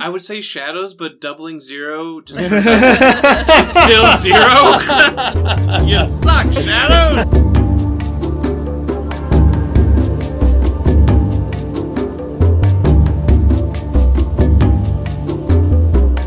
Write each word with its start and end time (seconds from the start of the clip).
I 0.00 0.08
would 0.08 0.24
say 0.24 0.40
shadows, 0.40 0.94
but 0.94 1.20
doubling 1.20 1.58
zero 1.58 2.20
just 2.20 2.38
turns 2.48 3.68
still 3.68 4.16
zero. 4.16 4.38
you 5.84 6.06
suck, 6.06 6.52
shadows. 6.52 7.26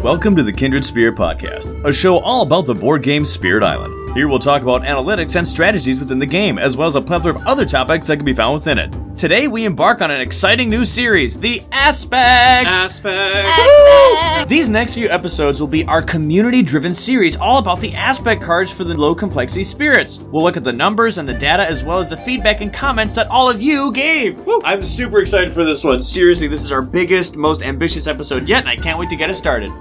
Welcome 0.03 0.35
to 0.35 0.43
the 0.43 0.51
Kindred 0.53 0.83
Spirit 0.83 1.15
Podcast, 1.15 1.87
a 1.87 1.93
show 1.93 2.19
all 2.19 2.41
about 2.41 2.65
the 2.65 2.75
board 2.75 3.03
game 3.03 3.23
Spirit 3.23 3.63
Island. 3.63 4.00
Here 4.13 4.27
we'll 4.27 4.39
talk 4.39 4.61
about 4.61 4.81
analytics 4.81 5.37
and 5.37 5.47
strategies 5.47 5.97
within 5.97 6.19
the 6.19 6.25
game, 6.25 6.59
as 6.59 6.75
well 6.75 6.85
as 6.85 6.95
a 6.95 7.01
plethora 7.01 7.33
of 7.33 7.47
other 7.47 7.65
topics 7.65 8.07
that 8.07 8.17
can 8.17 8.25
be 8.25 8.33
found 8.33 8.53
within 8.53 8.77
it. 8.77 8.93
Today 9.17 9.47
we 9.47 9.63
embark 9.63 10.01
on 10.01 10.11
an 10.11 10.19
exciting 10.19 10.69
new 10.69 10.83
series, 10.83 11.39
The 11.39 11.63
Aspects! 11.71 12.75
Aspect. 12.75 14.49
These 14.49 14.67
next 14.67 14.95
few 14.95 15.07
episodes 15.07 15.61
will 15.61 15.67
be 15.67 15.85
our 15.85 16.01
community 16.01 16.61
driven 16.61 16.93
series 16.93 17.37
all 17.37 17.57
about 17.57 17.79
the 17.79 17.93
aspect 17.93 18.41
cards 18.41 18.69
for 18.69 18.83
the 18.83 18.97
low 18.97 19.15
complexity 19.15 19.63
spirits. 19.63 20.19
We'll 20.19 20.43
look 20.43 20.57
at 20.57 20.65
the 20.65 20.73
numbers 20.73 21.17
and 21.17 21.29
the 21.29 21.33
data 21.33 21.63
as 21.63 21.81
well 21.81 21.99
as 21.99 22.09
the 22.09 22.17
feedback 22.17 22.59
and 22.59 22.73
comments 22.73 23.15
that 23.15 23.27
all 23.27 23.49
of 23.49 23.61
you 23.61 23.93
gave. 23.93 24.37
Woo! 24.41 24.59
I'm 24.65 24.83
super 24.83 25.21
excited 25.21 25.53
for 25.53 25.63
this 25.63 25.85
one. 25.85 26.03
Seriously, 26.03 26.49
this 26.49 26.65
is 26.65 26.71
our 26.73 26.81
biggest, 26.81 27.37
most 27.37 27.63
ambitious 27.63 28.07
episode 28.07 28.45
yet, 28.45 28.59
and 28.59 28.69
I 28.69 28.75
can't 28.75 28.99
wait 28.99 29.07
to 29.09 29.15
get 29.15 29.29
it 29.29 29.35
started. 29.35 29.71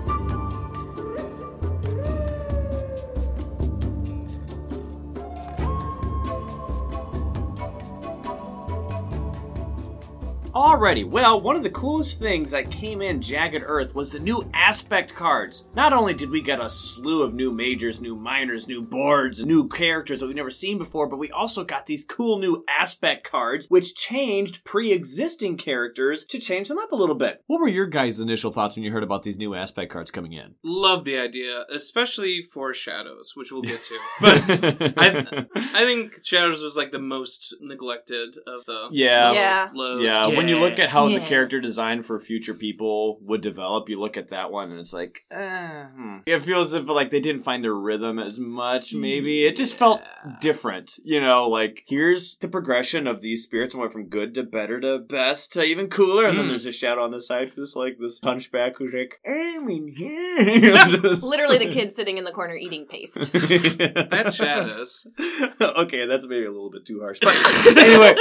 Alrighty, 10.61 11.09
well, 11.09 11.41
one 11.41 11.57
of 11.57 11.63
the 11.63 11.71
coolest 11.71 12.19
things 12.19 12.51
that 12.51 12.71
came 12.71 13.01
in 13.01 13.23
Jagged 13.23 13.63
Earth 13.65 13.95
was 13.95 14.13
the 14.13 14.19
new 14.19 14.47
aspect 14.53 15.15
cards. 15.15 15.65
Not 15.75 15.95
only 15.95 16.13
did 16.13 16.29
we 16.29 16.43
get 16.43 16.61
a 16.61 16.69
slew 16.69 17.23
of 17.23 17.33
new 17.33 17.51
majors, 17.51 18.03
new 18.03 18.15
minors, 18.15 18.69
new 18.69 18.83
boards, 18.83 19.43
new 19.43 19.69
characters 19.69 20.21
that 20.21 20.27
we've 20.27 20.37
never 20.37 20.51
seen 20.51 20.77
before, 20.77 21.07
but 21.07 21.17
we 21.17 21.31
also 21.31 21.65
got 21.65 21.87
these 21.87 22.05
cool 22.05 22.39
new 22.39 22.63
aspect 22.69 23.27
cards, 23.27 23.69
which 23.71 23.95
changed 23.95 24.63
pre 24.63 24.93
existing 24.93 25.57
characters 25.57 26.27
to 26.27 26.39
change 26.39 26.69
them 26.69 26.77
up 26.77 26.93
a 26.93 26.97
little 26.97 27.15
bit. 27.15 27.43
What 27.47 27.63
were 27.63 27.67
your 27.67 27.87
guys' 27.87 28.21
initial 28.21 28.53
thoughts 28.53 28.77
when 28.77 28.85
you 28.85 28.93
heard 28.93 29.03
about 29.03 29.23
these 29.23 29.39
new 29.39 29.55
aspect 29.55 29.91
cards 29.91 30.11
coming 30.11 30.35
in? 30.35 30.57
Love 30.63 31.07
the 31.07 31.17
idea, 31.17 31.65
especially 31.73 32.43
for 32.43 32.75
shadows, 32.75 33.33
which 33.35 33.51
we'll 33.51 33.63
get 33.63 33.83
to. 33.85 33.99
But 34.21 34.99
I, 34.99 35.47
I 35.57 35.85
think 35.87 36.23
shadows 36.23 36.61
was 36.63 36.77
like 36.77 36.93
the 36.93 36.99
most 36.99 37.57
neglected 37.63 38.37
of 38.47 38.67
the 38.67 38.91
yeah. 38.93 39.33
Yeah. 39.33 39.71
loads. 39.73 40.05
Yeah, 40.05 40.27
when 40.27 40.50
you 40.51 40.59
look 40.59 40.79
at 40.79 40.91
how 40.91 41.07
the 41.07 41.15
Yeah. 41.15 41.27
character 41.27 41.61
design 41.61 42.03
for 42.03 42.21
future 42.21 42.55
people 42.55 43.19
would 43.23 43.41
develop, 43.41 43.89
you 43.89 43.99
look 44.01 44.17
at 44.17 44.31
that 44.31 44.51
one 44.53 44.71
and 44.71 44.79
it's 44.81 44.93
like, 44.93 45.25
eh, 45.31 45.85
hmm. 45.87 46.19
it 46.27 46.41
feels 46.41 46.75
as 46.75 46.83
if 46.83 46.89
like 46.89 47.11
they 47.11 47.21
didn't 47.21 47.43
find 47.43 47.65
their 47.65 47.75
rhythm 47.75 48.19
as 48.19 48.39
much. 48.39 48.93
Maybe 48.95 49.47
it 49.47 49.57
just 49.57 49.77
felt 49.77 50.01
Yeah. 50.03 50.33
different. 50.41 50.99
You 51.03 51.21
know, 51.21 51.49
like 51.49 51.85
here's 51.87 52.37
the 52.37 52.49
progression 52.49 53.07
of 53.07 53.23
these 53.23 53.45
spirits 53.45 53.75
and 53.75 53.81
went 53.81 53.93
from 53.93 54.07
good 54.09 54.35
to 54.35 54.43
better 54.43 54.81
to 54.81 54.99
best 54.99 55.53
to 55.55 55.63
even 55.65 55.89
cooler, 55.89 56.27
and 56.27 56.37
then 56.37 56.47
Mm. 56.47 56.49
there's 56.49 56.67
a 56.67 56.73
shadow 56.73 57.03
on 57.05 57.11
the 57.13 57.23
side, 57.23 57.53
just 57.55 57.77
like 57.77 57.99
this 57.99 58.21
hunchback 58.23 58.77
who's 58.79 58.93
like, 58.93 59.19
I'm 59.27 59.69
in 59.71 59.89
here. 59.89 60.75
Just- 60.75 61.23
Literally 61.23 61.59
the 61.59 61.71
kid 61.71 61.95
sitting 61.95 62.19
in 62.19 62.25
the 62.25 62.33
corner 62.33 62.57
eating 62.57 62.87
paste. 62.87 63.33
That's 63.33 64.35
shadows. 64.35 65.07
okay, 65.61 66.07
that's 66.07 66.27
maybe 66.27 66.45
a 66.45 66.51
little 66.51 66.71
bit 66.71 66.85
too 66.87 67.01
harsh, 67.01 67.19
but 67.21 67.35
anyway 67.77 68.15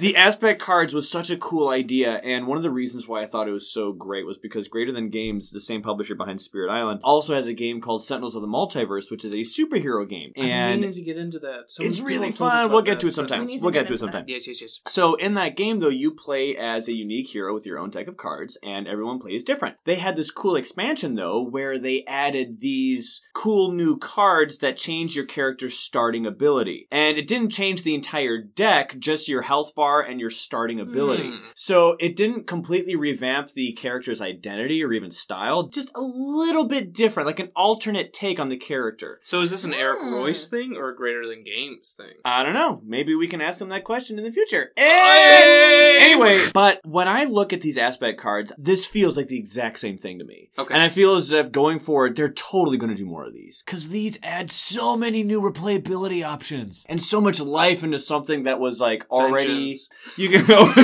the 0.00 0.16
aspect 0.16 0.60
cards 0.60 0.94
was 0.94 1.10
such 1.10 1.30
a 1.30 1.36
cool 1.36 1.71
idea 1.72 2.20
and 2.22 2.46
one 2.46 2.56
of 2.56 2.62
the 2.62 2.70
reasons 2.70 3.08
why 3.08 3.22
i 3.22 3.26
thought 3.26 3.48
it 3.48 3.52
was 3.52 3.70
so 3.72 3.92
great 3.92 4.26
was 4.26 4.38
because 4.38 4.68
greater 4.68 4.92
than 4.92 5.08
games 5.10 5.50
the 5.50 5.60
same 5.60 5.82
publisher 5.82 6.14
behind 6.14 6.40
spirit 6.40 6.70
island 6.70 7.00
also 7.02 7.34
has 7.34 7.46
a 7.48 7.52
game 7.54 7.80
called 7.80 8.04
sentinels 8.04 8.34
of 8.36 8.42
the 8.42 8.48
multiverse 8.48 9.10
which 9.10 9.24
is 9.24 9.34
a 9.34 9.38
superhero 9.38 10.08
game 10.08 10.30
And 10.36 10.44
I've 10.52 10.74
been 10.80 10.84
and 10.84 10.94
to 10.94 11.02
get 11.02 11.16
into 11.16 11.38
that. 11.40 11.64
Someone- 11.68 11.90
it's 11.90 12.00
really 12.00 12.32
someone 12.32 12.36
told 12.36 12.50
us 12.52 12.62
fun 12.64 12.72
we'll 12.72 12.82
get 12.82 13.00
to 13.00 13.06
it 13.06 13.10
so- 13.10 13.16
sometime 13.22 13.46
we 13.46 13.58
we'll 13.58 13.70
get 13.70 13.86
get 13.86 13.88
to 13.88 13.92
it 13.92 13.94
into 13.94 14.06
that. 14.06 14.12
sometime 14.12 14.24
Yes, 14.28 14.46
yes, 14.46 14.60
yes. 14.62 14.80
so 14.86 15.14
in 15.16 15.34
that 15.34 15.56
game 15.56 15.80
though 15.80 15.88
you 15.88 16.12
play 16.12 16.56
as 16.56 16.88
a 16.88 16.92
unique 16.92 17.28
hero 17.28 17.54
with 17.54 17.66
your 17.66 17.78
own 17.78 17.90
deck 17.90 18.06
of 18.08 18.16
cards 18.16 18.58
and 18.62 18.86
everyone 18.86 19.18
plays 19.18 19.42
different 19.42 19.76
they 19.84 19.96
had 19.96 20.16
this 20.16 20.30
cool 20.30 20.56
expansion 20.56 21.14
though 21.14 21.42
where 21.42 21.78
they 21.78 22.04
added 22.06 22.60
these 22.60 23.20
cool 23.34 23.72
new 23.72 23.96
cards 23.98 24.58
that 24.58 24.76
change 24.76 25.16
your 25.16 25.24
character's 25.26 25.78
starting 25.78 26.26
ability 26.26 26.86
and 26.90 27.16
it 27.18 27.26
didn't 27.26 27.50
change 27.50 27.82
the 27.82 27.94
entire 27.94 28.38
deck 28.38 28.98
just 28.98 29.28
your 29.28 29.42
health 29.42 29.74
bar 29.74 30.00
and 30.02 30.20
your 30.20 30.30
starting 30.30 30.80
ability 30.80 31.30
Hmm. 31.30 31.36
So 31.64 31.96
it 32.00 32.16
didn't 32.16 32.48
completely 32.48 32.96
revamp 32.96 33.52
the 33.52 33.70
character's 33.74 34.20
identity 34.20 34.82
or 34.82 34.92
even 34.92 35.12
style 35.12 35.68
just 35.68 35.92
a 35.94 36.00
little 36.00 36.64
bit 36.66 36.92
different 36.92 37.28
like 37.28 37.38
an 37.38 37.52
alternate 37.54 38.12
take 38.12 38.40
on 38.40 38.48
the 38.48 38.56
character 38.56 39.20
So 39.22 39.42
is 39.42 39.52
this 39.52 39.62
an 39.62 39.72
Eric 39.72 40.00
Hmm. 40.00 40.14
Reuss 40.14 40.48
thing 40.48 40.76
or 40.76 40.88
a 40.88 40.96
Greater 40.96 41.24
Than 41.24 41.44
Games 41.44 41.94
thing? 41.96 42.14
I 42.24 42.42
don't 42.42 42.54
know. 42.54 42.80
Maybe 42.84 43.14
we 43.14 43.28
can 43.28 43.40
ask 43.40 43.60
them 43.60 43.68
that 43.68 43.84
question 43.84 44.18
in 44.18 44.24
the 44.24 44.32
future. 44.32 44.72
Hey! 44.76 45.98
Anyway, 46.00 46.36
but 46.52 46.80
when 46.84 47.06
I 47.06 47.24
look 47.24 47.52
at 47.52 47.60
these 47.60 47.78
aspect 47.78 48.20
cards, 48.20 48.52
this 48.58 48.84
feels 48.84 49.16
like 49.16 49.28
the 49.28 49.38
exact 49.38 49.78
same 49.78 49.98
thing 49.98 50.18
to 50.18 50.24
me. 50.24 50.50
Okay. 50.58 50.74
And 50.74 50.82
I 50.82 50.88
feel 50.88 51.14
as 51.14 51.30
if 51.30 51.52
going 51.52 51.78
forward, 51.78 52.16
they're 52.16 52.32
totally 52.32 52.76
going 52.76 52.90
to 52.90 52.96
do 52.98 53.06
more 53.06 53.24
of 53.24 53.34
these. 53.34 53.62
Because 53.64 53.90
these 53.90 54.18
add 54.24 54.50
so 54.50 54.96
many 54.96 55.22
new 55.22 55.40
replayability 55.40 56.26
options 56.26 56.84
and 56.88 57.00
so 57.00 57.20
much 57.20 57.38
life 57.38 57.84
into 57.84 58.00
something 58.00 58.42
that 58.44 58.58
was 58.58 58.80
like 58.80 59.06
already. 59.12 59.46
Vengeance. 59.46 59.88
You 60.16 60.28
can 60.28 60.44
go. 60.44 60.66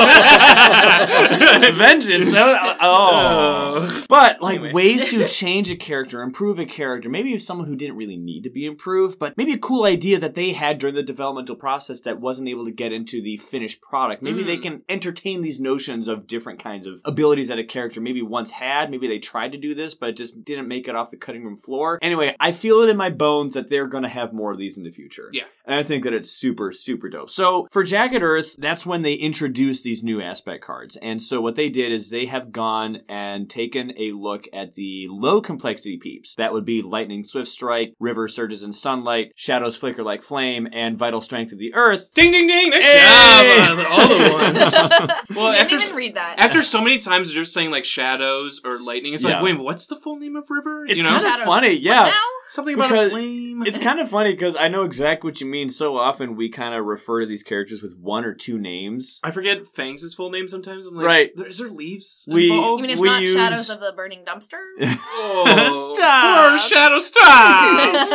Vengeance. 1.74 2.32
Oh. 2.34 2.76
Oh. 2.80 4.04
But 4.08 4.40
like 4.42 4.56
Anyway. 4.58 4.72
ways 4.72 5.04
to 5.06 5.26
change 5.26 5.70
a 5.70 5.76
character, 5.76 6.22
improve 6.22 6.58
a 6.58 6.66
character, 6.66 7.08
maybe 7.08 7.36
someone 7.38 7.66
who 7.66 7.76
didn't 7.76 7.96
really 7.96 8.16
need 8.16 8.42
to 8.44 8.50
be 8.50 8.66
improved, 8.66 9.18
but 9.18 9.36
maybe 9.36 9.52
a 9.52 9.58
cool 9.58 9.84
idea 9.84 10.18
that 10.18 10.34
they 10.34 10.52
had 10.52 10.78
during 10.78 10.94
the 10.94 11.02
developmental 11.02 11.56
process 11.56 12.00
that 12.00 12.20
wasn't 12.20 12.48
able 12.48 12.64
to 12.64 12.70
get 12.72 12.92
into 12.92 13.22
the 13.22 13.36
finished 13.36 13.80
product. 13.80 14.22
Maybe 14.22 14.42
they 14.42 14.56
Mm. 14.56 14.62
can 14.62 14.82
entertain 14.88 15.42
these 15.42 15.60
notions 15.60 16.08
of 16.08 16.26
different 16.26 16.58
kinds 16.62 16.86
of 16.86 17.00
abilities 17.04 17.48
that 17.48 17.58
a 17.58 17.64
character 17.64 18.00
maybe 18.00 18.20
once 18.22 18.50
had. 18.50 18.90
Maybe 18.90 19.06
they 19.06 19.18
tried 19.18 19.52
to 19.52 19.58
do 19.58 19.74
this, 19.74 19.94
but 19.94 20.10
it 20.10 20.16
just 20.16 20.44
didn't 20.44 20.68
make 20.68 20.88
it 20.88 20.94
off 20.96 21.10
the 21.10 21.16
cutting 21.16 21.44
room 21.44 21.56
floor. 21.56 21.98
Anyway, 22.02 22.34
I 22.40 22.52
feel 22.52 22.80
it 22.82 22.88
in 22.88 22.96
my 22.96 23.10
bones 23.10 23.54
that 23.54 23.70
they're 23.70 23.86
going 23.86 24.02
to 24.02 24.08
have 24.08 24.32
more 24.32 24.50
of 24.52 24.58
these 24.58 24.76
in 24.76 24.82
the 24.84 24.90
future. 24.90 25.28
Yeah. 25.32 25.44
And 25.64 25.74
I 25.78 25.82
think 25.84 26.04
that 26.04 26.12
it's 26.12 26.30
super, 26.30 26.72
super 26.72 27.08
dope. 27.08 27.30
So 27.30 27.68
for 27.70 27.84
Jagged 27.84 28.22
Earth, 28.22 28.56
that's 28.58 28.84
when 28.84 29.02
they 29.02 29.14
introduced 29.14 29.84
these 29.90 30.04
new 30.04 30.20
aspect 30.22 30.62
cards. 30.64 30.96
And 31.02 31.20
so 31.20 31.40
what 31.40 31.56
they 31.56 31.68
did 31.68 31.90
is 31.90 32.10
they 32.10 32.26
have 32.26 32.52
gone 32.52 32.98
and 33.08 33.50
taken 33.50 33.92
a 33.98 34.12
look 34.12 34.44
at 34.52 34.76
the 34.76 35.08
low 35.10 35.40
complexity 35.40 35.96
peeps. 35.96 36.36
That 36.36 36.52
would 36.52 36.64
be 36.64 36.80
Lightning 36.80 37.24
Swift 37.24 37.48
Strike, 37.48 37.94
River 37.98 38.28
Surges 38.28 38.62
in 38.62 38.72
Sunlight, 38.72 39.32
Shadows 39.34 39.76
Flicker 39.76 40.04
Like 40.04 40.22
Flame, 40.22 40.68
and 40.72 40.96
Vital 40.96 41.20
Strength 41.20 41.50
of 41.52 41.58
the 41.58 41.74
Earth. 41.74 42.14
Ding, 42.14 42.30
ding, 42.30 42.46
ding! 42.46 42.70
Nice 42.70 42.82
Hey! 42.84 43.56
job! 43.58 43.78
on 43.78 43.80
uh, 43.80 43.88
all 43.90 44.08
the 44.08 44.32
ones. 44.32 45.16
Well, 45.36 45.46
I 45.46 45.56
after 45.56 45.70
didn't 45.70 45.84
even 45.86 45.96
read 45.96 46.14
that. 46.14 46.38
after 46.38 46.62
so 46.62 46.80
many 46.80 46.98
times 46.98 47.28
they're 47.28 47.42
just 47.42 47.52
saying 47.54 47.70
like 47.72 47.84
shadows 47.84 48.60
or 48.64 48.78
lightning, 48.80 49.14
it's 49.14 49.24
Yeah. 49.24 49.34
like, 49.34 49.42
wait, 49.42 49.58
what's 49.58 49.86
the 49.88 49.96
full 49.96 50.16
name 50.18 50.36
of 50.36 50.46
River? 50.50 50.84
It's 50.86 50.96
you 50.98 51.02
know, 51.02 51.10
kind 51.10 51.24
of 51.24 51.30
Shadows. 51.30 51.46
funny, 51.46 51.74
What 51.74 51.82
yeah. 51.82 52.04
now? 52.10 52.20
something 52.48 52.74
about 52.74 52.88
because 52.90 53.06
a 53.06 53.10
flame. 53.10 53.62
It's 53.64 53.78
kind 53.78 54.00
of 54.00 54.08
funny 54.10 54.32
because 54.32 54.56
I 54.56 54.68
know 54.68 54.82
exactly 54.84 55.30
what 55.30 55.40
you 55.40 55.46
mean. 55.46 55.68
So 55.70 55.96
often 55.96 56.34
we 56.36 56.48
kind 56.48 56.74
of 56.74 56.84
refer 56.84 57.20
to 57.20 57.26
these 57.26 57.42
characters 57.44 57.80
with 57.82 57.96
one 57.96 58.24
or 58.24 58.34
two 58.34 58.58
names. 58.58 59.20
I 59.22 59.30
forget 59.30 59.66
Fangs' 59.80 60.14
full 60.14 60.30
name 60.30 60.48
sometimes. 60.48 60.86
I'm 60.86 60.94
like, 60.94 61.06
Right. 61.06 61.30
there- 61.36 61.46
Is 61.46 61.58
there 61.58 61.68
leaves 61.70 62.28
We- 62.30 62.50
involved? 62.50 62.78
You 62.80 62.82
mean 62.82 62.90
it's 62.92 63.00
We 63.00 63.08
not 63.08 63.22
use- 63.22 63.32
Shadows 63.34 63.70
of 63.70 63.80
the 63.80 63.92
Burning 63.92 64.24
Dumpster? 64.24 64.58
Oh, 65.22 65.92
Stop. 65.94 66.50
Poor 66.50 66.58
Shadow, 66.58 66.98
stop! 66.98 68.08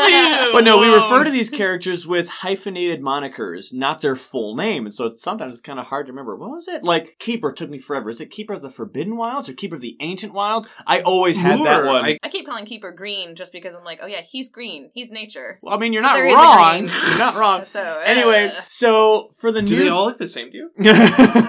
But 0.53 0.64
no, 0.64 0.80
we 0.80 0.88
refer 0.94 1.24
to 1.24 1.30
these 1.30 1.50
characters 1.50 2.08
with 2.08 2.28
hyphenated 2.28 3.02
monikers, 3.02 3.74
not 3.74 4.02
their 4.02 4.16
full 4.16 4.56
name. 4.56 4.86
And 4.86 4.94
so 4.96 5.08
it's, 5.08 5.24
sometimes 5.24 5.53
it's 5.53 5.62
kind 5.62 5.80
of 5.80 5.88
hard 5.88 6.06
to 6.08 6.12
remember. 6.12 6.36
What 6.36 6.50
was 6.52 6.68
it? 6.68 6.84
Like, 6.84 7.18
Keeper 7.20 7.52
took 7.52 7.70
me 7.70 7.78
forever. 7.80 8.09
Is 8.09 8.22
it 8.22 8.32
Keeper 8.32 8.53
of 8.53 8.62
the 8.62 8.70
Forbidden 8.70 9.18
Wilds 9.18 9.50
or 9.50 9.53
Keeper 9.53 9.76
of 9.76 9.82
the 9.82 9.97
Ancient 10.00 10.34
Wilds? 10.34 10.68
I 10.88 11.02
always 11.02 11.36
had 11.38 11.59
that 11.66 11.84
Lure. 11.84 11.85
one. 11.85 12.06
I- 12.06 12.20
I 12.23 12.29
keep 12.29 12.46
calling 12.47 12.66
Keeper 12.66 12.91
green 12.91 13.35
just 13.35 13.52
because 13.52 13.76
I'm 13.76 13.84
like, 13.84 14.00
oh 14.02 14.08
yeah, 14.08 14.22
he's 14.22 14.50
green. 14.50 14.90
He's 14.94 15.12
nature. 15.12 15.59
well, 15.62 15.76
I 15.76 15.78
mean, 15.78 15.94
you're 15.94 16.02
not 16.02 16.16
There 16.16 16.28
is 16.28 16.34
a 16.34 16.38
wrong. 16.38 16.79
green. 16.85 16.91
You're 17.09 17.20
not 17.20 17.35
wrong. 17.35 17.64
So 17.66 17.82
uh, 17.82 18.03
Anyway, 18.06 18.52
so 18.70 19.34
for 19.38 19.52
the 19.52 19.62
new 19.62 19.67
Do 19.67 19.76
new 19.78 19.84
they 19.84 19.90
all 19.90 20.06
look 20.06 20.17
the 20.17 20.28
same 20.28 20.52
to 20.52 20.58
you? 20.58 20.72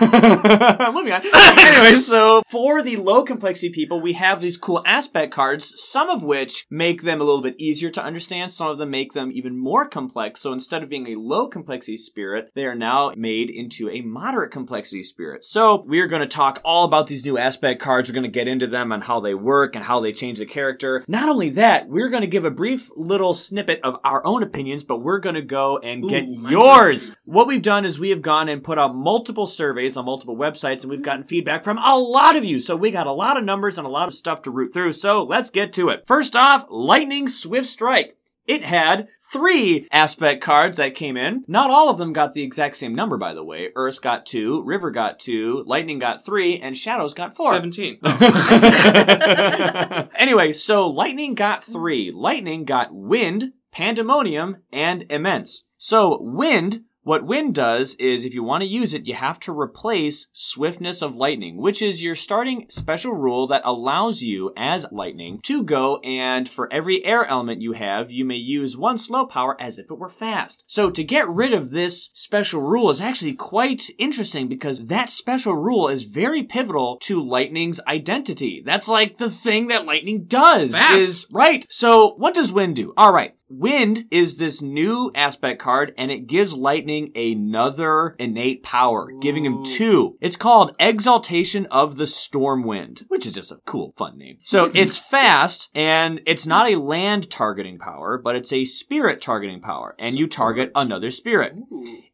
Moving 0.92 1.12
on. 1.12 1.22
anyway, 1.34 2.00
so 2.00 2.42
for 2.46 2.82
the 2.82 2.96
low 2.96 3.24
complexity 3.24 3.70
people, 3.70 4.00
we 4.00 4.14
have 4.14 4.40
these 4.40 4.56
cool 4.56 4.82
aspect 4.86 5.32
cards, 5.32 5.74
some 5.80 6.08
of 6.08 6.22
which 6.22 6.66
make 6.70 7.02
them 7.02 7.20
a 7.20 7.24
little 7.24 7.42
bit 7.42 7.58
easier 7.58 7.90
to 7.90 8.02
understand, 8.02 8.50
some 8.50 8.68
of 8.68 8.78
them 8.78 8.90
make 8.90 9.12
them 9.12 9.30
even 9.32 9.58
more 9.58 9.88
complex. 9.88 10.40
So 10.40 10.52
instead 10.52 10.82
of 10.82 10.88
being 10.88 11.08
a 11.08 11.16
low 11.16 11.48
complexity 11.48 11.96
spirit, 11.96 12.50
they 12.54 12.64
are 12.64 12.74
now 12.74 13.12
made 13.16 13.50
into 13.50 13.90
a 13.90 14.00
moderate 14.00 14.52
complexity 14.52 15.02
spirit. 15.02 15.44
So 15.44 15.82
we 15.86 16.00
are 16.00 16.06
going 16.06 16.22
to 16.22 16.28
talk 16.28 16.60
all 16.64 16.84
about 16.84 17.06
these 17.06 17.24
new 17.24 17.38
aspect 17.38 17.80
cards. 17.80 18.08
We're 18.08 18.14
going 18.14 18.24
to 18.24 18.28
get 18.30 18.48
into 18.48 18.66
them 18.66 18.92
and 18.92 19.02
how 19.02 19.20
they 19.20 19.34
work 19.34 19.74
and 19.74 19.84
how 19.84 20.00
they 20.00 20.12
change 20.12 20.38
the 20.38 20.46
character. 20.46 21.04
Not 21.08 21.28
only 21.28 21.50
that, 21.50 21.88
we're 21.88 22.10
going 22.10 22.22
to 22.22 22.26
give 22.26 22.44
a 22.44 22.50
brief 22.50 22.90
little 22.96 23.34
snippet 23.34 23.80
of 23.82 23.96
our 24.04 24.24
own 24.26 24.42
opinions, 24.42 24.84
but 24.84 25.02
we're 25.02 25.20
going 25.20 25.34
to 25.34 25.42
go 25.42 25.78
and 25.78 26.04
Ooh, 26.04 26.08
get 26.08 26.28
yours. 26.28 27.12
What 27.24 27.46
we've 27.46 27.62
done 27.62 27.84
is 27.84 27.98
we 27.98 28.10
have 28.10 28.22
gone 28.22 28.48
and 28.48 28.62
put 28.62 28.78
out 28.78 28.94
multiple 28.94 29.46
surveys 29.46 29.95
on 29.96 30.04
multiple 30.04 30.36
websites, 30.36 30.82
and 30.82 30.90
we've 30.90 30.98
mm-hmm. 30.98 31.04
gotten 31.04 31.24
feedback 31.24 31.64
from 31.64 31.78
a 31.78 31.96
lot 31.96 32.36
of 32.36 32.44
you. 32.44 32.60
So 32.60 32.76
we 32.76 32.90
got 32.90 33.06
a 33.06 33.12
lot 33.12 33.36
of 33.36 33.44
numbers 33.44 33.78
and 33.78 33.86
a 33.86 33.90
lot 33.90 34.08
of 34.08 34.14
stuff 34.14 34.42
to 34.42 34.50
root 34.50 34.72
through. 34.72 34.94
So 34.94 35.22
let's 35.22 35.50
get 35.50 35.72
to 35.74 35.88
it. 35.88 36.04
First 36.06 36.36
off, 36.36 36.66
Lightning 36.70 37.28
Swift 37.28 37.66
Strike. 37.66 38.16
It 38.46 38.64
had 38.64 39.08
three 39.32 39.88
aspect 39.90 40.42
cards 40.42 40.78
that 40.78 40.94
came 40.94 41.16
in. 41.16 41.44
Not 41.48 41.70
all 41.70 41.90
of 41.90 41.98
them 41.98 42.12
got 42.12 42.32
the 42.32 42.42
exact 42.42 42.76
same 42.76 42.94
number, 42.94 43.18
by 43.18 43.34
the 43.34 43.44
way. 43.44 43.70
Earth 43.74 44.00
got 44.00 44.26
two, 44.26 44.62
River 44.64 44.90
got 44.90 45.18
two, 45.18 45.64
Lightning 45.66 45.98
got 45.98 46.24
three, 46.24 46.58
and 46.58 46.76
Shadows 46.76 47.14
got 47.14 47.36
four. 47.36 47.52
17. 47.52 47.98
anyway, 50.16 50.52
so 50.52 50.88
Lightning 50.88 51.34
got 51.34 51.64
three. 51.64 52.12
Lightning 52.14 52.64
got 52.64 52.94
Wind, 52.94 53.52
Pandemonium, 53.72 54.58
and 54.72 55.04
Immense. 55.10 55.64
So, 55.78 56.18
Wind 56.22 56.84
what 57.06 57.24
wind 57.24 57.54
does 57.54 57.94
is 58.00 58.24
if 58.24 58.34
you 58.34 58.42
want 58.42 58.64
to 58.64 58.68
use 58.68 58.92
it, 58.92 59.06
you 59.06 59.14
have 59.14 59.38
to 59.38 59.56
replace 59.56 60.26
swiftness 60.32 61.02
of 61.02 61.14
lightning, 61.14 61.56
which 61.56 61.80
is 61.80 62.02
your 62.02 62.16
starting 62.16 62.66
special 62.68 63.12
rule 63.12 63.46
that 63.46 63.62
allows 63.64 64.22
you 64.22 64.52
as 64.56 64.90
lightning 64.90 65.38
to 65.44 65.62
go 65.62 65.98
and 65.98 66.48
for 66.48 66.70
every 66.72 67.04
air 67.04 67.24
element 67.24 67.62
you 67.62 67.74
have, 67.74 68.10
you 68.10 68.24
may 68.24 68.34
use 68.34 68.76
one 68.76 68.98
slow 68.98 69.24
power 69.24 69.56
as 69.60 69.78
if 69.78 69.88
it 69.88 69.96
were 69.96 70.08
fast. 70.08 70.64
So 70.66 70.90
to 70.90 71.04
get 71.04 71.28
rid 71.28 71.54
of 71.54 71.70
this 71.70 72.10
special 72.12 72.60
rule 72.60 72.90
is 72.90 73.00
actually 73.00 73.34
quite 73.34 73.88
interesting 74.00 74.48
because 74.48 74.86
that 74.86 75.08
special 75.08 75.54
rule 75.54 75.86
is 75.86 76.06
very 76.06 76.42
pivotal 76.42 76.98
to 77.02 77.24
lightning's 77.24 77.78
identity. 77.86 78.64
That's 78.66 78.88
like 78.88 79.18
the 79.18 79.30
thing 79.30 79.68
that 79.68 79.86
lightning 79.86 80.24
does 80.24 80.72
Fast. 80.72 80.96
is 80.96 81.26
right. 81.30 81.64
So 81.68 82.14
what 82.16 82.34
does 82.34 82.50
wind 82.50 82.74
do? 82.74 82.94
All 82.96 83.12
right. 83.12 83.35
Wind 83.48 84.06
is 84.10 84.36
this 84.36 84.60
new 84.60 85.12
aspect 85.14 85.60
card 85.60 85.94
and 85.96 86.10
it 86.10 86.26
gives 86.26 86.52
Lightning 86.52 87.12
another 87.14 88.16
innate 88.18 88.64
power, 88.64 89.08
giving 89.20 89.44
him 89.44 89.64
two. 89.64 90.16
It's 90.20 90.36
called 90.36 90.74
Exaltation 90.80 91.66
of 91.66 91.96
the 91.96 92.08
Storm 92.08 92.64
Wind, 92.64 93.04
which 93.06 93.24
is 93.24 93.34
just 93.34 93.52
a 93.52 93.60
cool, 93.64 93.92
fun 93.96 94.18
name. 94.18 94.38
So 94.42 94.64
it's 94.74 94.98
fast 94.98 95.70
and 95.76 96.20
it's 96.26 96.44
not 96.44 96.70
a 96.70 96.80
land 96.80 97.30
targeting 97.30 97.78
power, 97.78 98.18
but 98.18 98.34
it's 98.34 98.52
a 98.52 98.64
spirit 98.64 99.22
targeting 99.22 99.60
power 99.60 99.94
and 99.96 100.18
you 100.18 100.26
target 100.26 100.72
another 100.74 101.10
spirit. 101.10 101.54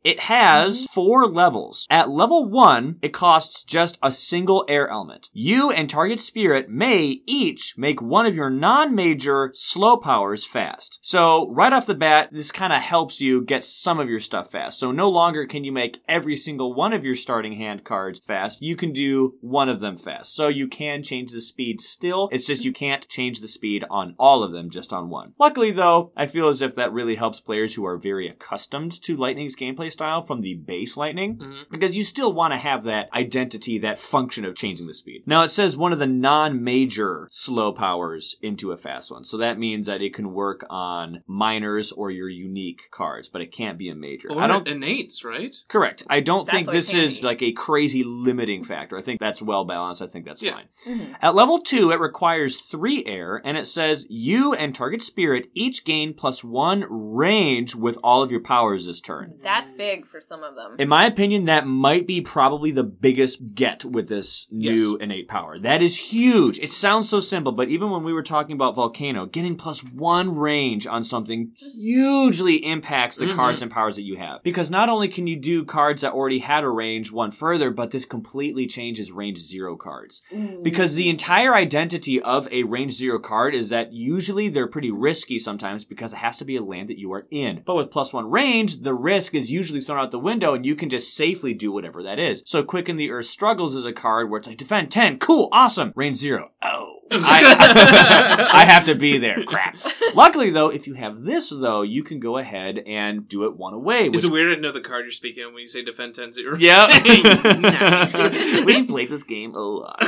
It 0.05 0.21
has 0.21 0.85
four 0.87 1.27
levels. 1.27 1.87
At 1.89 2.11
level 2.11 2.47
one, 2.47 2.99
it 3.01 3.15
costs 3.15 3.65
just 3.65 3.99
a 4.03 4.13
single 4.13 4.67
air 4.69 4.89
element. 4.89 5.29
You 5.33 5.71
and 5.71 5.89
target 5.89 6.21
spirit 6.21 6.69
may 6.69 7.23
each 7.25 7.75
make 7.79 8.03
one 8.03 8.27
of 8.27 8.35
your 8.35 8.51
non-major 8.51 9.53
slow 9.55 9.97
powers 9.97 10.45
fast. 10.45 10.99
So 11.01 11.22
right 11.51 11.73
off 11.73 11.87
the 11.87 11.95
bat, 11.95 12.29
this 12.33 12.51
kind 12.53 12.73
of 12.73 12.81
helps 12.81 13.21
you 13.21 13.43
get 13.43 13.65
some 13.65 13.99
of 13.99 14.09
your 14.09 14.21
stuff 14.21 14.51
fast. 14.51 14.79
So 14.81 14.93
no 14.93 15.09
longer 15.11 15.47
can 15.47 15.65
you 15.65 15.73
make 15.73 16.01
every 16.09 16.37
single 16.37 16.75
one 16.75 16.93
of 16.93 17.05
your 17.05 17.15
starting 17.15 17.55
hand 17.57 17.85
cards 17.85 18.21
fast. 18.27 18.63
You 18.63 18.77
can 18.77 18.93
do 18.93 19.35
one 19.41 19.69
of 19.69 19.81
them 19.81 19.99
fast. 19.99 20.35
So 20.35 20.49
you 20.49 20.69
can 20.69 21.03
change 21.03 21.33
the 21.33 21.41
speed 21.41 21.81
still. 21.81 22.29
It's 22.33 22.47
just 22.47 22.65
you 22.65 22.73
can't 22.73 23.09
change 23.09 23.41
the 23.41 23.49
speed 23.49 23.85
on 23.91 24.15
all 24.19 24.43
of 24.43 24.53
them, 24.53 24.71
just 24.71 24.93
on 24.93 25.09
one. 25.11 25.35
Luckily 25.39 25.71
though, 25.71 26.13
I 26.17 26.27
feel 26.27 26.49
as 26.49 26.63
if 26.63 26.75
that 26.77 26.93
really 26.93 27.17
helps 27.17 27.41
players 27.41 27.75
who 27.75 27.85
are 27.85 27.99
very 27.99 28.29
accustomed 28.29 29.01
to 29.03 29.17
Lightning's 29.17 29.57
gameplay 29.57 29.91
style 29.93 30.23
from 30.25 30.41
the 30.41 30.55
base 30.55 30.97
Lightning 30.97 31.37
Mhm. 31.39 31.71
because 31.71 31.97
you 31.97 32.05
still 32.05 32.33
want 32.33 32.53
to 32.53 32.59
have 32.59 32.85
that 32.85 33.09
identity, 33.15 33.79
that 33.79 33.99
function 33.99 34.45
of 34.45 34.57
changing 34.57 34.87
the 34.87 34.95
speed. 34.95 35.23
Now 35.27 35.43
it 35.43 35.49
says 35.49 35.77
one 35.77 35.93
of 35.93 35.99
the 35.99 36.07
non-major 36.07 37.29
slow 37.31 37.73
powers 37.73 38.37
into 38.43 38.73
a 38.73 38.77
fast 38.77 39.11
one. 39.11 39.25
So 39.25 39.37
that 39.39 39.59
means 39.59 39.87
that 39.87 40.03
it 40.03 40.15
can 40.15 40.33
work 40.33 40.65
on 40.71 41.12
minors 41.27 41.93
or 41.93 42.11
your 42.11 42.29
unique 42.29 42.83
cards, 42.91 43.29
but 43.29 43.41
it 43.43 43.53
can't 43.53 43.79
be 43.79 43.89
a 43.89 43.95
major. 43.95 44.29
Or 44.31 44.41
I 44.43 44.47
don't 44.47 44.67
innates, 44.69 45.25
right? 45.25 45.55
Correct. 45.69 46.05
I 46.09 46.21
don't 46.21 46.47
That's 46.47 46.55
think 46.55 46.71
this 46.71 46.93
is 46.95 47.15
handy. 47.17 47.27
like 47.27 47.43
a 47.43 47.53
crazy 47.53 48.05
limiting 48.05 48.65
factor. 48.65 48.97
I 48.99 49.03
think 49.03 49.21
that's 49.21 49.43
well 49.43 49.65
balanced. 49.65 50.03
I 50.03 50.07
think 50.07 50.25
that's 50.25 50.43
Yeah. 50.43 50.55
fine. 50.55 50.69
Mhm. 50.87 51.17
At 51.21 51.35
level 51.35 51.61
2, 51.61 51.91
it 51.91 52.01
requires 52.01 52.61
3 52.61 53.05
air, 53.07 53.41
and 53.45 53.57
it 53.57 53.67
says 53.67 54.07
you 54.09 54.55
and 54.55 54.75
target 54.75 55.03
spirit 55.03 55.51
each 55.55 55.85
gain 55.85 56.15
plus 56.15 56.43
1 56.45 56.85
range 56.91 57.75
with 57.75 57.97
all 58.03 58.23
of 58.23 58.31
your 58.31 58.41
powers 58.41 58.87
this 58.87 59.01
turn. 59.01 59.35
That's 59.43 59.73
big 59.73 60.07
for 60.07 60.21
some 60.21 60.43
of 60.43 60.55
them. 60.55 60.77
In 60.79 60.89
my 60.89 61.05
opinion, 61.05 61.45
that 61.47 61.67
might 61.67 62.07
be 62.07 62.21
probably 62.21 62.71
the 62.71 62.83
biggest 62.85 63.55
get 63.55 63.85
with 63.85 64.09
this 64.09 64.47
new 64.51 64.93
Yes. 64.93 65.01
innate 65.01 65.29
power. 65.29 65.59
That 65.59 65.83
is 65.83 65.97
huge. 66.13 66.59
It 66.59 66.71
sounds 66.71 67.09
so 67.09 67.21
simple, 67.21 67.53
but 67.53 67.69
even 67.69 67.91
when 67.91 68.05
we 68.05 68.13
were 68.13 68.23
talking 68.23 68.55
about 68.55 68.75
Volcano, 68.75 69.27
getting 69.27 69.57
plus 69.57 69.81
one 69.85 70.35
range 70.37 70.87
on 70.87 71.02
something 71.05 71.53
hugely 71.57 72.57
impacts 72.65 73.17
the 73.17 73.27
Mhm. 73.27 73.35
cards 73.37 73.63
and 73.63 73.71
powers 73.71 73.97
that 73.97 74.03
you 74.03 74.17
have. 74.17 74.43
Because 74.43 74.71
not 74.71 74.89
only 74.89 75.09
can 75.09 75.27
you 75.27 75.37
do 75.37 75.65
cards 75.65 76.03
that 76.03 76.13
already 76.13 76.39
had 76.41 76.65
a 76.65 76.69
range 76.71 77.11
one 77.13 77.31
further, 77.31 77.71
but 77.71 77.91
this 77.91 78.05
completely 78.05 78.67
changes 78.67 79.13
range 79.13 79.39
zero 79.39 79.77
cards. 79.77 80.23
Because 80.63 80.95
the 80.95 81.09
entire 81.09 81.55
identity 81.55 82.21
of 82.21 82.49
a 82.51 82.63
range 82.65 82.93
zero 82.93 83.19
card 83.19 83.55
is 83.55 83.69
that 83.71 83.93
usually 83.93 84.49
they're 84.49 84.67
pretty 84.67 84.91
risky 84.91 85.39
sometimes 85.39 85.85
because 85.85 86.13
it 86.13 86.17
has 86.17 86.39
to 86.39 86.45
be 86.45 86.57
a 86.57 86.63
land 86.63 86.89
that 86.89 86.99
you 86.99 87.13
are 87.13 87.27
in. 87.31 87.63
But 87.65 87.77
with 87.77 87.91
plus 87.91 88.13
one 88.13 88.31
range, 88.31 88.83
the 88.83 88.95
risk 88.95 89.35
is 89.35 89.51
usually 89.51 89.81
thrown 89.81 89.99
out 89.99 90.11
the 90.11 90.19
window 90.19 90.55
and 90.55 90.65
you 90.65 90.75
can 90.75 90.91
just 90.91 91.15
safely 91.15 91.55
do 91.55 91.73
whatever 91.73 92.03
that 92.03 92.19
is. 92.19 92.43
So 92.47 92.63
Quicken 92.63 92.97
the 92.97 93.11
Earth 93.11 93.27
Struggles 93.27 93.75
is 93.75 93.85
a 93.85 93.93
card 93.93 94.31
where 94.31 94.39
it's 94.39 94.49
like 94.49 94.59
defend 94.59 94.91
10, 94.91 95.19
cool, 95.19 95.49
awesome, 95.53 95.93
range 95.97 96.17
zero. 96.17 96.51
Oh. 96.63 96.89
I, 97.15 98.49
I 98.53 98.65
have 98.65 98.87
to 98.87 98.95
be 98.95 99.19
there. 99.19 99.37
Crap. 99.45 99.77
Luckily 100.15 100.51
though, 100.51 100.69
if 100.69 100.87
you 100.87 100.95
have 100.95 101.23
this 101.23 101.51
though, 101.51 101.83
you 101.83 102.03
can 102.03 102.21
go 102.21 102.39
ahead 102.39 102.79
and 102.87 103.29
do 103.29 103.45
it 103.45 103.57
one 103.57 103.75
away. 103.75 104.07
Is 104.07 104.11
which- 104.11 104.25
it 104.25 104.33
weird 104.33 104.57
to 104.57 104.61
know 104.61 104.73
the 104.73 104.81
card 104.81 105.05
you're 105.05 105.11
speaking 105.13 105.45
of 105.45 105.53
when 105.53 105.63
you 105.63 105.69
say 105.69 105.83
defend 105.83 106.15
10 106.15 106.33
0? 106.33 106.57
yeah. 106.59 106.87
nice. 107.61 108.29
we 108.65 108.85
played 108.85 109.11
this 109.11 109.25
game 109.25 109.55
a 109.55 109.59
lot. 109.61 110.03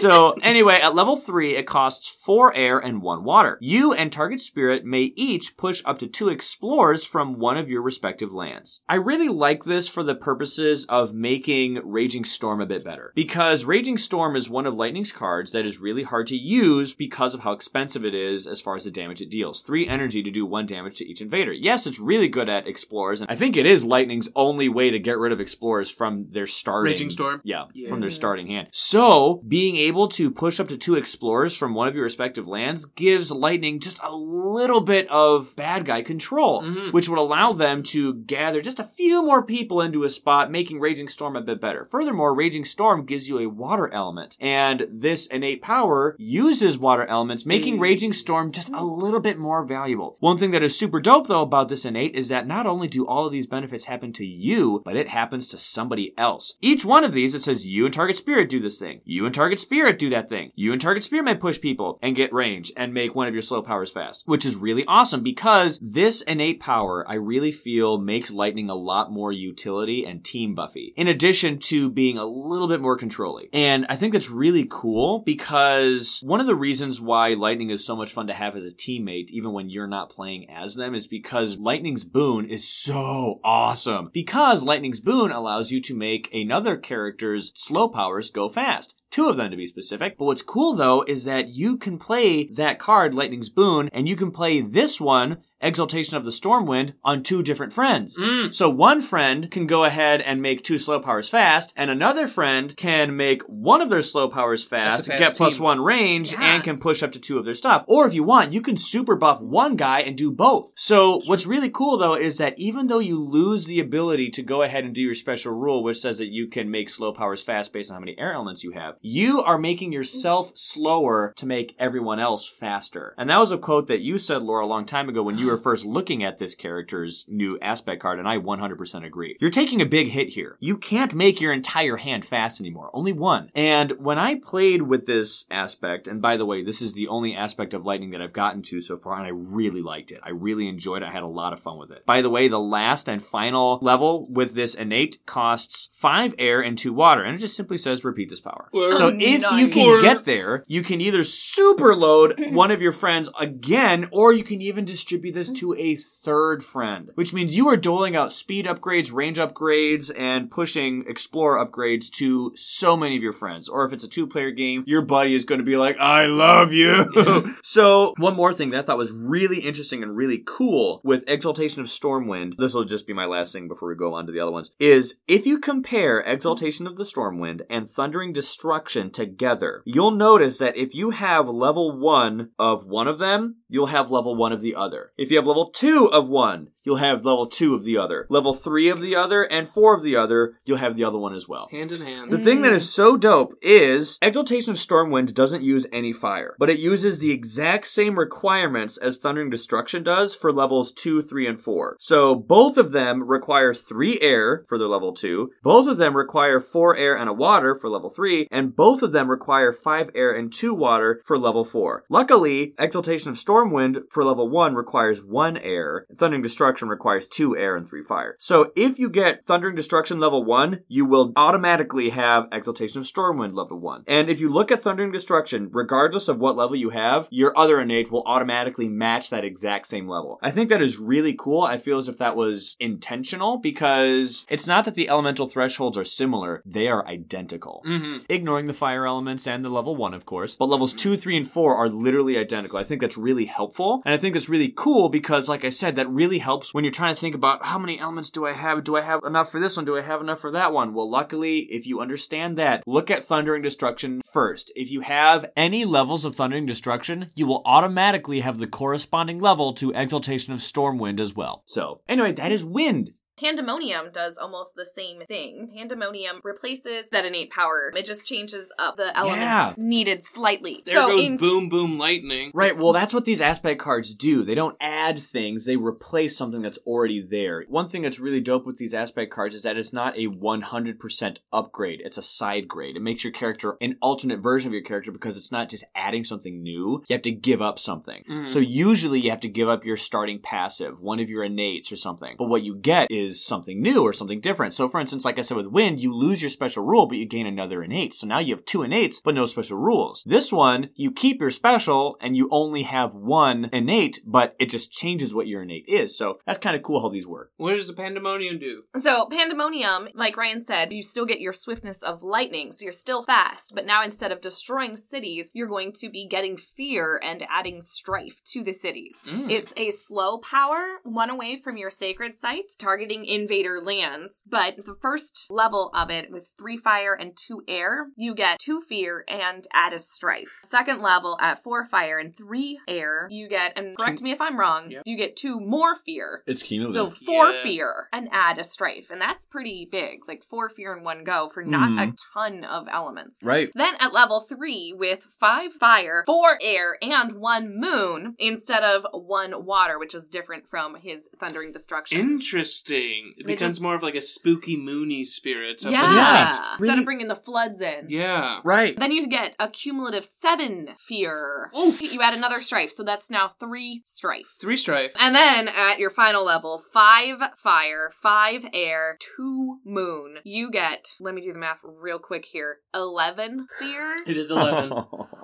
so, 0.00 0.32
anyway, 0.42 0.80
at 0.80 0.94
level 0.94 1.16
3, 1.16 1.56
it 1.56 1.66
costs 1.66 2.08
4 2.08 2.54
air 2.56 2.78
and 2.78 3.02
1 3.02 3.24
water. 3.24 3.58
You 3.60 3.92
and 3.92 4.12
target 4.12 4.40
spirit 4.40 4.84
may 4.84 5.12
each 5.16 5.56
push 5.56 5.82
up 5.84 5.98
to 6.00 6.06
2 6.06 6.28
explorers 6.28 7.04
from 7.04 7.38
one 7.38 7.56
of 7.56 7.68
your 7.68 7.82
respective 7.82 8.32
lands. 8.32 8.80
I 8.88 8.96
really 8.96 9.28
like 9.28 9.64
this 9.64 9.88
for 9.88 10.02
the 10.02 10.14
purposes 10.14 10.84
of 10.88 11.12
making 11.12 11.80
Raging 11.84 12.24
Storm 12.24 12.60
a 12.60 12.66
bit 12.66 12.84
better. 12.84 13.12
Because 13.14 13.64
Raging 13.64 13.98
Storm 13.98 14.36
is 14.36 14.48
one 14.48 14.66
of 14.66 14.74
Lightning's 14.74 15.12
cards 15.12 15.52
that 15.52 15.66
is 15.66 15.78
really 15.78 16.02
hard 16.02 16.26
to 16.28 16.36
use 16.40 16.94
because 16.94 17.34
of 17.34 17.40
how 17.40 17.52
expensive 17.52 18.04
it 18.04 18.14
is 18.14 18.46
as 18.46 18.60
far 18.60 18.74
as 18.76 18.84
the 18.84 18.90
damage 18.90 19.20
it 19.20 19.30
deals. 19.30 19.60
3 19.62 19.86
energy 19.88 20.22
to 20.22 20.30
do 20.30 20.44
1 20.46 20.66
damage 20.66 20.98
to 20.98 21.06
each 21.08 21.20
invader. 21.20 21.52
Yes, 21.52 21.86
it's 21.86 21.98
really 21.98 22.28
good 22.28 22.48
at 22.48 22.66
explorers, 22.66 23.20
and 23.20 23.30
I 23.30 23.36
think 23.36 23.56
it 23.56 23.66
is 23.66 23.84
Lightning's 23.84 24.28
only 24.34 24.68
way 24.68 24.90
to 24.90 24.98
get 24.98 25.18
rid 25.18 25.32
of 25.32 25.40
explorers 25.40 25.90
from 25.90 26.26
their 26.30 26.46
starting 26.46 26.90
Raging 26.92 27.10
Storm? 27.10 27.40
yeah, 27.44 27.64
Yeah. 27.74 27.88
from 27.88 28.00
their 28.00 28.10
starting 28.10 28.46
hand. 28.46 28.68
So, 28.72 29.42
being 29.46 29.76
able 29.76 30.08
to 30.10 30.30
push 30.30 30.58
up 30.60 30.68
to 30.68 30.76
two 30.76 30.94
explorers 30.94 31.56
from 31.56 31.74
one 31.74 31.88
of 31.88 31.94
your 31.94 32.04
respective 32.04 32.46
lands 32.48 32.84
gives 32.86 33.30
Lightning 33.30 33.80
just 33.80 33.98
a 34.02 34.14
little 34.14 34.80
bit 34.80 35.08
of 35.10 35.54
bad 35.56 35.84
guy 35.84 36.02
control, 36.02 36.62
Mhm. 36.62 36.92
which 36.92 37.08
would 37.08 37.18
allow 37.18 37.52
them 37.52 37.82
to 37.84 38.14
gather 38.14 38.60
just 38.60 38.80
a 38.80 38.84
few 38.84 39.22
more 39.24 39.44
people 39.44 39.80
into 39.80 40.04
a 40.04 40.10
spot, 40.10 40.50
making 40.50 40.80
Raging 40.80 41.08
Storm 41.08 41.36
a 41.36 41.40
bit 41.40 41.60
better. 41.60 41.86
Furthermore, 41.90 42.34
Raging 42.34 42.64
Storm 42.64 43.04
gives 43.04 43.28
you 43.28 43.38
a 43.38 43.48
water 43.48 43.88
element, 43.92 44.36
and 44.40 44.86
this 44.90 45.26
innate 45.26 45.62
power 45.62 46.16
uses 46.20 46.76
water 46.76 47.06
elements, 47.06 47.46
making 47.46 47.78
Mm. 47.78 47.80
Raging 47.80 48.12
Storm 48.12 48.52
just 48.52 48.68
a 48.70 48.84
little 48.84 49.20
bit 49.20 49.38
more 49.38 49.64
valuable. 49.64 50.16
One 50.20 50.36
thing 50.36 50.50
that 50.50 50.62
is 50.62 50.78
super 50.78 51.00
dope 51.00 51.28
though 51.28 51.42
about 51.42 51.68
this 51.68 51.84
innate 51.84 52.14
is 52.14 52.28
that 52.28 52.46
not 52.46 52.66
only 52.66 52.88
do 52.88 53.06
all 53.06 53.26
of 53.26 53.32
these 53.32 53.46
benefits 53.46 53.86
happen 53.86 54.12
to 54.14 54.26
you, 54.26 54.82
but 54.84 54.96
it 54.96 55.08
happens 55.08 55.48
to 55.48 55.58
somebody 55.58 56.12
else. 56.18 56.54
Each 56.60 56.84
one 56.84 57.04
of 57.04 57.14
these, 57.14 57.34
it 57.34 57.42
says 57.42 57.66
you 57.66 57.86
and 57.86 57.94
target 57.94 58.16
spirit 58.16 58.50
do 58.50 58.60
this 58.60 58.78
thing. 58.78 59.00
You 59.04 59.24
and 59.24 59.34
target 59.34 59.58
spirit 59.58 59.98
do 59.98 60.10
that 60.10 60.28
thing. 60.28 60.52
You 60.54 60.72
and 60.72 60.80
target 60.80 61.04
spirit 61.04 61.24
may 61.24 61.34
push 61.34 61.60
people 61.60 61.98
and 62.02 62.16
get 62.16 62.32
range 62.32 62.70
and 62.76 62.92
make 62.92 63.14
one 63.14 63.26
of 63.26 63.34
your 63.34 63.42
slow 63.42 63.62
powers 63.62 63.90
fast, 63.90 64.22
which 64.26 64.44
is 64.44 64.56
really 64.56 64.84
awesome 64.86 65.22
because 65.22 65.78
this 65.80 66.20
innate 66.22 66.60
power, 66.60 67.04
I 67.08 67.14
really 67.14 67.52
feel 67.52 67.98
makes 67.98 68.30
lightning 68.30 68.68
a 68.68 68.74
lot 68.74 69.10
more 69.10 69.32
utility 69.32 70.04
and 70.04 70.24
team 70.24 70.54
buffy. 70.54 70.92
In 70.96 71.08
addition 71.08 71.58
to 71.60 71.88
being 71.88 72.18
a 72.18 72.26
little 72.26 72.68
bit 72.68 72.80
more 72.80 72.98
controlling. 72.98 73.48
And 73.52 73.86
I 73.88 73.96
think 73.96 74.12
that's 74.12 74.30
really 74.30 74.66
cool 74.68 75.22
because 75.24 76.09
one 76.22 76.40
of 76.40 76.46
the 76.46 76.54
reasons 76.54 77.00
why 77.00 77.34
lightning 77.34 77.70
is 77.70 77.86
so 77.86 77.94
much 77.94 78.12
fun 78.12 78.26
to 78.26 78.34
have 78.34 78.56
as 78.56 78.64
a 78.64 78.70
teammate, 78.70 79.28
even 79.28 79.52
when 79.52 79.70
you're 79.70 79.86
not 79.86 80.10
playing 80.10 80.50
as 80.50 80.74
them, 80.74 80.94
is 80.94 81.06
because 81.06 81.58
lightning's 81.58 82.04
boon 82.04 82.48
is 82.48 82.68
so 82.68 83.40
awesome. 83.44 84.10
Because 84.12 84.62
lightning's 84.62 85.00
boon 85.00 85.30
allows 85.30 85.70
you 85.70 85.80
to 85.82 85.94
make 85.94 86.28
another 86.32 86.76
character's 86.76 87.52
slow 87.54 87.88
powers 87.88 88.30
go 88.30 88.48
fast. 88.48 88.94
Two 89.10 89.28
of 89.28 89.36
them 89.36 89.50
to 89.50 89.56
be 89.56 89.66
specific. 89.66 90.16
But 90.16 90.26
what's 90.26 90.42
cool 90.42 90.74
though 90.74 91.04
is 91.06 91.24
that 91.24 91.48
you 91.48 91.76
can 91.76 91.98
play 91.98 92.44
that 92.52 92.78
card, 92.78 93.14
Lightning's 93.14 93.48
Boon, 93.48 93.90
and 93.92 94.08
you 94.08 94.16
can 94.16 94.30
play 94.30 94.60
this 94.60 95.00
one 95.00 95.38
Exaltation 95.62 96.16
of 96.16 96.24
the 96.24 96.30
Stormwind 96.30 96.94
on 97.04 97.22
two 97.22 97.42
different 97.42 97.72
friends. 97.72 98.18
Mm. 98.18 98.54
So 98.54 98.70
one 98.70 99.00
friend 99.00 99.50
can 99.50 99.66
go 99.66 99.84
ahead 99.84 100.20
and 100.20 100.40
make 100.40 100.64
two 100.64 100.78
slow 100.78 101.00
powers 101.00 101.28
fast, 101.28 101.72
and 101.76 101.90
another 101.90 102.26
friend 102.26 102.74
can 102.76 103.16
make 103.16 103.42
one 103.42 103.82
of 103.82 103.90
their 103.90 104.02
slow 104.02 104.28
powers 104.28 104.64
fast, 104.64 105.06
fast 105.06 105.18
get 105.18 105.36
plus 105.36 105.60
one 105.60 105.80
range, 105.80 106.32
Yeah. 106.32 106.54
and 106.54 106.64
can 106.64 106.78
push 106.78 107.02
up 107.02 107.12
to 107.12 107.18
two 107.18 107.38
of 107.38 107.44
their 107.44 107.54
stuff. 107.54 107.84
Or 107.86 108.06
if 108.06 108.14
you 108.14 108.24
want, 108.24 108.52
you 108.52 108.62
can 108.62 108.76
super 108.76 109.16
buff 109.16 109.40
one 109.40 109.76
guy 109.76 110.00
and 110.00 110.16
do 110.16 110.30
both. 110.30 110.72
So 110.76 111.20
what's 111.26 111.46
really 111.46 111.70
cool 111.70 111.98
though 111.98 112.14
is 112.14 112.38
that 112.38 112.54
even 112.58 112.86
though 112.86 112.98
you 112.98 113.22
lose 113.22 113.66
the 113.66 113.80
ability 113.80 114.30
to 114.30 114.42
go 114.42 114.62
ahead 114.62 114.84
and 114.84 114.94
do 114.94 115.02
your 115.02 115.14
special 115.14 115.52
rule, 115.52 115.82
which 115.84 115.98
says 116.00 116.18
that 116.18 116.28
you 116.32 116.48
can 116.48 116.70
make 116.70 116.88
slow 116.88 117.12
powers 117.12 117.42
fast 117.42 117.72
based 117.72 117.90
on 117.90 117.96
how 117.96 118.00
many 118.00 118.18
air 118.18 118.32
elements 118.32 118.64
you 118.64 118.72
have, 118.72 118.94
you 119.02 119.42
are 119.42 119.58
making 119.58 119.92
yourself 119.92 120.52
slower 120.54 121.34
to 121.36 121.46
make 121.46 121.74
everyone 121.78 122.18
else 122.18 122.48
faster. 122.48 123.14
And 123.18 123.28
that 123.28 123.38
was 123.38 123.50
a 123.52 123.58
quote 123.58 123.88
that 123.88 124.00
you 124.00 124.16
said, 124.16 124.42
Laura, 124.42 124.64
a 124.64 124.66
long 124.66 124.86
time 124.86 125.08
ago 125.08 125.22
when 125.22 125.36
you 125.36 125.49
were 125.50 125.58
first 125.58 125.84
looking 125.84 126.22
at 126.22 126.38
this 126.38 126.54
character's 126.54 127.24
new 127.28 127.58
aspect 127.60 128.00
card, 128.02 128.18
and 128.18 128.28
I 128.28 128.38
100% 128.38 129.04
agree. 129.04 129.36
You're 129.40 129.50
taking 129.50 129.80
a 129.80 129.86
big 129.86 130.08
hit 130.08 130.30
here. 130.30 130.56
You 130.60 130.76
can't 130.76 131.14
make 131.14 131.40
your 131.40 131.52
entire 131.52 131.96
hand 131.96 132.24
fast 132.24 132.60
anymore, 132.60 132.90
only 132.92 133.12
one. 133.12 133.50
And 133.54 133.92
when 133.98 134.18
I 134.18 134.36
played 134.36 134.82
with 134.82 135.06
this 135.06 135.46
aspect, 135.50 136.06
and 136.08 136.22
by 136.22 136.36
the 136.36 136.46
way, 136.46 136.62
this 136.62 136.80
is 136.80 136.92
the 136.92 137.08
only 137.08 137.34
aspect 137.34 137.74
of 137.74 137.84
lightning 137.84 138.10
that 138.10 138.22
I've 138.22 138.32
gotten 138.32 138.62
to 138.62 138.80
so 138.80 138.96
far, 138.96 139.16
and 139.16 139.26
I 139.26 139.30
really 139.30 139.82
liked 139.82 140.10
it. 140.10 140.20
I 140.22 140.30
really 140.30 140.68
enjoyed 140.68 141.02
it. 141.02 141.06
I 141.06 141.12
had 141.12 141.22
a 141.22 141.28
lot 141.28 141.52
of 141.52 141.60
fun 141.60 141.78
with 141.78 141.90
it. 141.90 142.06
By 142.06 142.22
the 142.22 142.30
way, 142.30 142.48
the 142.48 142.60
last 142.60 143.08
and 143.08 143.22
final 143.22 143.78
level 143.82 144.26
with 144.28 144.54
this 144.54 144.74
innate 144.74 145.24
costs 145.26 145.88
five 145.92 146.34
air 146.38 146.60
and 146.60 146.78
two 146.78 146.92
water, 146.92 147.22
and 147.22 147.34
it 147.34 147.38
just 147.38 147.56
simply 147.56 147.78
says 147.78 148.04
repeat 148.04 148.30
this 148.30 148.40
power. 148.40 148.68
Word. 148.72 148.94
So 148.94 149.08
oh, 149.08 149.18
if 149.18 149.42
you 149.42 149.68
can 149.68 150.02
get 150.02 150.24
there, 150.24 150.64
you 150.66 150.82
can 150.82 151.00
either 151.00 151.24
super 151.24 151.94
load 151.94 152.40
one 152.52 152.70
of 152.70 152.80
your 152.80 152.92
friends 152.92 153.30
again, 153.38 154.08
or 154.12 154.32
you 154.32 154.44
can 154.44 154.60
even 154.62 154.84
distribute 154.84 155.32
this 155.40 155.50
to 155.58 155.74
a 155.74 155.96
third 155.96 156.62
friend, 156.62 157.10
which 157.14 157.32
means 157.32 157.56
you 157.56 157.68
are 157.68 157.76
doling 157.76 158.14
out 158.14 158.32
speed 158.32 158.66
upgrades, 158.66 159.10
range 159.10 159.38
upgrades, 159.38 160.10
and 160.16 160.50
pushing 160.50 161.04
explore 161.08 161.64
upgrades 161.64 162.10
to 162.10 162.52
so 162.54 162.94
many 162.94 163.16
of 163.16 163.22
your 163.22 163.32
friends. 163.32 163.68
Or 163.68 163.86
if 163.86 163.92
it's 163.94 164.04
a 164.04 164.08
two 164.08 164.26
player 164.26 164.50
game, 164.50 164.84
your 164.86 165.00
buddy 165.00 165.34
is 165.34 165.46
going 165.46 165.60
to 165.60 165.64
be 165.64 165.76
like, 165.76 165.96
I 165.98 166.26
love 166.26 166.72
you. 166.72 167.54
so, 167.62 168.12
one 168.18 168.36
more 168.36 168.52
thing 168.52 168.70
that 168.70 168.80
I 168.80 168.82
thought 168.82 168.98
was 168.98 169.12
really 169.12 169.60
interesting 169.60 170.02
and 170.02 170.14
really 170.14 170.42
cool 170.44 171.00
with 171.02 171.24
Exaltation 171.26 171.80
of 171.80 171.88
Stormwind, 171.88 172.56
this 172.58 172.74
will 172.74 172.84
just 172.84 173.06
be 173.06 173.14
my 173.14 173.24
last 173.24 173.52
thing 173.52 173.66
before 173.66 173.88
we 173.88 173.94
go 173.94 174.12
on 174.12 174.26
to 174.26 174.32
the 174.32 174.40
other 174.40 174.52
ones, 174.52 174.70
is 174.78 175.16
if 175.26 175.46
you 175.46 175.58
compare 175.58 176.20
Exaltation 176.20 176.86
of 176.86 176.96
the 176.96 177.04
Stormwind 177.04 177.62
and 177.70 177.88
Thundering 177.88 178.34
Destruction 178.34 179.10
together, 179.10 179.82
you'll 179.86 180.10
notice 180.10 180.58
that 180.58 180.76
if 180.76 180.94
you 180.94 181.10
have 181.10 181.48
level 181.48 181.98
1 181.98 182.50
of 182.58 182.84
one 182.84 183.08
of 183.08 183.18
them, 183.18 183.56
you'll 183.70 183.86
have 183.86 184.10
level 184.10 184.34
1 184.34 184.52
of 184.52 184.60
the 184.60 184.74
other. 184.74 185.12
If 185.16 185.30
you 185.30 185.36
have 185.36 185.46
level 185.46 185.70
2 185.70 186.10
of 186.12 186.28
one, 186.28 186.68
you'll 186.84 186.96
have 186.96 187.24
level 187.24 187.46
2 187.46 187.74
of 187.74 187.84
the 187.84 187.96
other. 187.96 188.26
Level 188.28 188.54
3 188.54 188.88
of 188.88 189.00
the 189.00 189.14
other, 189.14 189.42
and 189.42 189.68
4 189.68 189.94
of 189.94 190.02
the 190.02 190.16
other, 190.16 190.54
you'll 190.64 190.78
have 190.78 190.96
the 190.96 191.04
other 191.04 191.18
one 191.18 191.34
as 191.34 191.48
well. 191.48 191.68
Hand 191.70 191.92
in 191.92 192.02
hand. 192.02 192.30
The 192.30 192.38
thing 192.38 192.62
that 192.62 192.72
is 192.72 192.92
so 192.92 193.16
dope 193.16 193.54
is 193.62 194.18
Exaltation 194.22 194.72
of 194.72 194.78
Stormwind 194.78 195.34
doesn't 195.34 195.62
use 195.62 195.86
any 195.92 196.12
fire, 196.12 196.54
but 196.58 196.70
it 196.70 196.78
uses 196.78 197.18
the 197.18 197.32
exact 197.32 197.86
same 197.86 198.18
requirements 198.18 198.96
as 198.96 199.18
Thundering 199.18 199.50
Destruction 199.50 200.02
does 200.02 200.34
for 200.34 200.52
levels 200.52 200.92
2, 200.92 201.22
3, 201.22 201.46
and 201.46 201.60
4. 201.60 201.96
So 201.98 202.34
both 202.34 202.76
of 202.76 202.92
them 202.92 203.28
require 203.28 203.74
3 203.74 204.20
air 204.20 204.64
for 204.68 204.78
their 204.78 204.88
level 204.88 205.12
2, 205.12 205.50
both 205.62 205.86
of 205.86 205.98
them 205.98 206.16
require 206.16 206.60
4 206.60 206.96
air 206.96 207.16
and 207.16 207.28
a 207.28 207.34
water 207.34 207.74
for 207.74 207.88
level 207.90 208.10
3, 208.10 208.48
and 208.50 208.74
both 208.74 209.02
of 209.02 209.12
them 209.12 209.30
require 209.30 209.72
5 209.72 210.10
air 210.14 210.32
and 210.32 210.52
2 210.52 210.74
water 210.74 211.20
for 211.24 211.38
level 211.38 211.64
4. 211.64 212.04
Luckily, 212.08 212.74
Exaltation 212.78 213.30
of 213.30 213.36
Stormwind 213.36 214.02
for 214.10 214.24
level 214.24 214.48
1 214.48 214.74
requires 214.74 215.22
1 215.22 215.56
air, 215.58 216.06
and 216.08 216.18
Thundering 216.18 216.42
Destruction 216.42 216.69
requires 216.88 217.26
2 217.26 217.56
air 217.56 217.76
and 217.76 217.88
3 217.88 218.02
fire. 218.02 218.36
So 218.38 218.72
if 218.76 218.98
you 218.98 219.08
get 219.10 219.44
Thundering 219.44 219.76
Destruction 219.76 220.20
level 220.20 220.44
1, 220.44 220.84
you 220.88 221.04
will 221.04 221.32
automatically 221.36 222.10
have 222.10 222.48
Exaltation 222.52 223.00
of 223.00 223.06
Stormwind 223.06 223.54
level 223.54 223.78
1. 223.78 224.04
And 224.06 224.28
if 224.28 224.40
you 224.40 224.48
look 224.48 224.70
at 224.70 224.82
Thundering 224.82 225.12
Destruction, 225.12 225.70
regardless 225.72 226.28
of 226.28 226.38
what 226.38 226.56
level 226.56 226.76
you 226.76 226.90
have, 226.90 227.28
your 227.30 227.56
other 227.58 227.80
innate 227.80 228.10
will 228.10 228.22
automatically 228.26 228.88
match 228.88 229.30
that 229.30 229.44
exact 229.44 229.86
same 229.86 230.08
level. 230.08 230.38
I 230.42 230.50
think 230.50 230.70
that 230.70 230.82
is 230.82 230.98
really 230.98 231.34
cool. 231.38 231.62
I 231.62 231.78
feel 231.78 231.98
as 231.98 232.08
if 232.08 232.18
that 232.18 232.36
was 232.36 232.76
intentional 232.80 233.58
because 233.58 234.46
it's 234.48 234.66
not 234.66 234.84
that 234.84 234.94
the 234.94 235.08
elemental 235.08 235.46
thresholds 235.46 235.96
are 235.96 236.04
similar, 236.04 236.62
they 236.64 236.88
are 236.88 237.06
identical 237.06 237.82
hmm 237.84 238.18
ignoring 238.28 238.66
the 238.66 238.74
fire 238.74 239.06
elements 239.06 239.46
and 239.46 239.64
the 239.64 239.68
level 239.68 239.96
one, 239.96 240.14
of 240.14 240.26
course. 240.26 240.54
But 240.54 240.68
levels 240.68 240.92
two, 240.92 241.16
three, 241.16 241.36
and 241.36 241.48
four 241.48 241.76
are 241.76 241.88
literally 241.88 242.38
identical. 242.38 242.78
I 242.78 242.84
think 242.84 243.00
that's 243.00 243.16
really 243.16 243.46
helpful. 243.46 244.02
And 244.04 244.14
I 244.14 244.18
think 244.18 244.34
that's 244.34 244.48
really 244.48 244.72
cool 244.74 245.08
because, 245.08 245.48
like 245.48 245.64
I 245.64 245.68
said, 245.68 245.96
that 245.96 246.08
really 246.08 246.38
helps 246.38 246.59
when 246.72 246.84
you're 246.84 246.92
trying 246.92 247.14
to 247.14 247.20
think 247.20 247.34
about 247.34 247.64
how 247.64 247.78
many 247.78 247.98
elements 247.98 248.30
do 248.30 248.46
I 248.46 248.52
have? 248.52 248.84
Do 248.84 248.96
I 248.96 249.02
have 249.02 249.20
enough 249.24 249.50
for 249.50 249.60
this 249.60 249.76
one? 249.76 249.84
Do 249.84 249.96
I 249.96 250.02
have 250.02 250.20
enough 250.20 250.40
for 250.40 250.50
that 250.52 250.72
one? 250.72 250.94
Well, 250.94 251.10
luckily, 251.10 251.66
if 251.70 251.86
you 251.86 252.00
understand 252.00 252.58
that, 252.58 252.82
look 252.86 253.10
at 253.10 253.24
Thundering 253.24 253.62
Destruction 253.62 254.20
first. 254.32 254.72
If 254.74 254.90
you 254.90 255.00
have 255.00 255.46
any 255.56 255.84
levels 255.84 256.24
of 256.24 256.34
Thundering 256.34 256.66
Destruction, 256.66 257.30
you 257.34 257.46
will 257.46 257.62
automatically 257.64 258.40
have 258.40 258.58
the 258.58 258.66
corresponding 258.66 259.40
level 259.40 259.72
to 259.74 259.92
Exaltation 259.92 260.52
of 260.52 260.60
Stormwind 260.60 261.20
as 261.20 261.34
well. 261.34 261.62
So, 261.66 262.02
anyway, 262.08 262.32
that 262.32 262.52
is 262.52 262.64
wind. 262.64 263.12
Pandemonium 263.40 264.10
does 264.12 264.36
almost 264.36 264.74
the 264.76 264.84
same 264.84 265.22
thing. 265.26 265.70
Pandemonium 265.74 266.40
replaces 266.44 267.08
that 267.10 267.24
innate 267.24 267.50
power. 267.50 267.90
It 267.96 268.04
just 268.04 268.26
changes 268.26 268.66
up 268.78 268.96
the 268.96 269.16
elements 269.16 269.40
Yeah. 269.44 269.74
needed 269.78 270.22
slightly. 270.24 270.82
There 270.84 270.94
so 270.94 271.08
goes 271.08 271.26
in- 271.26 271.36
boom 271.38 271.68
boom 271.68 271.98
lightning. 271.98 272.50
Right, 272.52 272.76
well, 272.76 272.92
that's 272.92 273.14
what 273.14 273.24
these 273.24 273.40
aspect 273.40 273.80
cards 273.80 274.14
do. 274.14 274.44
They 274.44 274.54
don't 274.54 274.76
add 274.80 275.18
things, 275.18 275.64
they 275.64 275.76
replace 275.76 276.36
something 276.36 276.60
that's 276.60 276.78
already 276.86 277.20
there. 277.22 277.64
One 277.68 277.88
thing 277.88 278.02
that's 278.02 278.20
really 278.20 278.40
dope 278.40 278.66
with 278.66 278.76
these 278.76 278.92
aspect 278.92 279.32
cards 279.32 279.54
is 279.54 279.62
that 279.62 279.76
it's 279.78 279.92
not 279.92 280.18
a 280.18 280.26
100% 280.26 281.38
upgrade, 281.52 282.02
it's 282.04 282.18
a 282.18 282.22
side 282.22 282.68
grade. 282.68 282.96
It 282.96 283.02
makes 283.02 283.24
your 283.24 283.32
character 283.32 283.76
an 283.80 283.96
alternate 284.02 284.40
version 284.40 284.68
of 284.68 284.74
your 284.74 284.82
character 284.82 285.12
because 285.12 285.36
it's 285.36 285.52
not 285.52 285.68
just 285.70 285.84
adding 285.94 286.24
something 286.24 286.62
new, 286.62 287.02
you 287.08 287.14
have 287.14 287.22
to 287.22 287.32
give 287.32 287.62
up 287.62 287.78
something. 287.78 288.22
Mhm. 288.28 288.48
So 288.48 288.58
usually 288.58 289.20
you 289.20 289.30
have 289.30 289.40
to 289.40 289.48
give 289.48 289.68
up 289.68 289.84
your 289.84 289.96
starting 289.96 290.40
passive, 290.42 291.00
one 291.00 291.20
of 291.20 291.28
your 291.30 291.44
innates 291.44 291.90
or 291.90 291.96
something. 291.96 292.34
But 292.38 292.48
what 292.48 292.62
you 292.62 292.74
get 292.76 293.06
is 293.10 293.29
something 293.34 293.80
new 293.80 294.02
or 294.02 294.12
something 294.12 294.40
different. 294.40 294.74
So 294.74 294.88
for 294.88 295.00
instance, 295.00 295.24
like 295.24 295.38
I 295.38 295.42
said 295.42 295.56
with 295.56 295.66
wind, 295.66 296.00
you 296.00 296.14
lose 296.14 296.42
your 296.42 296.50
special 296.50 296.84
rule, 296.84 297.06
but 297.06 297.18
you 297.18 297.26
gain 297.26 297.46
another 297.46 297.82
innate. 297.82 298.14
So 298.14 298.26
now 298.26 298.38
you 298.38 298.54
have 298.54 298.64
two 298.64 298.84
innates, 298.84 299.20
but 299.20 299.34
no 299.34 299.46
special 299.46 299.78
rules. 299.78 300.22
This 300.26 300.52
one, 300.52 300.90
you 300.94 301.12
keep 301.12 301.40
your 301.40 301.50
special 301.50 302.16
and 302.20 302.36
you 302.36 302.48
only 302.50 302.82
have 302.82 303.14
one 303.14 303.68
innate, 303.72 304.20
but 304.26 304.56
it 304.58 304.70
just 304.70 304.92
changes 304.92 305.34
what 305.34 305.46
your 305.46 305.62
innate 305.62 305.84
is. 305.86 306.16
So 306.16 306.38
that's 306.46 306.58
kind 306.58 306.76
of 306.76 306.82
cool 306.82 307.00
how 307.00 307.08
these 307.08 307.26
work. 307.26 307.52
What 307.56 307.74
does 307.74 307.88
the 307.88 307.94
pandemonium 307.94 308.58
do? 308.58 308.82
So, 308.96 309.26
Pandemonium, 309.30 310.08
like 310.14 310.36
Ryan 310.36 310.64
said, 310.64 310.92
you 310.92 311.02
still 311.02 311.26
get 311.26 311.40
your 311.40 311.52
swiftness 311.52 312.02
of 312.02 312.22
lightning, 312.22 312.72
so 312.72 312.84
you're 312.84 312.92
still 312.92 313.24
fast, 313.24 313.72
but 313.74 313.86
now 313.86 314.02
instead 314.02 314.32
of 314.32 314.40
destroying 314.40 314.96
cities, 314.96 315.48
you're 315.52 315.68
going 315.68 315.92
to 315.94 316.10
be 316.10 316.26
getting 316.28 316.56
fear 316.56 317.20
and 317.22 317.44
adding 317.48 317.80
strife 317.80 318.40
to 318.52 318.62
the 318.62 318.72
cities. 318.72 319.22
Mm. 319.26 319.50
It's 319.50 319.72
a 319.76 319.90
slow 319.90 320.38
power, 320.38 320.98
one 321.04 321.30
away 321.30 321.56
from 321.56 321.76
your 321.76 321.90
sacred 321.90 322.36
site, 322.36 322.72
targeting 322.78 323.19
invader 323.24 323.80
lands. 323.82 324.42
But 324.46 324.76
the 324.84 324.96
first 325.00 325.46
level 325.50 325.90
of 325.94 326.10
it, 326.10 326.30
with 326.30 326.48
three 326.58 326.76
fire 326.76 327.14
and 327.14 327.36
two 327.36 327.62
air, 327.68 328.08
you 328.16 328.34
get 328.34 328.58
two 328.60 328.80
fear 328.80 329.24
and 329.28 329.66
add 329.72 329.92
a 329.92 329.98
strife. 329.98 330.58
Second 330.62 331.00
level 331.02 331.36
at 331.40 331.62
four 331.62 331.86
fire 331.86 332.18
and 332.18 332.36
three 332.36 332.78
air, 332.88 333.26
you 333.30 333.48
get, 333.48 333.72
and 333.76 333.96
correct 333.98 334.22
me 334.22 334.32
if 334.32 334.40
I'm 334.40 334.58
wrong, 334.58 334.90
Yep. 334.90 335.02
you 335.06 335.16
get 335.16 335.36
two 335.36 335.60
more 335.60 335.94
fear. 335.94 336.42
It's 336.46 336.62
cumulative. 336.62 336.94
So 337.14 337.24
four 337.26 337.50
Yeah. 337.50 337.62
fear 337.62 338.08
and 338.12 338.28
add 338.32 338.58
a 338.58 338.64
strife, 338.64 339.10
and 339.10 339.20
that's 339.20 339.46
pretty 339.46 339.88
big. 339.90 340.26
Like 340.28 340.42
four 340.44 340.68
fear 340.68 340.94
in 340.96 341.04
one 341.04 341.24
go 341.24 341.48
for 341.48 341.62
not 341.62 341.90
Mhm. 341.90 342.12
a 342.12 342.14
ton 342.34 342.64
of 342.64 342.86
elements. 342.90 343.40
right. 343.42 343.70
Then 343.74 343.94
at 344.00 344.12
level 344.12 344.40
three, 344.48 344.92
with 344.96 345.24
five 345.38 345.72
fire, 345.74 346.22
four 346.26 346.58
air, 346.62 346.96
and 347.02 347.34
one 347.34 347.78
moon 347.78 348.34
instead 348.38 348.82
of 348.82 349.06
one 349.12 349.64
water, 349.64 349.98
which 349.98 350.14
is 350.14 350.28
different 350.30 350.68
from 350.68 350.96
his 350.96 351.28
thundering 351.38 351.72
destruction. 351.72 352.18
Interesting. 352.18 353.09
It 353.36 353.40
It 353.42 353.46
becomes 353.46 353.72
just- 353.72 353.82
more 353.82 353.94
of 353.94 354.02
like 354.02 354.14
a 354.14 354.20
spooky 354.20 354.76
moony 354.76 355.24
spirit. 355.24 355.84
of 355.84 355.92
yeah, 355.92 356.02
Yeah, 356.02 356.14
night. 356.14 356.46
it's 356.48 356.58
instead 356.58 356.80
really- 356.80 356.98
of 356.98 357.04
bringing 357.04 357.28
the 357.28 357.36
floods 357.36 357.80
in. 357.80 358.06
Yeah. 358.08 358.60
Right. 358.64 358.96
Then 358.96 359.12
you 359.12 359.26
get 359.28 359.54
a 359.58 359.68
cumulative 359.68 360.24
seven 360.24 360.90
fear. 360.98 361.70
Oof. 361.78 362.00
You 362.02 362.20
add 362.22 362.34
another 362.34 362.60
strife, 362.60 362.90
so 362.90 363.02
that's 363.02 363.30
now 363.30 363.52
three 363.60 364.00
strife. 364.04 364.54
Three 364.60 364.76
strife. 364.76 365.10
And 365.18 365.34
then 365.34 365.68
at 365.68 365.98
your 365.98 366.10
final 366.10 366.44
level, 366.44 366.82
five 366.92 367.36
fire, 367.56 368.10
five 368.22 368.64
air, 368.72 369.16
two 369.36 369.78
moon. 369.84 370.38
You 370.44 370.70
get, 370.70 371.16
let 371.20 371.34
me 371.34 371.40
do 371.40 371.52
the 371.52 371.58
math 371.58 371.78
real 371.82 372.18
quick 372.18 372.44
here, 372.50 372.78
11 372.94 373.66
fear. 373.78 374.16
It 374.26 374.36
is 374.36 374.50
11. 374.50 374.92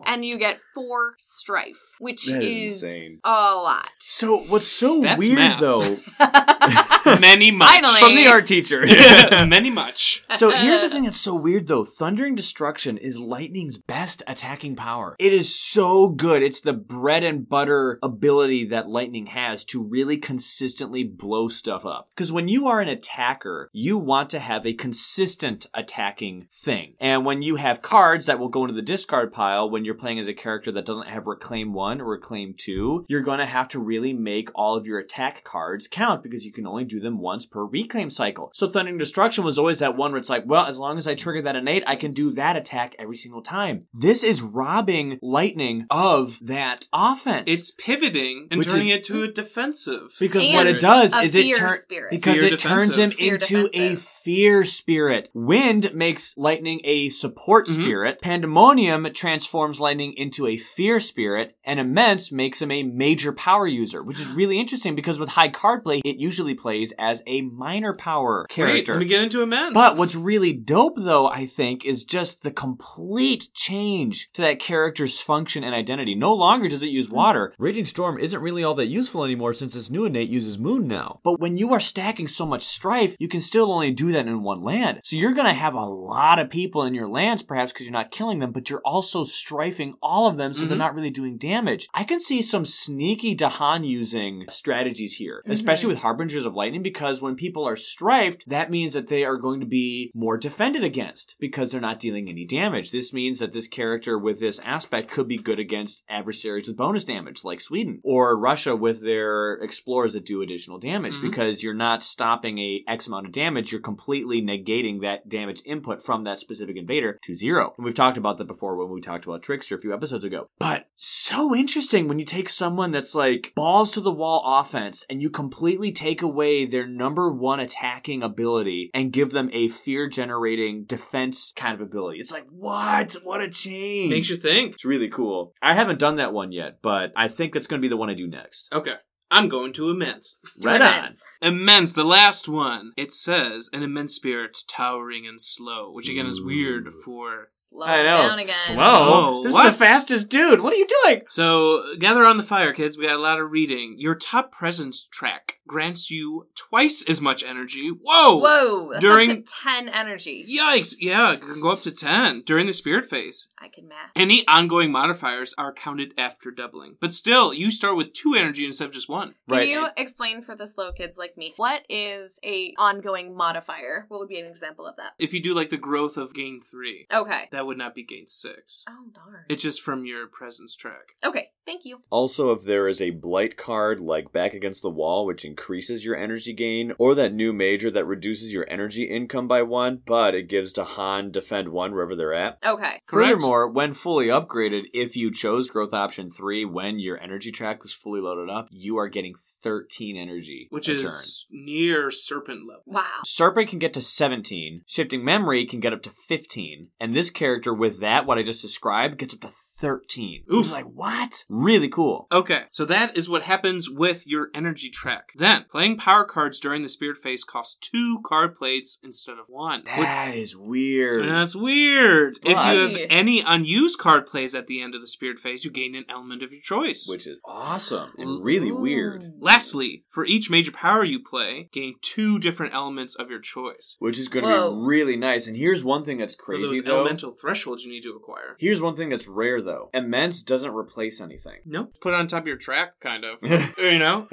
And 0.08 0.24
you 0.24 0.38
get 0.38 0.60
four 0.72 1.14
strife, 1.18 1.80
which 1.98 2.26
That 2.26 2.40
is 2.40 2.74
is 2.76 2.82
insane. 2.84 3.18
a 3.24 3.28
lot. 3.56 3.88
so 3.98 4.38
what's 4.44 4.68
so 4.68 5.00
That's 5.00 5.18
weird 5.18 5.34
math. 5.34 5.60
though 5.60 5.96
many, 7.20 7.50
much. 7.56 7.68
Finally. 7.68 8.00
From 8.00 8.14
the 8.14 8.26
art 8.28 8.46
teacher. 8.46 8.86
Many 9.46 9.70
much. 9.70 10.24
So 10.36 10.50
here's 10.50 10.82
the 10.82 10.90
thing 10.90 11.04
that's 11.04 11.20
so 11.20 11.34
weird 11.34 11.66
though. 11.66 11.84
Thundering 11.84 12.34
Destruction 12.34 12.98
is 12.98 13.18
lightning's 13.18 13.78
best 13.78 14.22
attacking 14.26 14.76
power. 14.76 15.16
It 15.18 15.32
is 15.32 15.54
so 15.54 16.08
good. 16.08 16.42
It's 16.42 16.60
the 16.60 16.72
bread 16.72 17.24
and 17.24 17.48
butter 17.48 17.98
ability 18.02 18.66
that 18.66 18.88
lightning 18.88 19.26
has 19.26 19.64
to 19.66 19.82
really 19.82 20.18
consistently 20.18 21.04
blow 21.04 21.48
stuff 21.48 21.84
up. 21.84 22.08
Because 22.14 22.32
when 22.32 22.48
you 22.48 22.66
are 22.68 22.80
an 22.80 22.88
attacker, 22.88 23.70
you 23.72 23.98
want 23.98 24.30
to 24.30 24.38
have 24.38 24.66
a 24.66 24.74
consistent 24.74 25.66
attacking 25.74 26.48
thing. 26.52 26.94
And 27.00 27.24
when 27.24 27.42
you 27.42 27.56
have 27.56 27.82
cards 27.82 28.26
that 28.26 28.38
will 28.38 28.48
go 28.48 28.62
into 28.62 28.74
the 28.74 28.82
discard 28.82 29.32
pile 29.32 29.70
when 29.70 29.84
you're 29.84 29.94
playing 29.94 30.18
as 30.18 30.28
a 30.28 30.34
character 30.34 30.72
that 30.72 30.86
doesn't 30.86 31.08
have 31.08 31.26
Reclaim 31.26 31.72
1 31.72 32.00
or 32.00 32.04
Reclaim 32.04 32.54
2, 32.56 33.06
you're 33.08 33.22
going 33.22 33.38
to 33.38 33.46
have 33.46 33.68
to 33.68 33.78
really 33.78 34.12
make 34.12 34.50
all 34.54 34.76
of 34.76 34.86
your 34.86 34.98
attack 34.98 35.44
cards 35.44 35.88
count 35.88 36.22
because 36.22 36.44
you 36.44 36.52
can 36.52 36.66
only 36.66 36.84
do 36.84 37.00
them 37.00 37.18
once 37.18 37.35
per 37.44 37.64
reclaim 37.64 38.08
cycle. 38.08 38.50
So 38.54 38.68
Thundering 38.68 38.96
Destruction 38.98 39.44
was 39.44 39.58
always 39.58 39.80
that 39.80 39.96
one 39.96 40.12
where 40.12 40.18
it's 40.18 40.30
like, 40.30 40.44
well, 40.46 40.64
as 40.66 40.78
long 40.78 40.96
as 40.96 41.06
I 41.06 41.14
trigger 41.14 41.42
that 41.42 41.56
innate, 41.56 41.82
I 41.86 41.96
can 41.96 42.12
do 42.14 42.32
that 42.34 42.56
attack 42.56 42.94
every 42.98 43.16
single 43.18 43.42
time. 43.42 43.86
This 43.92 44.22
is 44.22 44.40
robbing 44.40 45.18
Lightning 45.20 45.86
of 45.90 46.38
that 46.40 46.86
offense. 46.92 47.50
It's 47.50 47.72
pivoting 47.72 48.48
and 48.50 48.58
Which 48.58 48.68
turning 48.68 48.88
is- 48.88 48.96
it 48.96 49.04
to 49.04 49.24
a 49.24 49.28
defensive. 49.28 50.14
because 50.20 50.44
And 50.44 50.54
what 50.54 50.66
it 50.66 50.80
does 50.80 51.12
a 51.12 51.20
is 51.22 51.34
it 51.34 51.42
fear 51.42 51.56
turns 51.56 51.80
spirit. 51.82 52.10
because 52.12 52.38
Fear 52.38 52.52
it 52.54 52.58
turns 52.60 52.96
him. 52.96 53.10
Fear 53.10 53.34
into 53.34 53.68
a 53.74 53.96
fear 53.96 54.64
spirit. 54.64 55.28
Wind 55.34 55.90
makes 55.94 56.36
lightning 56.36 56.80
a 56.84 57.08
support 57.08 57.66
Mhm. 57.66 57.72
spirit. 57.74 58.20
Pandemonium 58.22 59.08
transforms 59.12 59.80
lightning 59.80 60.14
into 60.16 60.46
a 60.46 60.56
fear 60.56 61.00
spirit, 61.00 61.56
and 61.64 61.80
immense 61.80 62.30
makes 62.30 62.62
him 62.62 62.70
a 62.70 62.82
major 62.84 63.32
power 63.32 63.66
user, 63.66 64.02
which 64.02 64.20
is 64.20 64.28
really 64.28 64.58
interesting 64.60 64.94
because 64.94 65.18
with 65.18 65.30
high 65.30 65.48
card 65.48 65.82
play, 65.82 66.00
it 66.04 66.16
usually 66.16 66.54
plays 66.54 66.92
as 66.98 67.22
a 67.26 67.42
minor 67.42 67.94
power 67.94 68.46
Wait, 68.48 68.54
character. 68.54 68.92
let 68.92 69.00
me 69.00 69.06
get 69.06 69.22
into 69.22 69.42
immense. 69.42 69.72
But 69.74 69.96
what's 69.96 70.14
really 70.14 70.52
dope, 70.52 70.94
though, 70.96 71.26
I 71.26 71.46
think, 71.46 71.84
is 71.84 72.04
just 72.04 72.42
the 72.42 72.50
complete 72.50 73.48
change 73.54 74.28
to 74.34 74.42
that 74.42 74.58
character's 74.58 75.18
function 75.20 75.64
and 75.64 75.74
identity. 75.74 76.14
No 76.14 76.32
longer 76.34 76.68
does 76.68 76.82
it 76.82 76.88
use 76.90 77.10
water, 77.10 77.54
Raging 77.58 77.86
Storm 77.86 78.18
isn't 78.18 78.40
really 78.40 78.62
all 78.64 78.74
that 78.74 78.86
useful 78.86 79.24
anymore 79.24 79.54
since 79.54 79.74
this 79.74 79.90
new 79.90 80.04
innate 80.04 80.28
uses 80.28 80.58
Moon 80.58 80.86
now. 80.86 81.20
but 81.24 81.40
when 81.40 81.56
you 81.56 81.72
are 81.72 81.80
stacking 81.80 82.28
so 82.28 82.46
much 82.46 82.64
strife, 82.64 83.16
you 83.18 83.28
can 83.28 83.40
still 83.40 83.72
only 83.72 83.90
do 83.92 84.12
that 84.12 84.26
in 84.26 84.42
one 84.42 84.62
land. 84.62 85.00
So 85.04 85.16
you're 85.16 85.32
going 85.34 85.46
to 85.46 85.52
have 85.52 85.74
a 85.74 85.84
lot 85.84 86.38
of 86.38 86.50
people 86.50 86.84
in 86.84 86.94
your 86.94 87.08
lands, 87.08 87.42
perhaps 87.42 87.72
because 87.72 87.86
you're 87.86 87.92
not 87.92 88.10
killing 88.10 88.38
them, 88.38 88.52
but 88.52 88.70
you're 88.70 88.82
also 88.84 89.24
strifing 89.24 89.94
all 90.02 90.26
of 90.28 90.36
them 90.36 90.54
so 90.54 90.64
they're 90.64 90.76
Mhm. 90.76 90.78
not 90.78 90.94
really 90.94 91.10
doing 91.10 91.36
damage. 91.38 91.88
I 91.94 92.04
can 92.04 92.20
see 92.20 92.42
some 92.42 92.64
sneaky 92.64 93.34
Dahan 93.36 93.86
using 93.86 94.44
strategies 94.48 95.14
here, 95.14 95.42
especially 95.46 95.88
with 95.88 95.98
Harbingers 95.98 96.44
of 96.44 96.54
Lightning, 96.54 96.82
because 96.82 97.15
when 97.20 97.34
people 97.36 97.66
are 97.66 97.76
strifed, 97.76 98.48
that 98.48 98.70
means 98.70 98.92
that 98.92 99.08
they 99.08 99.24
are 99.24 99.36
going 99.36 99.60
to 99.60 99.66
be 99.66 100.10
more 100.14 100.36
defended 100.38 100.84
against 100.84 101.36
because 101.38 101.70
they're 101.72 101.80
not 101.80 102.00
dealing 102.00 102.28
any 102.28 102.44
damage. 102.44 102.90
This 102.90 103.12
means 103.12 103.38
that 103.38 103.52
this 103.52 103.68
character 103.68 104.18
with 104.18 104.40
this 104.40 104.58
aspect 104.60 105.10
could 105.10 105.28
be 105.28 105.36
good 105.38 105.58
against 105.58 106.02
adversaries 106.08 106.66
with 106.68 106.76
bonus 106.76 107.04
damage, 107.04 107.44
like 107.44 107.60
Sweden, 107.60 108.00
or 108.02 108.38
Russia 108.38 108.74
with 108.76 109.02
their 109.02 109.54
explorers 109.54 110.12
that 110.14 110.24
do 110.26 110.42
additional 110.42 110.78
damage, 110.78 111.16
Mhm. 111.16 111.22
because 111.22 111.62
you're 111.62 111.74
not 111.74 112.02
stopping 112.04 112.58
a 112.58 112.84
X 112.88 113.06
amount 113.06 113.26
of 113.26 113.32
damage, 113.32 113.72
you're 113.72 113.80
completely 113.80 114.42
negating 114.42 115.00
that 115.00 115.28
damage 115.28 115.62
input 115.64 116.02
from 116.02 116.24
that 116.24 116.38
specific 116.38 116.76
invader 116.76 117.18
to 117.24 117.34
zero. 117.34 117.74
And 117.76 117.84
we've 117.84 117.94
talked 117.94 118.18
about 118.18 118.38
that 118.38 118.46
before 118.46 118.76
when 118.76 118.90
we 118.90 119.00
talked 119.00 119.24
about 119.24 119.42
Trickster 119.42 119.76
a 119.76 119.80
few 119.80 119.92
episodes 119.94 120.24
ago. 120.24 120.48
But 120.58 120.88
so 120.96 121.54
interesting 121.54 122.08
when 122.08 122.18
you 122.18 122.24
take 122.24 122.48
someone 122.48 122.90
that's 122.90 123.14
like 123.14 123.52
balls 123.54 123.90
to 123.92 124.00
the 124.00 124.10
wall 124.12 124.42
offense 124.46 125.04
and 125.10 125.20
you 125.22 125.30
completely 125.30 125.92
take 125.92 126.22
away 126.22 126.64
their 126.66 126.86
number 127.06 127.30
one 127.30 127.60
attacking 127.60 128.24
ability 128.24 128.90
and 128.92 129.12
give 129.12 129.30
them 129.30 129.48
a 129.52 129.68
fear 129.68 130.08
generating 130.08 130.84
defense 130.86 131.52
kind 131.54 131.72
of 131.72 131.80
ability. 131.80 132.18
It's 132.18 132.32
like, 132.32 132.46
what? 132.50 133.12
What 133.22 133.40
a 133.40 133.48
change. 133.48 134.10
makes 134.10 134.28
you 134.28 134.36
think. 134.36 134.74
it's 134.74 134.84
really 134.84 135.08
cool. 135.08 135.52
I 135.62 135.74
haven't 135.74 136.00
done 136.00 136.16
that 136.16 136.32
one 136.32 136.50
yet, 136.50 136.78
but 136.82 137.12
I 137.16 137.28
think 137.28 137.54
that's 137.54 137.68
going 137.68 137.80
to 137.80 137.84
be 137.84 137.88
the 137.88 137.96
one 137.96 138.10
I 138.10 138.14
do 138.14 138.26
next. 138.26 138.68
Okay. 138.72 138.94
I'm 139.30 139.48
going 139.48 139.72
to 139.74 139.90
immense. 139.90 140.38
Right 140.62 140.80
on. 140.80 140.88
Immense. 140.98 141.24
Immense, 141.42 141.92
the 141.92 142.04
last 142.04 142.48
one. 142.48 142.92
It 142.96 143.12
says 143.12 143.68
an 143.72 143.82
immense 143.82 144.14
spirit, 144.14 144.56
towering 144.68 145.26
and 145.26 145.40
slow, 145.40 145.92
which 145.92 146.08
again 146.08 146.26
is 146.26 146.42
weird 146.42 146.88
for. 147.04 147.44
Slow 147.46 147.84
I 147.86 148.02
know. 148.02 148.28
down 148.28 148.38
again. 148.38 148.54
Slow. 148.54 148.76
Oh, 148.78 149.42
this 149.44 149.52
what? 149.52 149.66
is 149.66 149.72
the 149.72 149.78
fastest 149.84 150.28
dude. 150.30 150.60
What 150.62 150.72
are 150.72 150.76
you 150.76 150.86
doing? 151.04 151.22
So 151.28 151.84
gather 151.98 152.24
on 152.24 152.36
the 152.38 152.42
fire, 152.42 152.72
kids. 152.72 152.96
We 152.96 153.04
got 153.04 153.16
a 153.16 153.20
lot 153.20 153.38
of 153.38 153.50
reading. 153.50 153.96
Your 153.98 154.14
top 154.14 154.50
presence 154.50 155.06
track 155.06 155.58
grants 155.68 156.10
you 156.10 156.48
twice 156.56 157.04
as 157.08 157.20
much 157.20 157.44
energy. 157.44 157.90
Whoa! 157.90 158.38
Whoa, 158.38 158.88
that's 158.92 159.04
During- 159.04 159.30
up 159.30 159.36
to 159.44 159.52
10 159.62 159.88
energy. 159.90 160.46
Yikes! 160.50 160.94
Yeah, 160.98 161.32
it 161.34 161.42
can 161.42 161.60
go 161.60 161.70
up 161.70 161.82
to 161.82 161.90
ten 161.90 162.40
during 162.46 162.66
the 162.66 162.72
spirit 162.72 163.10
phase. 163.10 163.48
I 163.58 163.68
can 163.68 163.88
math. 163.88 164.10
Any 164.16 164.46
ongoing 164.48 164.90
modifiers 164.90 165.54
are 165.58 165.72
counted 165.74 166.14
after 166.16 166.50
doubling, 166.50 166.96
but 167.00 167.12
still, 167.12 167.52
you 167.52 167.70
start 167.70 167.96
with 167.96 168.14
two 168.14 168.34
energy 168.34 168.64
instead 168.64 168.86
of 168.88 168.94
just 168.94 169.08
one. 169.08 169.15
Can 169.22 169.34
Right. 169.48 169.68
you 169.68 169.86
explain 169.96 170.42
for 170.42 170.54
the 170.56 170.66
slow 170.66 170.92
kids 170.92 171.16
like 171.16 171.36
me 171.36 171.54
what 171.56 171.82
is 171.88 172.38
a 172.44 172.74
ongoing 172.78 173.34
modifier? 173.34 174.06
What 174.08 174.20
would 174.20 174.28
be 174.28 174.38
an 174.40 174.46
example 174.46 174.86
of 174.86 174.96
that? 174.96 175.12
If 175.18 175.32
you 175.32 175.40
do 175.42 175.54
like 175.54 175.70
the 175.70 175.76
growth 175.76 176.16
of 176.16 176.34
gain 176.34 176.60
three, 176.60 177.06
Okay. 177.12 177.48
that 177.52 177.66
would 177.66 177.78
not 177.78 177.94
be 177.94 178.02
gain 178.02 178.26
six. 178.26 178.84
Oh 178.88 179.10
darn. 179.14 179.44
It's 179.48 179.62
just 179.62 179.80
from 179.82 180.04
your 180.06 180.26
presence 180.26 180.74
track. 180.76 181.14
okay, 181.24 181.50
thank 181.64 181.84
you. 181.84 182.02
Also, 182.10 182.50
if 182.52 182.62
there 182.62 182.88
is 182.88 183.00
a 183.00 183.10
blight 183.10 183.56
card 183.56 184.00
like 184.00 184.32
Back 184.32 184.54
Against 184.54 184.82
the 184.82 184.90
Wall, 184.90 185.24
which 185.26 185.44
increases 185.44 186.04
your 186.04 186.16
energy 186.16 186.52
gain, 186.52 186.92
or 186.98 187.14
that 187.14 187.32
new 187.32 187.52
major 187.52 187.90
that 187.90 188.04
reduces 188.06 188.52
your 188.52 188.66
energy 188.68 189.04
income 189.04 189.48
by 189.48 189.62
one, 189.62 190.02
but 190.04 190.34
it 190.34 190.48
gives 190.48 190.72
Dahan 190.72 191.32
defend 191.32 191.68
one 191.68 191.92
wherever 191.92 192.14
they're 192.16 192.34
at. 192.34 192.58
Okay. 192.64 193.00
Correct? 193.06 193.32
Furthermore, 193.34 193.68
when 193.68 193.92
fully 193.94 194.26
upgraded, 194.26 194.84
if 194.92 195.16
you 195.16 195.30
chose 195.32 195.70
growth 195.70 195.92
option 195.92 196.30
3 196.30 196.64
when 196.64 196.98
your 196.98 197.20
energy 197.20 197.50
track 197.52 197.82
was 197.82 197.92
fully 197.92 198.20
loaded 198.20 198.50
up, 198.50 198.68
you 198.70 198.96
are 198.98 199.05
getting 199.08 199.34
13 199.62 200.16
energy 200.16 200.68
which 200.70 200.88
a 200.88 200.94
is 200.94 201.02
turn. 201.02 201.64
near 201.64 202.10
serpent 202.10 202.66
level. 202.66 202.82
Wow. 202.86 203.04
Serpent 203.24 203.68
can 203.68 203.78
get 203.78 203.94
to 203.94 204.00
17, 204.00 204.82
shifting 204.86 205.24
memory 205.24 205.66
can 205.66 205.80
get 205.80 205.92
up 205.92 206.02
to 206.02 206.10
15, 206.10 206.88
and 207.00 207.14
this 207.14 207.30
character 207.30 207.72
with 207.74 208.00
that, 208.00 208.26
what 208.26 208.38
I 208.38 208.42
just 208.42 208.62
described, 208.62 209.18
gets 209.18 209.34
up 209.34 209.40
to 209.40 209.50
13. 209.78 210.44
Oof. 210.52 210.64
It's 210.66 210.72
like, 210.72 210.86
what? 210.86 211.44
Really 211.48 211.88
cool. 211.88 212.26
Okay, 212.32 212.62
so 212.70 212.84
that 212.86 213.16
is 213.16 213.28
what 213.28 213.42
happens 213.42 213.90
with 213.90 214.26
your 214.26 214.48
energy 214.54 214.88
track. 214.90 215.32
Then, 215.36 215.64
playing 215.70 215.98
power 215.98 216.24
cards 216.24 216.58
during 216.60 216.82
the 216.82 216.88
spirit 216.88 217.18
phase 217.18 217.44
costs 217.44 217.76
two 217.76 218.20
card 218.24 218.56
plates 218.56 218.98
instead 219.02 219.38
of 219.38 219.46
one. 219.48 219.80
Which- 219.80 219.96
That 219.96 220.34
is 220.36 220.56
weird. 220.56 221.28
That's 221.28 221.54
weird. 221.54 222.38
If 222.42 222.48
you 222.50 222.56
have 222.56 222.96
any 223.10 223.40
unused 223.40 223.98
card 223.98 224.26
plays 224.26 224.54
at 224.54 224.66
the 224.66 224.80
end 224.80 224.94
of 224.94 225.00
the 225.00 225.06
spirit 225.06 225.38
phase, 225.38 225.64
you 225.64 225.70
gain 225.70 225.94
an 225.94 226.04
element 226.08 226.42
of 226.42 226.52
your 226.52 226.62
choice. 226.62 227.06
Which 227.08 227.26
is 227.26 227.38
awesome 227.44 228.12
and 228.18 228.42
really 228.42 228.70
Ooh. 228.70 228.80
weird. 228.80 229.32
Lastly, 229.38 230.04
for 230.10 230.24
each 230.24 230.50
major 230.50 230.72
power 230.72 231.04
you 231.04 231.22
play, 231.22 231.68
gain 231.72 231.94
two 232.02 232.38
different 232.38 232.74
elements 232.74 233.14
of 233.14 233.30
your 233.30 233.40
choice. 233.40 233.96
Which 233.98 234.18
is 234.18 234.28
going 234.28 234.44
to 234.44 234.70
be 234.70 234.86
really 234.86 235.16
nice. 235.16 235.46
And 235.46 235.56
here's 235.56 235.84
one 235.84 236.04
thing 236.04 236.18
that's 236.18 236.34
For 236.34 236.42
crazy, 236.44 236.62
those 236.62 236.82
though. 236.82 236.96
elemental 237.00 237.32
thresholds 237.32 237.84
you 237.84 237.90
need 237.92 238.02
to 238.02 238.14
acquire. 238.14 238.56
Here's 238.58 238.80
one 238.80 238.96
thing 238.96 239.08
that's 239.10 239.26
rare, 239.28 239.60
though. 239.66 239.90
Immense 239.92 240.42
doesn't 240.42 240.72
replace 240.72 241.20
anything. 241.20 241.58
Nope. 241.66 241.92
Put 242.00 242.14
it 242.14 242.16
on 242.16 242.26
top 242.28 242.44
of 242.44 242.46
your 242.46 242.56
track, 242.56 242.98
kind 243.00 243.24
of. 243.24 243.38
you 243.78 243.98
know? 243.98 244.26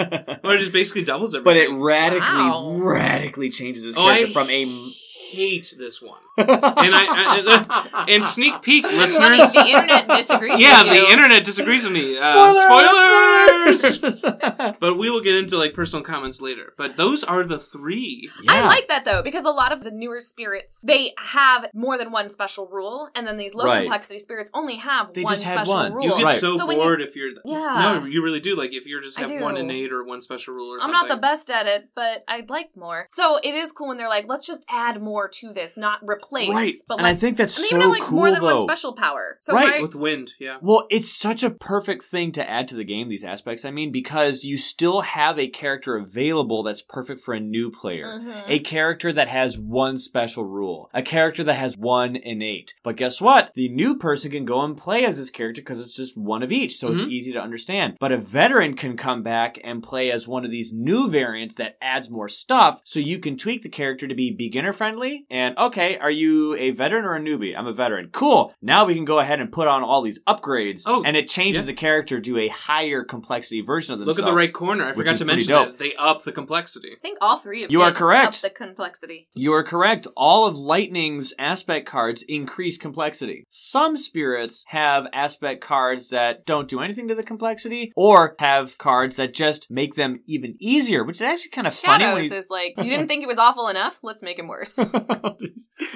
Or 0.43 0.53
it 0.55 0.59
just 0.59 0.71
basically 0.71 1.03
doubles 1.03 1.35
everything. 1.35 1.43
but 1.43 1.57
it 1.57 1.69
radically, 1.77 2.33
Wow. 2.33 2.77
radically 2.77 3.49
changes 3.49 3.83
his 3.83 3.97
Oh, 3.97 4.05
I 4.07 4.19
character 4.19 4.33
from 4.33 4.49
a. 4.49 4.89
hate 5.31 5.73
this 5.77 6.01
one. 6.01 6.21
And 6.37 6.95
I, 6.95 7.85
I 7.93 8.05
and 8.09 8.25
sneak 8.25 8.61
peek, 8.61 8.85
Funny, 8.85 8.97
listeners. 8.97 9.51
the 9.53 9.65
internet 9.67 10.07
disagrees 10.07 10.59
Yeah, 10.59 10.83
with 10.83 10.93
you. 10.93 11.01
the 11.05 11.11
internet 11.11 11.43
disagrees 11.43 11.83
with 11.83 11.93
me. 11.93 12.17
Uh, 12.19 12.53
spoilers! 12.53 13.81
Spoilers! 13.81 14.21
but 14.79 14.97
we 14.97 15.09
will 15.09 15.21
get 15.21 15.35
into 15.35 15.57
like 15.57 15.73
personal 15.73 16.03
comments 16.03 16.41
later. 16.41 16.73
But 16.77 16.97
those 16.97 17.23
are 17.23 17.43
the 17.43 17.59
three. 17.59 18.29
I 18.47 18.61
like 18.65 18.87
that 18.87 19.05
though 19.05 19.21
because 19.21 19.45
a 19.45 19.49
lot 19.51 19.71
of 19.71 19.83
the 19.83 19.91
newer 19.91 20.21
spirits 20.21 20.81
they 20.83 21.13
have 21.19 21.65
more 21.73 21.97
than 21.97 22.11
one 22.11 22.29
special 22.29 22.67
rule, 22.67 23.09
and 23.15 23.27
then 23.27 23.37
these 23.37 23.53
low 23.53 23.65
Right. 23.65 23.81
complexity 23.83 24.19
spirits 24.19 24.49
only 24.53 24.77
have 24.77 25.13
They 25.13 25.23
one 25.23 25.33
just 25.33 25.43
had 25.43 25.53
special 25.55 25.73
one. 25.75 25.93
rule. 25.93 26.03
You 26.05 26.15
get 26.17 26.23
Right. 26.23 26.39
so, 26.39 26.57
So 26.57 26.65
when 26.65 26.77
you- 26.77 26.83
bored 26.83 27.01
if 27.01 27.15
you're. 27.15 27.29
Yeah. 27.45 27.99
No, 27.99 28.05
you 28.05 28.23
really 28.23 28.39
do. 28.39 28.55
Like 28.55 28.73
if 28.73 28.85
you're 28.85 29.01
just 29.01 29.19
have 29.19 29.29
one 29.31 29.57
innate 29.57 29.91
or 29.91 30.03
one 30.03 30.21
special 30.21 30.53
rule 30.53 30.69
or 30.73 30.75
I'm 30.77 30.81
something. 30.91 31.07
not 31.09 31.09
the 31.15 31.21
best 31.21 31.49
at 31.51 31.67
it, 31.67 31.89
but 31.95 32.23
I'd 32.27 32.49
like 32.49 32.75
more. 32.75 33.05
So 33.09 33.37
it 33.43 33.53
is 33.53 33.71
cool 33.71 33.89
when 33.89 33.97
they're 33.97 34.09
like, 34.09 34.25
let's 34.27 34.45
just 34.47 34.65
add 34.69 35.01
more 35.01 35.27
to 35.29 35.53
this, 35.53 35.77
not 35.77 35.99
replace 36.03 36.22
place. 36.29 36.49
Right. 36.49 36.73
But 36.87 36.97
And 36.99 37.07
I 37.07 37.15
think 37.15 37.37
that's 37.37 37.57
and 37.57 37.63
they 37.65 37.69
so 37.69 37.75
even 37.77 37.81
have 37.81 37.91
like 37.91 38.01
cool, 38.03 38.17
more 38.17 38.31
than 38.31 38.41
though. 38.41 38.55
one 38.57 38.67
special 38.67 38.93
power. 38.93 39.37
So 39.41 39.53
Right, 39.53 39.75
why- 39.75 39.81
With 39.81 39.95
wind, 39.95 40.33
yeah. 40.39 40.57
Well, 40.61 40.87
it's 40.89 41.11
such 41.11 41.43
a 41.43 41.49
perfect 41.49 42.03
thing 42.05 42.31
to 42.33 42.49
add 42.49 42.67
to 42.69 42.75
the 42.75 42.83
game, 42.83 43.09
these 43.09 43.23
aspects, 43.23 43.65
I 43.65 43.71
mean, 43.71 43.91
because 43.91 44.43
you 44.43 44.57
still 44.57 45.01
have 45.01 45.37
a 45.39 45.47
character 45.47 45.95
available 45.97 46.63
that's 46.63 46.81
perfect 46.81 47.21
for 47.21 47.33
a 47.33 47.39
new 47.39 47.71
player. 47.71 48.05
Mhm. 48.05 48.43
A 48.47 48.59
character 48.59 49.11
that 49.13 49.27
has 49.27 49.57
one 49.59 49.97
special 49.97 50.45
rule. 50.45 50.89
A 50.93 51.01
character 51.01 51.43
that 51.43 51.55
has 51.55 51.77
one 51.77 52.15
innate. 52.15 52.73
But 52.83 52.95
guess 52.97 53.19
what? 53.21 53.51
The 53.55 53.69
new 53.69 53.95
person 53.97 54.31
can 54.31 54.45
go 54.45 54.61
and 54.61 54.77
play 54.77 55.05
as 55.05 55.17
this 55.17 55.29
character 55.29 55.61
because 55.61 55.81
it's 55.81 55.95
just 55.95 56.17
one 56.17 56.43
of 56.43 56.51
each, 56.51 56.77
so 56.77 56.91
it's 56.91 57.03
Mhm. 57.03 57.09
easy 57.11 57.31
to 57.33 57.39
understand. 57.41 57.97
But 57.99 58.11
a 58.11 58.17
veteran 58.17 58.75
can 58.75 58.95
come 58.97 59.23
back 59.23 59.59
and 59.63 59.83
play 59.83 60.11
as 60.11 60.27
one 60.27 60.45
of 60.45 60.51
these 60.51 60.71
new 60.73 61.09
variants 61.09 61.55
that 61.55 61.77
adds 61.81 62.09
more 62.09 62.29
stuff, 62.29 62.79
so 62.83 62.99
you 62.99 63.19
can 63.19 63.37
tweak 63.37 63.61
the 63.63 63.69
character 63.69 64.07
to 64.07 64.15
be 64.15 64.31
beginner 64.31 64.73
friendly. 64.73 65.25
And 65.29 65.57
okay, 65.57 65.97
are 65.97 66.11
you 66.13 66.55
a 66.55 66.71
veteran 66.71 67.05
or 67.05 67.15
a 67.15 67.19
newbie? 67.19 67.57
I'm 67.57 67.67
a 67.67 67.73
veteran. 67.73 68.09
Cool. 68.11 68.53
Now 68.61 68.85
we 68.85 68.95
can 68.95 69.05
go 69.05 69.19
ahead 69.19 69.39
and 69.39 69.51
put 69.51 69.67
on 69.67 69.83
all 69.83 70.01
these 70.01 70.19
upgrades, 70.27 70.83
Oh, 70.85 71.03
and 71.03 71.17
it 71.17 71.27
changes 71.27 71.63
yeah. 71.63 71.67
the 71.67 71.73
character 71.73 72.21
to 72.21 72.37
a 72.39 72.47
higher 72.47 73.03
complexity 73.03 73.61
version 73.61 73.93
of 73.93 74.07
Look 74.07 74.19
at 74.19 74.25
the 74.25 74.33
right 74.33 74.53
corner. 74.53 74.87
I 74.89 74.93
forgot 74.93 75.17
to 75.17 75.25
mention 75.25 75.49
dope. 75.49 75.67
that 75.67 75.79
they 75.79 75.93
up 75.97 76.23
the 76.23 76.31
complexity. 76.31 76.91
I 76.93 77.01
think 77.01 77.17
all 77.21 77.37
three 77.37 77.63
of 77.63 77.71
You 77.71 77.81
are 77.81 77.91
correct. 77.91 78.35
Up 78.35 78.41
the 78.41 78.49
complexity. 78.49 79.27
You 79.33 79.53
are 79.53 79.63
correct. 79.63 80.07
All 80.15 80.45
of 80.45 80.57
Lightning's 80.57 81.33
aspect 81.39 81.87
cards 81.87 82.23
increase 82.27 82.77
complexity. 82.77 83.45
Some 83.49 83.97
spirits 83.97 84.65
have 84.67 85.07
aspect 85.13 85.61
cards 85.61 86.09
that 86.09 86.45
don't 86.45 86.67
do 86.67 86.79
anything 86.79 87.07
to 87.07 87.15
the 87.15 87.23
complexity, 87.23 87.91
or 87.95 88.35
have 88.39 88.77
cards 88.77 89.17
that 89.17 89.33
just 89.33 89.71
make 89.71 89.95
them 89.95 90.21
even 90.27 90.55
easier, 90.59 91.03
which 91.03 91.17
is 91.17 91.21
actually 91.21 91.51
kind 91.51 91.67
of 91.67 91.75
funny. 91.75 92.03
Shadows 92.03 92.29
When 92.29 92.39
is 92.39 92.49
like, 92.49 92.73
you 92.77 92.89
didn't 92.89 93.07
think 93.07 93.23
it 93.23 93.27
was 93.27 93.37
awful 93.37 93.67
enough? 93.67 93.97
Let's 94.01 94.23
make 94.23 94.39
him 94.39 94.47
worse. 94.47 94.77
you... 95.39 95.53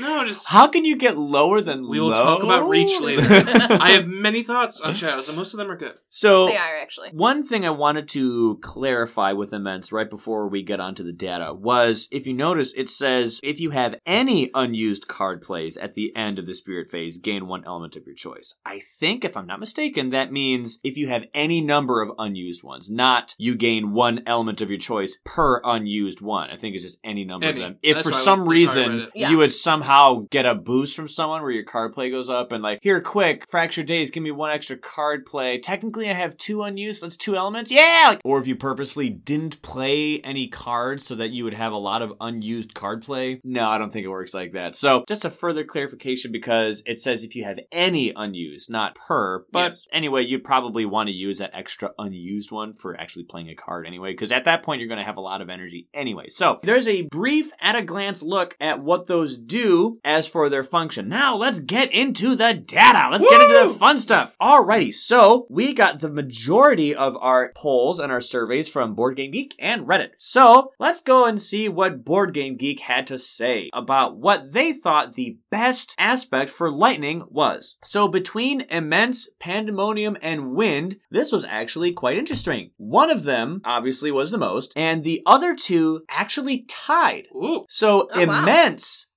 No, 0.07 0.25
just 0.25 0.47
How 0.49 0.67
can 0.67 0.85
you 0.85 0.95
get 0.97 1.17
lower 1.17 1.61
than 1.61 1.89
we 1.89 1.99
will 1.99 2.07
low? 2.09 2.15
talk 2.15 2.43
about 2.43 2.69
Reach 2.69 2.99
later. 3.01 3.21
I 3.29 3.91
have 3.91 4.07
many 4.07 4.41
thoughts 4.41 4.79
on 4.79 4.95
shadows, 4.95 5.27
and 5.27 5.37
most 5.37 5.53
of 5.53 5.57
them 5.57 5.69
are 5.69 5.75
good. 5.75 5.95
so 6.09 6.47
they 6.47 6.55
are 6.55 6.77
actually. 6.77 7.09
One 7.11 7.45
thing 7.45 7.65
I 7.65 7.69
wanted 7.71 8.07
to 8.09 8.57
clarify 8.61 9.33
with 9.33 9.51
Immense 9.53 9.91
right 9.91 10.09
before 10.09 10.47
we 10.47 10.63
get 10.63 10.79
onto 10.79 11.03
the 11.03 11.11
data 11.11 11.53
was 11.53 12.07
if 12.11 12.25
you 12.25 12.33
notice, 12.33 12.73
it 12.75 12.89
says 12.89 13.39
if 13.43 13.59
you 13.59 13.71
have 13.71 13.95
any 14.05 14.49
unused 14.53 15.07
card 15.07 15.41
plays 15.41 15.75
at 15.77 15.93
the 15.95 16.15
end 16.15 16.39
of 16.39 16.45
the 16.45 16.53
spirit 16.53 16.89
phase, 16.89 17.17
gain 17.17 17.47
one 17.47 17.63
element 17.65 17.95
of 17.97 18.05
your 18.05 18.15
choice. 18.15 18.53
I 18.65 18.81
think, 18.99 19.25
if 19.25 19.35
I'm 19.35 19.47
not 19.47 19.59
mistaken, 19.59 20.11
that 20.11 20.31
means 20.31 20.79
if 20.83 20.95
you 20.95 21.09
have 21.09 21.23
any 21.33 21.59
number 21.59 22.01
of 22.01 22.11
unused 22.17 22.63
ones, 22.63 22.89
not 22.89 23.35
you 23.37 23.55
gain 23.55 23.91
one 23.91 24.21
element 24.25 24.61
of 24.61 24.69
your 24.69 24.79
choice 24.79 25.17
per 25.25 25.59
unused 25.65 26.21
one. 26.21 26.49
I 26.49 26.55
think 26.57 26.75
it's 26.75 26.85
just 26.85 26.99
any 27.03 27.25
number 27.25 27.45
Any. 27.47 27.61
of 27.61 27.67
them. 27.67 27.79
If 27.83 27.95
That's 27.97 28.07
for 28.07 28.13
some 28.13 28.17
that's 28.17 28.25
how 28.25 28.33
I 28.33 28.37
read 28.37 28.49
reason 28.49 28.99
it. 29.01 29.09
Yeah. 29.15 29.29
you 29.31 29.37
would 29.39 29.51
somehow 29.51 29.96
get 30.31 30.45
a 30.45 30.55
boost 30.55 30.95
from 30.95 31.07
someone 31.07 31.41
where 31.41 31.51
your 31.51 31.63
card 31.63 31.93
play 31.93 32.09
goes 32.09 32.29
up 32.29 32.51
and 32.51 32.63
like, 32.63 32.79
here, 32.81 33.01
quick, 33.01 33.43
Fractured 33.49 33.85
Days, 33.87 34.11
give 34.11 34.23
me 34.23 34.31
one 34.31 34.51
extra 34.51 34.77
card 34.77 35.25
play. 35.25 35.59
Technically, 35.59 36.09
I 36.09 36.13
have 36.13 36.37
two 36.37 36.63
unused. 36.63 37.03
That's 37.03 37.17
two 37.17 37.35
elements. 37.35 37.71
Yeah. 37.71 38.05
Like- 38.09 38.21
or 38.23 38.39
if 38.39 38.47
you 38.47 38.55
purposely 38.55 39.09
didn't 39.09 39.61
play 39.61 40.19
any 40.21 40.47
cards 40.47 41.05
so 41.05 41.15
that 41.15 41.29
you 41.31 41.43
would 41.43 41.53
have 41.53 41.73
a 41.73 41.77
lot 41.77 42.01
of 42.01 42.13
unused 42.21 42.73
card 42.73 43.01
play. 43.03 43.39
No, 43.43 43.67
I 43.67 43.77
don't 43.77 43.91
think 43.91 44.05
it 44.05 44.09
works 44.09 44.33
like 44.33 44.53
that. 44.53 44.75
So 44.75 45.03
just 45.07 45.25
a 45.25 45.29
further 45.29 45.63
clarification 45.63 46.31
because 46.31 46.83
it 46.85 46.99
says 47.01 47.23
if 47.23 47.35
you 47.35 47.43
have 47.43 47.59
any 47.71 48.13
unused, 48.15 48.69
not 48.69 48.95
per. 48.95 49.45
But 49.51 49.65
Yes. 49.67 49.87
anyway, 49.91 50.23
you'd 50.25 50.43
probably 50.43 50.85
want 50.85 51.07
to 51.07 51.13
use 51.13 51.39
that 51.39 51.51
extra 51.53 51.91
unused 51.97 52.51
one 52.51 52.73
for 52.73 52.99
actually 52.99 53.23
playing 53.25 53.49
a 53.49 53.55
card 53.55 53.85
anyway, 53.87 54.11
because 54.11 54.31
at 54.31 54.45
that 54.45 54.63
point 54.63 54.79
you're 54.79 54.87
going 54.87 54.99
to 54.99 55.05
have 55.05 55.17
a 55.17 55.21
lot 55.21 55.41
of 55.41 55.49
energy 55.49 55.87
anyway. 55.93 56.27
So 56.29 56.59
there's 56.63 56.87
a 56.87 57.03
brief 57.03 57.51
at 57.61 57.75
a 57.75 57.81
glance 57.81 58.21
look 58.21 58.55
at 58.59 58.81
what 58.83 59.07
those 59.07 59.37
do 59.37 59.86
as 60.03 60.27
for 60.27 60.49
their 60.49 60.63
function. 60.63 61.09
Now 61.09 61.35
let's 61.35 61.59
get 61.59 61.93
into 61.93 62.35
the 62.35 62.53
data. 62.53 63.09
Let's 63.11 63.29
get 63.29 63.41
into 63.41 63.73
the 63.73 63.79
fun 63.79 63.97
stuff. 63.97 64.35
Alrighty, 64.41 64.93
so 64.93 65.45
we 65.49 65.73
got 65.73 65.99
the 65.99 66.09
majority 66.09 66.95
of 66.95 67.15
our 67.17 67.51
polls 67.55 67.99
and 67.99 68.11
our 68.11 68.21
surveys 68.21 68.69
from 68.69 68.95
Board 68.95 69.17
Game 69.17 69.31
Geek 69.31 69.55
and 69.59 69.87
Reddit. 69.87 70.09
So 70.17 70.71
let's 70.79 71.01
go 71.01 71.25
and 71.25 71.41
see 71.41 71.69
what 71.69 72.03
Board 72.03 72.33
Game 72.33 72.57
Geek 72.57 72.79
had 72.79 73.07
to 73.07 73.17
say 73.17 73.69
about 73.73 74.17
what 74.17 74.53
they 74.53 74.73
thought 74.73 75.15
the 75.15 75.37
best 75.49 75.95
aspect 75.97 76.51
for 76.51 76.71
Lightning 76.71 77.23
was. 77.29 77.75
So 77.83 78.07
between 78.07 78.61
Immense, 78.69 79.29
Pandemonium, 79.39 80.17
and 80.21 80.51
Wind, 80.51 80.97
this 81.11 81.31
was 81.31 81.45
actually 81.45 81.93
quite 81.93 82.17
interesting. 82.17 82.71
One 82.77 83.09
of 83.09 83.23
them 83.23 83.61
obviously 83.63 84.11
was 84.11 84.31
the 84.31 84.37
most, 84.37 84.73
and 84.75 85.03
the 85.03 85.21
other 85.25 85.55
two 85.55 86.01
actually 86.09 86.65
tied. 86.67 87.25
Ooh. 87.35 87.65
So 87.69 88.07
Oh, 88.13 88.19
wow. 88.25 88.45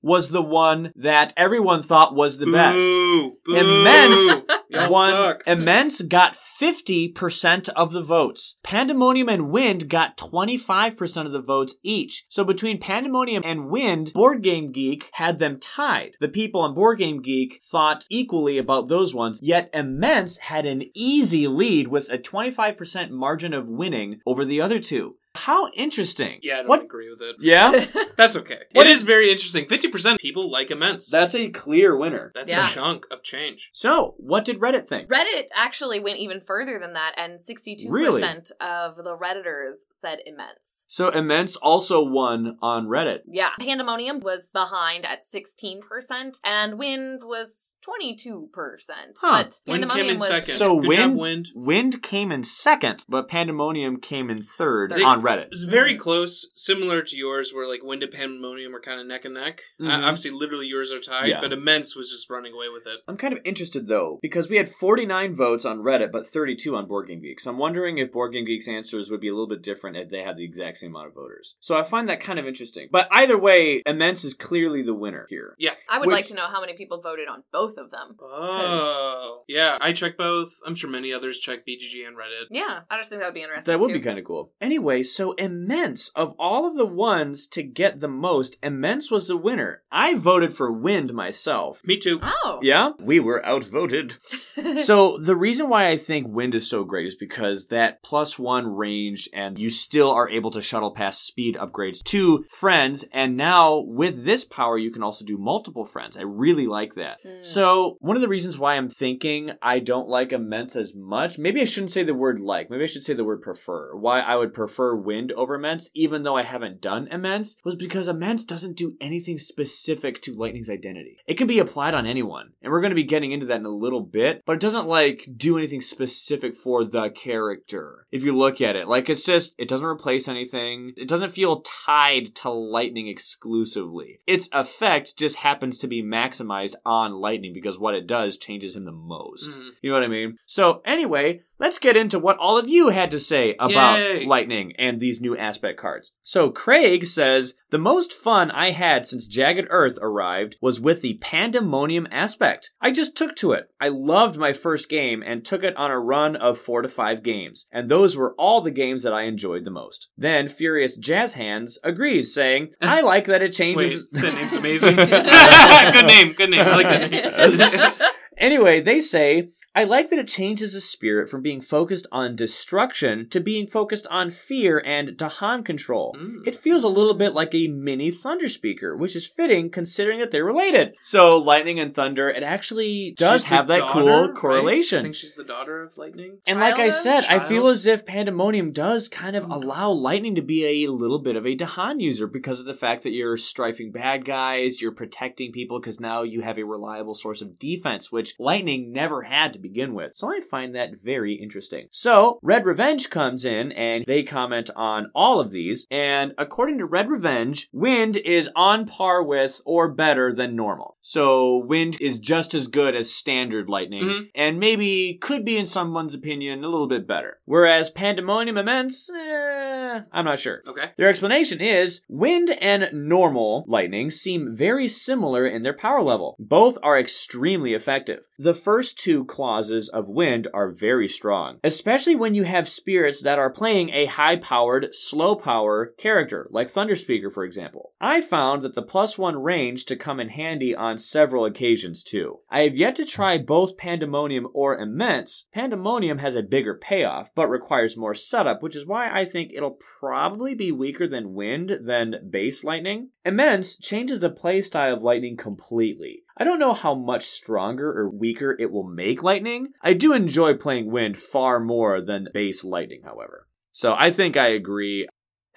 Was 0.02 0.30
the 0.30 0.42
one 0.42 0.92
that 0.96 1.32
everyone 1.36 1.82
thought 1.82 2.14
was 2.14 2.38
the 2.38 2.50
best. 2.50 2.78
Boo, 2.78 3.36
boo. 3.44 3.56
Immense 3.56 4.42
one 4.88 5.10
suck. 5.10 5.42
immense 5.46 6.00
got 6.02 6.36
50% 6.60 7.68
of 7.70 7.92
the 7.92 8.02
votes. 8.02 8.56
Pandemonium 8.62 9.28
and 9.28 9.50
Wind 9.50 9.88
got 9.88 10.16
25% 10.16 11.26
of 11.26 11.32
the 11.32 11.40
votes 11.40 11.74
each. 11.82 12.24
So 12.28 12.44
between 12.44 12.80
Pandemonium 12.80 13.42
and 13.44 13.70
Wind, 13.70 14.12
Board 14.12 14.42
Game 14.42 14.72
Geek 14.72 15.10
had 15.14 15.38
them 15.38 15.58
tied. 15.58 16.12
The 16.20 16.28
people 16.28 16.60
on 16.60 16.74
Board 16.74 16.98
Game 16.98 17.22
Geek 17.22 17.60
thought 17.64 18.04
equally 18.10 18.58
about 18.58 18.88
those 18.88 19.14
ones, 19.14 19.40
yet 19.42 19.70
Immense 19.72 20.38
had 20.38 20.66
an 20.66 20.84
easy 20.94 21.46
lead 21.46 21.88
with 21.88 22.10
a 22.10 22.18
25% 22.18 23.10
margin 23.10 23.54
of 23.54 23.66
winning 23.66 24.20
over 24.26 24.44
the 24.44 24.60
other 24.60 24.78
two. 24.78 25.16
How 25.36 25.70
interesting. 25.74 26.40
Yeah, 26.42 26.54
I 26.54 26.56
don't 26.58 26.68
What? 26.68 26.82
agree 26.82 27.08
with 27.10 27.22
it. 27.22 27.36
Yeah? 27.38 27.86
That's 28.16 28.36
okay. 28.36 28.58
What 28.72 28.86
it 28.86 28.90
is 28.90 29.02
very 29.02 29.30
interesting. 29.30 29.64
50% 29.66 30.18
people 30.18 30.50
like 30.50 30.70
immense. 30.70 31.08
That's 31.08 31.34
a 31.36 31.48
clear 31.50 31.96
winner. 31.96 32.32
That's 32.34 32.50
Yeah. 32.50 32.66
a 32.68 32.70
chunk 32.70 33.06
of 33.12 33.22
change. 33.22 33.70
So, 33.72 34.14
what 34.18 34.44
did 34.44 34.58
Reddit 34.58 34.88
think? 34.88 35.08
Reddit 35.08 35.44
actually 35.54 36.00
went 36.00 36.18
even 36.18 36.40
further 36.40 36.78
than 36.80 36.94
that, 36.94 37.14
and 37.16 37.40
62% 37.40 37.90
Really? 37.90 38.22
of 38.60 38.96
the 38.96 39.16
Redditors 39.16 39.84
said 40.00 40.18
immense. 40.26 40.84
So, 40.88 41.10
Immense 41.10 41.54
also 41.56 42.02
won 42.02 42.58
on 42.60 42.86
Reddit. 42.86 43.20
Yeah. 43.26 43.50
Pandemonium 43.60 44.20
was 44.20 44.50
behind 44.52 45.06
at 45.06 45.20
16%, 45.24 46.40
and 46.42 46.78
Wind 46.78 47.22
was 47.24 47.68
22%. 47.82 49.18
Huh. 49.20 49.42
But 49.44 49.60
Wind 49.66 49.82
Pandemonium 49.88 49.96
came 50.06 50.10
in 50.10 50.18
was. 50.18 50.28
second. 50.28 50.54
So 50.54 50.80
Good 50.80 50.88
Wind, 50.88 51.00
job, 51.12 51.16
Wind. 51.20 51.48
Wind 51.54 52.02
came 52.02 52.32
in 52.32 52.44
second, 52.44 53.04
but 53.08 53.28
Pandemonium 53.28 54.00
came 54.00 54.28
in 54.30 54.42
third 54.42 54.92
Third. 54.92 55.02
on 55.02 55.19
Reddit. 55.22 55.48
It's 55.52 55.64
very 55.64 55.94
Mhm. 55.94 55.98
close, 55.98 56.48
similar 56.54 57.02
to 57.02 57.16
yours, 57.16 57.52
where 57.52 57.66
like 57.66 57.83
Wind 57.83 58.02
and 58.02 58.12
Pandemonium 58.12 58.74
are 58.74 58.80
kind 58.80 59.00
of 59.00 59.06
neck 59.06 59.24
and 59.24 59.35
neck. 59.35 59.62
Uh, 59.80 59.85
Mhm. 59.85 60.02
obviously, 60.04 60.30
literally 60.30 60.66
yours 60.66 60.92
are 60.92 61.00
tied, 61.00 61.28
Yeah. 61.28 61.40
but 61.40 61.52
Immense 61.52 61.94
was 61.96 62.11
just 62.11 62.28
running 62.30 62.52
away 62.52 62.68
with 62.68 62.87
it. 62.87 63.00
I'm 63.09 63.16
kind 63.16 63.33
of 63.35 63.40
interested 63.44 63.87
though, 63.88 64.18
because 64.22 64.48
we 64.48 64.56
had 64.56 64.68
49 64.68 65.35
votes 65.35 65.64
on 65.64 65.78
Reddit, 65.80 66.11
but 66.12 66.26
32 66.28 66.74
on 66.76 66.87
Board 66.87 67.09
Game 67.09 67.20
Geek. 67.22 67.40
So 67.40 67.50
I'm 67.50 67.59
wondering 67.59 67.98
if 67.98 68.12
Board 68.12 68.33
Game 68.33 68.46
Geek's 68.46 68.68
answers 68.68 69.11
would 69.11 69.20
be 69.20 69.28
a 69.28 69.33
little 69.33 69.48
bit 69.48 69.62
different 69.62 69.96
if 69.96 70.11
they 70.11 70.22
had 70.22 70.37
the 70.37 70.44
exact 70.44 70.78
same 70.78 70.90
amount 70.90 71.09
of 71.09 71.14
voters. 71.14 71.54
So 71.61 71.74
I 71.76 71.83
find 71.83 72.09
that 72.09 72.20
kind 72.20 72.38
of 72.38 72.46
interesting. 72.46 72.88
But 72.90 73.09
either 73.11 73.38
way, 73.38 73.83
Immense 73.87 74.24
is 74.24 74.35
clearly 74.35 74.83
the 74.83 74.94
winner 74.94 75.26
here. 75.28 75.54
Yeah, 75.59 75.74
I 75.88 75.98
would 75.98 76.06
Which- 76.06 76.14
like 76.14 76.26
to 76.26 76.35
know 76.35 76.46
how 76.46 76.61
many 76.61 76.74
people 76.74 77.00
voted 77.00 77.28
on 77.28 77.44
both 77.52 77.76
of 77.78 77.90
them. 77.90 78.16
Oh, 78.20 79.42
yeah. 79.48 79.78
I 79.80 79.92
check 79.92 80.16
both. 80.16 80.59
I'm 80.66 80.74
sure 80.74 80.90
many 80.90 81.12
others 81.12 81.38
check 81.40 81.64
BGG 81.66 82.04
and 82.06 82.16
Reddit. 82.16 82.46
Yeah, 82.50 82.80
I 82.90 82.96
just 82.96 83.11
think 83.11 83.20
that 83.22 83.28
would 83.28 83.35
be 83.35 83.42
interesting. 83.42 83.70
That 83.72 83.80
would 83.80 83.88
too. 83.88 83.94
be 83.98 84.00
kind 84.04 84.18
of 84.18 84.24
cool. 84.24 84.52
Anyway, 84.61 85.02
so 85.14 85.32
Immense, 85.32 86.10
of 86.10 86.34
all 86.38 86.66
of 86.66 86.76
the 86.76 86.86
ones 86.86 87.46
to 87.48 87.62
get 87.62 88.00
the 88.00 88.08
most, 88.08 88.56
Immense 88.62 89.10
was 89.10 89.28
the 89.28 89.36
winner. 89.36 89.82
I 89.90 90.14
voted 90.14 90.54
for 90.54 90.72
Wind 90.72 91.12
myself. 91.12 91.80
Me 91.84 91.96
too. 91.96 92.20
Oh. 92.22 92.60
Yeah, 92.62 92.90
we 92.98 93.20
were 93.20 93.44
outvoted. 93.44 94.14
so 94.80 95.18
the 95.18 95.36
reason 95.36 95.68
why 95.68 95.88
I 95.88 95.96
think 95.96 96.28
wind 96.28 96.54
is 96.54 96.68
so 96.68 96.84
great 96.84 97.06
is 97.06 97.14
because 97.14 97.66
that 97.68 98.02
plus 98.02 98.38
one 98.38 98.66
range 98.66 99.28
and 99.32 99.58
you 99.58 99.70
still 99.70 100.10
are 100.10 100.28
able 100.28 100.50
to 100.52 100.62
shuttle 100.62 100.92
past 100.92 101.26
speed 101.26 101.56
upgrades 101.56 102.02
to 102.04 102.44
friends 102.50 103.04
and 103.12 103.36
now 103.36 103.78
with 103.78 104.24
this 104.24 104.44
power 104.44 104.78
you 104.78 104.90
can 104.90 105.02
also 105.02 105.24
do 105.24 105.38
multiple 105.38 105.84
friends. 105.84 106.16
I 106.16 106.22
really 106.22 106.66
like 106.66 106.94
that. 106.94 107.18
Hmm. 107.22 107.42
So 107.42 107.96
one 108.00 108.16
of 108.16 108.22
the 108.22 108.28
reasons 108.28 108.58
why 108.58 108.76
I'm 108.76 108.88
thinking 108.88 109.52
I 109.62 109.78
don't 109.78 110.08
like 110.08 110.32
immense 110.32 110.76
as 110.76 110.94
much, 110.94 111.38
maybe 111.38 111.60
I 111.60 111.64
shouldn't 111.64 111.92
say 111.92 112.02
the 112.02 112.14
word 112.14 112.40
like, 112.40 112.70
maybe 112.70 112.84
I 112.84 112.86
should 112.86 113.04
say 113.04 113.14
the 113.14 113.24
word 113.24 113.42
prefer. 113.42 113.94
Why 113.96 114.20
I 114.20 114.36
would 114.36 114.54
prefer 114.54 114.94
wind 115.00 115.32
over 115.32 115.54
immense 115.54 115.90
even 115.94 116.22
though 116.22 116.36
I 116.36 116.42
haven't 116.42 116.80
done 116.80 117.08
immense 117.08 117.56
was 117.64 117.76
because 117.76 118.08
immense 118.08 118.44
doesn't 118.44 118.76
do 118.76 118.96
anything 119.00 119.38
specific 119.38 120.22
to 120.22 120.34
lightning's 120.34 120.70
identity. 120.70 121.18
It 121.26 121.34
can 121.34 121.46
be 121.46 121.58
applied 121.58 121.94
on 121.94 122.06
anyone. 122.06 122.52
And 122.62 122.70
we're 122.72 122.80
going 122.80 122.90
to 122.90 122.94
be 122.96 123.04
getting 123.04 123.32
into 123.32 123.46
that 123.46 123.60
in 123.60 123.66
a 123.66 123.70
little 123.70 124.00
bit, 124.02 124.42
but 124.44 124.52
it 124.52 124.60
doesn't 124.60 124.86
like 124.86 125.28
do 125.36 125.58
anything 125.58 125.80
specific 125.80 126.56
for 126.56 126.84
the 126.84 127.10
character. 127.10 128.06
If 128.10 128.24
you 128.24 128.36
look 128.36 128.60
at 128.60 128.76
it, 128.76 128.88
like 128.88 129.08
it's 129.08 129.24
just 129.24 129.54
it 129.58 129.68
doesn't 129.68 129.86
replace 129.86 130.28
anything. 130.28 130.92
It 130.96 131.08
doesn't 131.08 131.30
feel 131.32 131.62
tied 131.86 132.34
to 132.36 132.50
lightning 132.50 133.08
exclusively. 133.08 134.20
Its 134.26 134.48
effect 134.52 135.16
just 135.16 135.36
happens 135.36 135.78
to 135.78 135.88
be 135.88 136.02
maximized 136.02 136.74
on 136.84 137.12
lightning 137.12 137.52
because 137.54 137.78
what 137.78 137.94
it 137.94 138.06
does 138.06 138.36
changes 138.36 138.76
him 138.76 138.84
the 138.84 138.92
most. 138.92 139.50
Mhm. 139.50 139.70
You 139.82 139.90
know 139.90 139.96
what 139.96 140.04
I 140.04 140.08
mean? 140.08 140.36
So 140.46 140.82
anyway, 140.84 141.42
let's 141.60 141.78
get 141.78 141.96
into 141.96 142.18
what 142.18 142.38
all 142.38 142.58
of 142.58 142.66
you 142.66 142.88
had 142.88 143.10
to 143.12 143.20
say 143.20 143.54
about 143.60 143.98
Yay. 144.00 144.26
lightning 144.26 144.72
and 144.78 144.98
these 144.98 145.20
new 145.20 145.36
aspect 145.36 145.78
cards. 145.78 146.10
So 146.22 146.50
Craig 146.50 147.04
says 147.04 147.54
the 147.70 147.78
most 147.78 148.12
fun 148.12 148.50
I 148.50 148.70
had 148.70 149.06
since 149.06 149.26
Jagged 149.28 149.68
Earth 149.70 149.98
arrived 150.00 150.56
was 150.60 150.80
with 150.80 151.02
the 151.02 151.18
Pandemonium 151.20 152.08
aspect. 152.10 152.72
I 152.80 152.90
just 152.90 153.16
took 153.16 153.36
to 153.36 153.52
it. 153.52 153.70
I 153.80 153.88
loved 153.88 154.36
my 154.36 154.52
first 154.52 154.88
game 154.88 155.22
and 155.24 155.44
took 155.44 155.62
it 155.62 155.76
on 155.76 155.90
a 155.90 156.00
run 156.00 156.34
of 156.34 156.58
four 156.58 156.82
to 156.82 156.88
five 156.88 157.22
games, 157.22 157.66
and 157.70 157.90
those 157.90 158.16
were 158.16 158.34
all 158.38 158.62
the 158.62 158.70
games 158.70 159.02
that 159.02 159.12
I 159.12 159.22
enjoyed 159.22 159.64
the 159.64 159.70
most. 159.70 160.08
Then 160.16 160.48
Furious 160.48 160.96
Jazz 160.96 161.34
Hands 161.34 161.78
agrees, 161.84 162.34
saying, 162.34 162.70
"I 162.80 163.00
like 163.02 163.26
that 163.26 163.42
it 163.42 163.50
Wait, 163.50 163.54
changes." 163.54 164.08
that 164.12 164.34
name's 164.34 164.56
amazing. 164.56 164.96
good 164.96 166.06
name, 166.06 166.32
good 166.32 166.50
name. 166.50 166.60
I 166.60 166.76
like 166.76 166.88
that 166.88 167.10
name. 167.10 168.08
Anyway, 168.38 168.80
they 168.80 169.00
say, 169.00 169.50
I 169.74 169.85
like 169.85 170.11
that 170.11 170.18
it 170.18 170.26
changes 170.28 170.72
the 170.72 170.80
spirit 170.80 171.28
from 171.28 171.42
being 171.42 171.61
focused 171.61 172.06
on 172.11 172.35
destruction 172.37 173.28
to 173.30 173.40
being 173.40 173.66
focused 173.66 174.06
on 174.09 174.30
fear 174.30 174.83
and 174.85 175.11
Dahan 175.11 175.64
control. 175.64 176.16
Mm. 176.18 176.46
It 176.46 176.56
feels 176.56 176.83
a 176.83 176.88
little 176.88 177.14
bit 177.14 177.35
like 177.35 177.54
a 177.54 177.68
mini 177.68 178.11
thunder 178.11 178.48
speaker, 178.48 178.96
which 178.96 179.14
is 179.14 179.26
fitting 179.28 179.70
considering 179.70 180.18
that 180.20 180.30
they're 180.33 180.44
related. 180.44 180.94
So, 181.02 181.38
lightning 181.38 181.78
and 181.78 181.94
thunder, 181.94 182.28
it 182.28 182.42
actually 182.42 183.14
does 183.16 183.42
She's 183.42 183.48
have 183.50 183.68
that 183.68 183.78
daughter, 183.78 183.92
cool 183.92 184.26
right? 184.28 184.35
correlation. 184.37 185.00
I 185.00 185.02
think 185.04 185.14
she's 185.14 185.35
the 185.35 185.44
daughter 185.44 185.83
of 185.83 185.96
lightning. 185.96 186.38
And 186.48 186.59
like 186.61 186.74
I 186.74 186.90
Child 186.90 186.94
said, 186.94 187.24
I 187.28 187.38
feel 187.38 187.68
as 187.68 187.87
if 187.87 188.04
Pandemonium 188.06 188.72
does 188.72 189.09
kind 189.09 189.37
of 189.37 189.44
Mm. 189.44 189.54
allow 189.62 189.90
Lightning 189.90 190.35
to 190.35 190.42
be 190.42 190.85
a 190.85 190.90
little 190.92 191.18
bit 191.20 191.37
of 191.37 191.46
a 191.46 191.56
Dahan 191.56 192.00
user 192.00 192.26
because 192.26 192.59
of 192.59 192.66
the 192.66 192.74
fact 192.74 193.02
that 193.04 193.11
you're 193.11 193.37
strifing 193.37 193.92
bad 193.92 194.24
guys, 194.24 194.80
you're 194.83 194.92
protecting 194.92 195.52
people 195.52 195.80
because 195.80 196.00
now 196.00 196.22
you 196.22 196.40
have 196.42 196.59
a 196.59 196.64
reliable 196.64 197.14
source 197.14 197.40
of 197.40 197.59
defense, 197.59 198.11
which 198.12 198.35
Lightning 198.38 198.92
never 198.92 199.22
had 199.22 199.52
to 199.52 199.59
begin 199.72 199.94
with. 199.94 200.14
So 200.14 200.28
I 200.28 200.40
find 200.40 200.74
that 200.74 200.90
very 201.02 201.35
interesting. 201.35 201.87
So 201.90 202.38
Red 202.42 202.64
Revenge 202.64 203.11
comes 203.11 203.44
in 203.44 203.72
and 203.72 204.04
they 204.06 204.22
comment 204.22 204.70
on 204.74 205.11
all 205.14 205.40
of 205.40 205.50
these. 205.50 205.87
And 205.90 206.33
according 206.38 206.78
to 206.78 206.85
Red 206.85 207.09
Revenge, 207.09 207.68
Wind 207.72 208.16
is 208.16 208.50
on 208.56 208.87
par 208.87 209.22
with 209.22 209.61
or 209.64 209.92
better 209.92 210.35
than 210.35 210.56
normal. 210.56 210.96
So 211.00 211.59
Wind 211.59 211.96
is 212.00 212.18
just 212.18 212.54
as 212.54 212.66
good 212.66 212.94
as 212.94 213.12
standard 213.12 213.68
Lightning 213.68 214.04
Mhm. 214.04 214.28
and 214.35 214.59
maybe 214.59 215.18
could 215.20 215.44
be, 215.44 215.56
in 215.56 215.66
someone's 215.66 216.14
opinion, 216.14 216.64
a 216.64 216.68
little 216.68 216.88
bit 216.88 217.06
better. 217.06 217.38
Whereas 217.44 217.90
Pandemonium 217.90 218.56
Immense, 218.59 219.11
eh, 219.11 220.00
I'm 220.12 220.24
not 220.24 220.38
sure. 220.38 220.62
Okay. 220.66 220.90
Their 220.96 221.09
explanation 221.09 221.61
is 221.61 222.02
wind 222.09 222.50
and 222.61 222.88
normal 222.92 223.64
lightning 223.68 224.11
seem 224.11 224.54
very 224.54 224.88
similar 224.88 225.46
in 225.46 225.62
their 225.62 225.76
power 225.76 226.02
level. 226.02 226.37
Both 226.38 226.78
are 226.83 226.98
extremely 226.98 227.74
effective. 227.74 228.20
The 228.38 228.54
first 228.54 228.98
two 228.98 229.24
clauses 229.50 229.88
of 229.88 230.06
wind 230.06 230.46
are 230.54 230.70
very 230.70 231.08
strong, 231.08 231.58
especially 231.64 232.14
when 232.14 232.36
you 232.36 232.44
have 232.44 232.68
spirits 232.68 233.20
that 233.20 233.36
are 233.36 233.50
playing 233.50 233.90
a 233.90 234.06
high 234.06 234.36
powered, 234.36 234.94
slow 234.94 235.34
power 235.34 235.92
character, 235.98 236.46
like 236.52 236.72
Thunderspeaker, 236.72 237.32
for 237.34 237.42
example. 237.42 237.92
I 238.00 238.20
found 238.20 238.62
that 238.62 238.76
the 238.76 238.82
plus 238.82 239.18
one 239.18 239.42
range 239.42 239.86
to 239.86 239.96
come 239.96 240.20
in 240.20 240.28
handy 240.28 240.72
on 240.72 240.98
several 240.98 241.44
occasions 241.44 242.04
too. 242.04 242.38
I 242.48 242.60
have 242.60 242.76
yet 242.76 242.94
to 242.94 243.04
try 243.04 243.38
both 243.38 243.76
Pandemonium 243.76 244.46
or 244.54 244.78
Immense. 244.78 245.46
Pandemonium 245.52 246.18
has 246.18 246.36
a 246.36 246.42
bigger 246.42 246.78
payoff, 246.80 247.30
but 247.34 247.48
requires 247.48 247.96
more 247.96 248.14
setup, 248.14 248.62
which 248.62 248.76
is 248.76 248.86
why 248.86 249.10
I 249.10 249.24
think 249.24 249.50
it'll 249.52 249.78
probably 249.98 250.54
be 250.54 250.70
weaker 250.70 251.08
than 251.08 251.34
Wind 251.34 251.72
than 251.84 252.30
Base 252.30 252.62
Lightning. 252.62 253.08
Immense 253.24 253.76
changes 253.76 254.20
the 254.20 254.30
playstyle 254.30 254.96
of 254.96 255.02
Lightning 255.02 255.37
completely. 255.37 256.22
I 256.38 256.44
don't 256.44 256.59
know 256.59 256.72
how 256.72 256.94
much 256.94 257.26
stronger 257.26 257.90
or 257.90 258.09
weaker 258.09 258.56
it 258.59 258.72
will 258.72 258.88
make 258.88 259.22
Lightning. 259.22 259.68
I 259.83 259.92
do 259.92 260.14
enjoy 260.14 260.54
playing 260.54 260.90
Wind 260.90 261.18
far 261.18 261.61
more 261.61 262.00
than 262.00 262.28
Base 262.33 262.64
Lightning, 262.64 263.02
however. 263.04 263.46
So 263.72 263.94
I 263.96 264.11
think 264.11 264.38
I 264.38 264.48
agree. 264.48 265.06